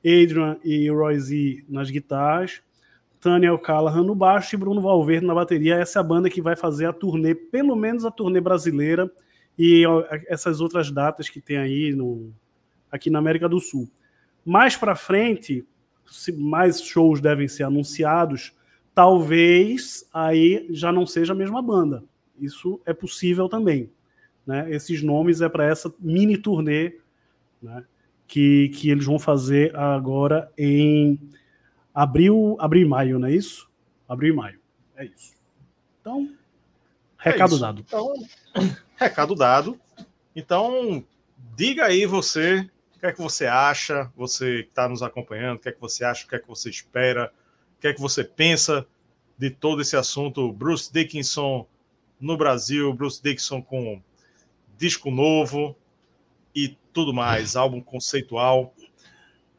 [0.04, 2.60] Adrian e Royce nas guitarras,
[3.22, 5.76] Tânia Callahan no baixo e Bruno Valverde na bateria.
[5.76, 9.10] Essa é a banda que vai fazer a turnê, pelo menos a turnê brasileira
[9.58, 9.84] e
[10.26, 12.34] essas outras datas que tem aí no,
[12.90, 13.88] aqui na América do Sul.
[14.44, 15.64] Mais para frente,
[16.36, 18.52] mais shows devem ser anunciados
[18.94, 22.04] talvez aí já não seja a mesma banda.
[22.38, 23.90] Isso é possível também.
[24.46, 24.70] Né?
[24.70, 26.96] Esses nomes é para essa mini turnê
[27.62, 27.84] né?
[28.26, 31.18] que, que eles vão fazer agora em
[31.94, 33.70] abril, abril e maio, não é isso?
[34.08, 34.60] Abril e maio.
[34.96, 35.34] É isso.
[36.00, 36.32] Então,
[37.18, 37.84] recado é dado.
[37.86, 38.14] Então,
[38.96, 39.80] recado dado.
[40.34, 41.04] Então,
[41.56, 45.60] diga aí você, o que é que você acha, você que está nos acompanhando, o
[45.60, 47.32] que é que você acha, o que é que você espera,
[47.82, 48.86] que é que você pensa
[49.36, 51.66] de todo esse assunto Bruce Dickinson
[52.20, 54.00] no Brasil, Bruce Dickinson com
[54.78, 55.76] disco novo
[56.54, 58.72] e tudo mais, álbum conceitual.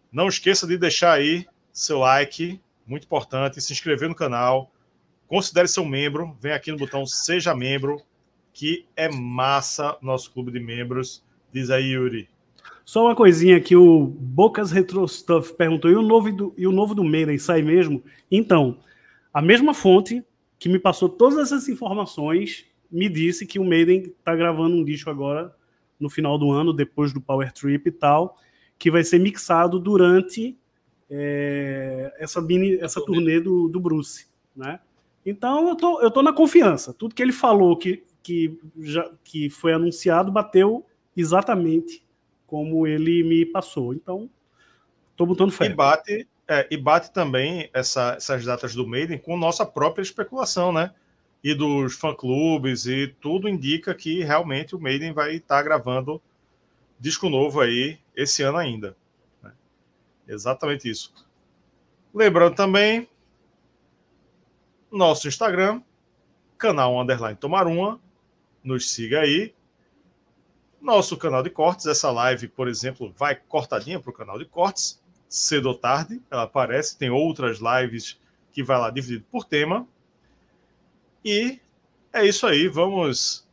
[0.10, 4.72] Não esqueça de deixar aí seu like, muito importante, se inscrever no canal,
[5.28, 8.00] considere seu membro, vem aqui no botão seja membro,
[8.54, 11.24] que é massa nosso clube de membros.
[11.52, 12.30] Diz aí, Yuri.
[12.86, 16.72] Só uma coisinha que o Bocas Retro Stuff perguntou: e o novo do, e o
[16.72, 18.04] novo do Maiden sai mesmo?
[18.30, 18.78] Então,
[19.34, 20.24] a mesma fonte
[20.60, 25.10] que me passou todas essas informações me disse que o Maiden está gravando um disco
[25.10, 25.54] agora
[26.00, 28.38] no final do ano, depois do Power Trip e tal,
[28.78, 30.58] que vai ser mixado durante
[31.16, 34.26] é, essa, mini, essa turnê do, do Bruce,
[34.56, 34.80] né?
[35.24, 36.92] Então eu tô, eu tô na confiança.
[36.92, 40.84] Tudo que ele falou que, que, já, que foi anunciado bateu
[41.16, 42.04] exatamente
[42.48, 43.94] como ele me passou.
[43.94, 44.28] Então,
[45.12, 45.68] estou botando fé.
[45.68, 50.74] E bate, é, e bate também essa, essas datas do Maiden com nossa própria especulação,
[50.74, 50.92] né?
[51.44, 56.20] E dos fã-clubes, e tudo indica que realmente o Maiden vai estar tá gravando
[57.00, 58.96] disco novo aí esse ano ainda.
[60.28, 61.14] Exatamente isso.
[62.14, 63.10] Lembrando também,
[64.92, 65.82] nosso Instagram,
[66.58, 68.00] canal Underline Tomar Uma,
[68.64, 69.54] nos siga aí.
[70.80, 75.02] Nosso canal de cortes, essa live, por exemplo, vai cortadinha para o canal de cortes,
[75.28, 76.98] cedo ou tarde, ela aparece.
[76.98, 78.20] Tem outras lives
[78.52, 79.88] que vai lá dividido por tema.
[81.24, 81.60] E
[82.12, 83.48] é isso aí, vamos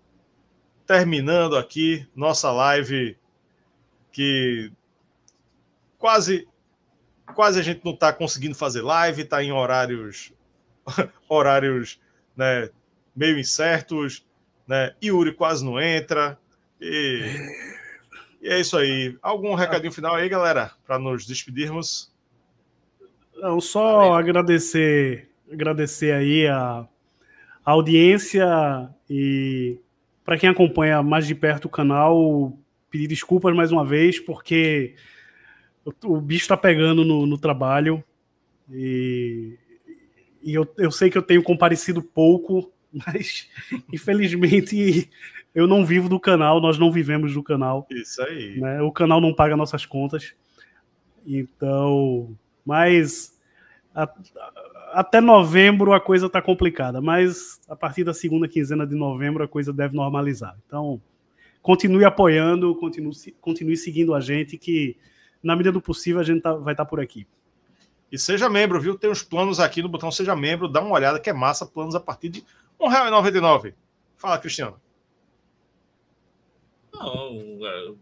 [0.86, 3.16] terminando aqui nossa live
[4.12, 4.72] que
[5.96, 6.48] quase
[7.34, 10.32] quase a gente não está conseguindo fazer live, está em horários
[11.28, 12.00] horários
[12.36, 12.70] né,
[13.14, 14.24] meio incertos,
[14.66, 14.94] né?
[15.02, 16.38] Yuri quase não entra,
[16.80, 17.22] e,
[18.40, 19.16] e é isso aí.
[19.20, 22.10] Algum recadinho final aí, galera, para nos despedirmos?
[23.36, 24.14] Não, só Valeu.
[24.14, 26.86] agradecer, agradecer aí a,
[27.64, 28.46] a audiência
[29.08, 29.78] e
[30.24, 32.56] para quem acompanha mais de perto o canal,
[32.90, 34.94] pedir desculpas mais uma vez, porque
[35.84, 38.02] o, o bicho está pegando no, no trabalho
[38.70, 39.56] e,
[40.42, 43.48] e eu, eu sei que eu tenho comparecido pouco, mas
[43.92, 45.08] infelizmente
[45.54, 47.86] eu não vivo do canal, nós não vivemos do canal.
[47.90, 48.60] Isso aí.
[48.60, 48.80] Né?
[48.82, 50.34] O canal não paga nossas contas.
[51.26, 53.38] Então, mas
[53.94, 54.08] a,
[54.92, 59.48] até novembro a coisa está complicada, mas a partir da segunda quinzena de novembro a
[59.48, 60.56] coisa deve normalizar.
[60.66, 61.00] Então,
[61.60, 64.96] continue apoiando, continue, continue seguindo a gente, que
[65.42, 67.26] na medida do possível a gente tá, vai estar tá por aqui.
[68.10, 68.98] E seja membro, viu?
[68.98, 71.94] Tem uns planos aqui no botão Seja Membro, dá uma olhada que é massa, planos
[71.94, 73.74] a partir de R$ 1,99.
[74.16, 74.80] Fala, Cristiano.
[76.92, 77.94] Não, é,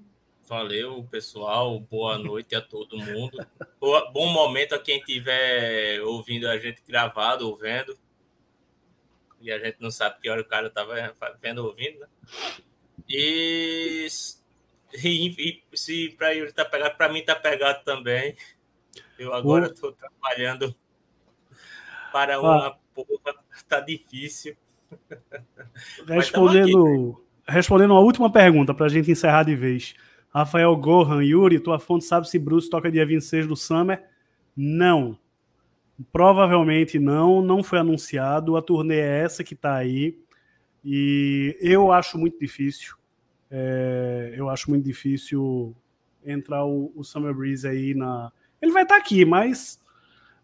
[0.46, 1.78] valeu, pessoal.
[1.78, 3.38] Boa noite a todo mundo.
[3.78, 7.96] Boa, bom momento a quem estiver ouvindo a gente gravado ou vendo.
[9.40, 10.94] E a gente não sabe que hora o cara estava
[11.40, 12.08] vendo ou ouvindo, né?
[13.08, 14.06] E
[14.92, 18.34] E, e se para Yuri tá pegado, para mim tá pegado também.
[19.18, 20.74] Eu agora estou trabalhando
[22.12, 22.76] para uma ah.
[22.94, 23.34] porra,
[23.68, 24.56] tá difícil.
[26.06, 29.94] Respondendo, respondendo a última pergunta para a gente encerrar de vez.
[30.30, 34.02] Rafael Gohan, Yuri, tua fonte sabe se Bruce toca dia 26 do Summer?
[34.56, 35.18] Não.
[36.12, 38.56] Provavelmente não, não foi anunciado.
[38.56, 40.18] A turnê é essa que está aí.
[40.84, 42.97] E eu acho muito difícil.
[43.50, 45.74] É, eu acho muito difícil
[46.24, 48.30] entrar o, o, Summer Breeze aí na.
[48.60, 49.82] Ele vai estar tá aqui, mas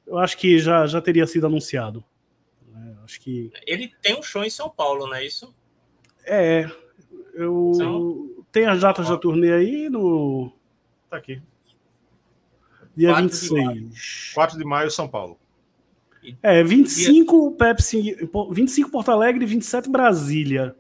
[0.07, 2.05] eu acho que já, já teria sido anunciado.
[2.75, 3.51] É, acho que.
[3.67, 5.55] Ele tem um show em São Paulo, não é isso?
[6.25, 6.71] É.
[7.35, 7.73] Eu.
[7.75, 8.45] São...
[8.51, 10.53] Tem as datas da turnê aí no.
[11.11, 11.43] Tá aqui.
[12.97, 14.29] Dia 4 26.
[14.29, 15.39] De 4 de maio, São Paulo.
[16.43, 18.17] É, 25 Pepsi,
[18.51, 20.75] 25 Porto Alegre e 27 Brasília.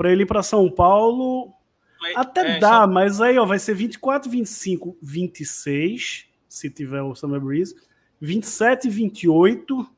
[0.00, 1.52] Para ele ir para São Paulo,
[2.00, 2.86] mas, até é, dá, só...
[2.86, 7.76] mas aí ó, vai ser 24, 25, 26, se tiver o Summer Breeze,
[8.18, 9.90] 27 e 28.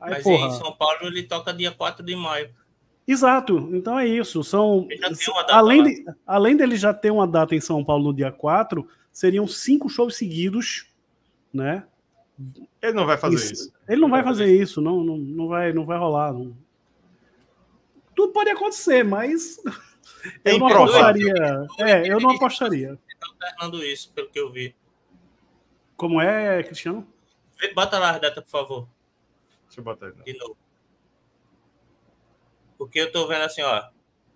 [0.00, 0.46] Aí, mas porra.
[0.46, 2.48] em São Paulo ele toca dia 4 de maio.
[3.06, 4.42] Exato, então é isso.
[4.42, 4.88] São
[5.50, 9.46] além, de, além dele já ter uma data em São Paulo no dia 4, seriam
[9.46, 10.86] cinco shows seguidos,
[11.52, 11.84] né?
[12.80, 13.52] Ele não vai fazer isso.
[13.52, 13.72] isso.
[13.86, 16.32] Ele não, vai, vai fazer, isso, não, não, não, vai, não vai rolar.
[16.32, 16.56] Não.
[18.22, 19.60] Tudo pode acontecer, mas
[20.44, 21.34] eu não apostaria.
[21.76, 22.96] É, eu não apostaria.
[23.40, 24.76] Fernando isso, pelo que eu vi.
[25.96, 27.04] Como é, Cristiano?
[27.74, 28.88] Bota lá a data, por favor.
[29.64, 30.12] Deixa eu botar aí.
[30.24, 30.56] De novo.
[32.78, 33.88] Porque eu tô vendo assim, ó.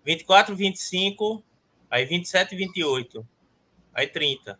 [0.03, 1.41] 24, 25,
[1.89, 3.27] aí 27 e 28.
[3.93, 4.59] Aí 30.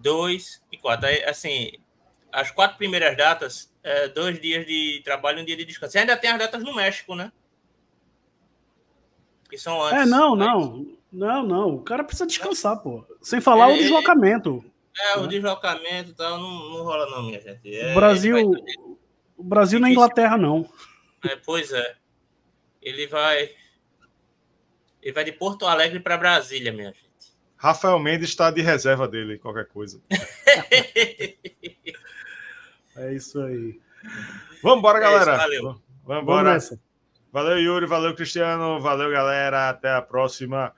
[0.00, 1.06] 2 e 4.
[1.06, 1.70] Aí, assim,
[2.32, 5.96] as quatro primeiras datas, é, dois dias de trabalho e um dia de descanso.
[5.96, 7.30] E ainda tem as datas no México, né?
[9.52, 9.98] Que são antes.
[10.00, 10.86] É, não, não.
[11.12, 11.74] Não, não.
[11.74, 13.04] O cara precisa descansar, pô.
[13.20, 14.64] Sem falar é, o deslocamento.
[14.98, 15.28] É, o né?
[15.28, 17.76] deslocamento e tal, não, não rola, não, minha gente.
[17.76, 18.50] É, o Brasil.
[19.36, 20.66] O Brasil na Inglaterra, não.
[21.22, 21.96] É, pois é.
[22.80, 23.50] Ele vai.
[25.02, 27.02] Ele vai de Porto Alegre para Brasília, minha gente.
[27.58, 30.00] Rafael Mendes está de reserva dele, qualquer coisa.
[32.96, 33.78] é isso aí.
[34.62, 35.32] Vamos embora, é galera.
[35.32, 35.82] Isso, valeu.
[36.06, 36.58] Vamos embora.
[37.32, 37.86] Valeu, Yuri.
[37.86, 38.78] Valeu, Cristiano.
[38.78, 39.70] Valeu, galera.
[39.70, 40.70] Até a próxima.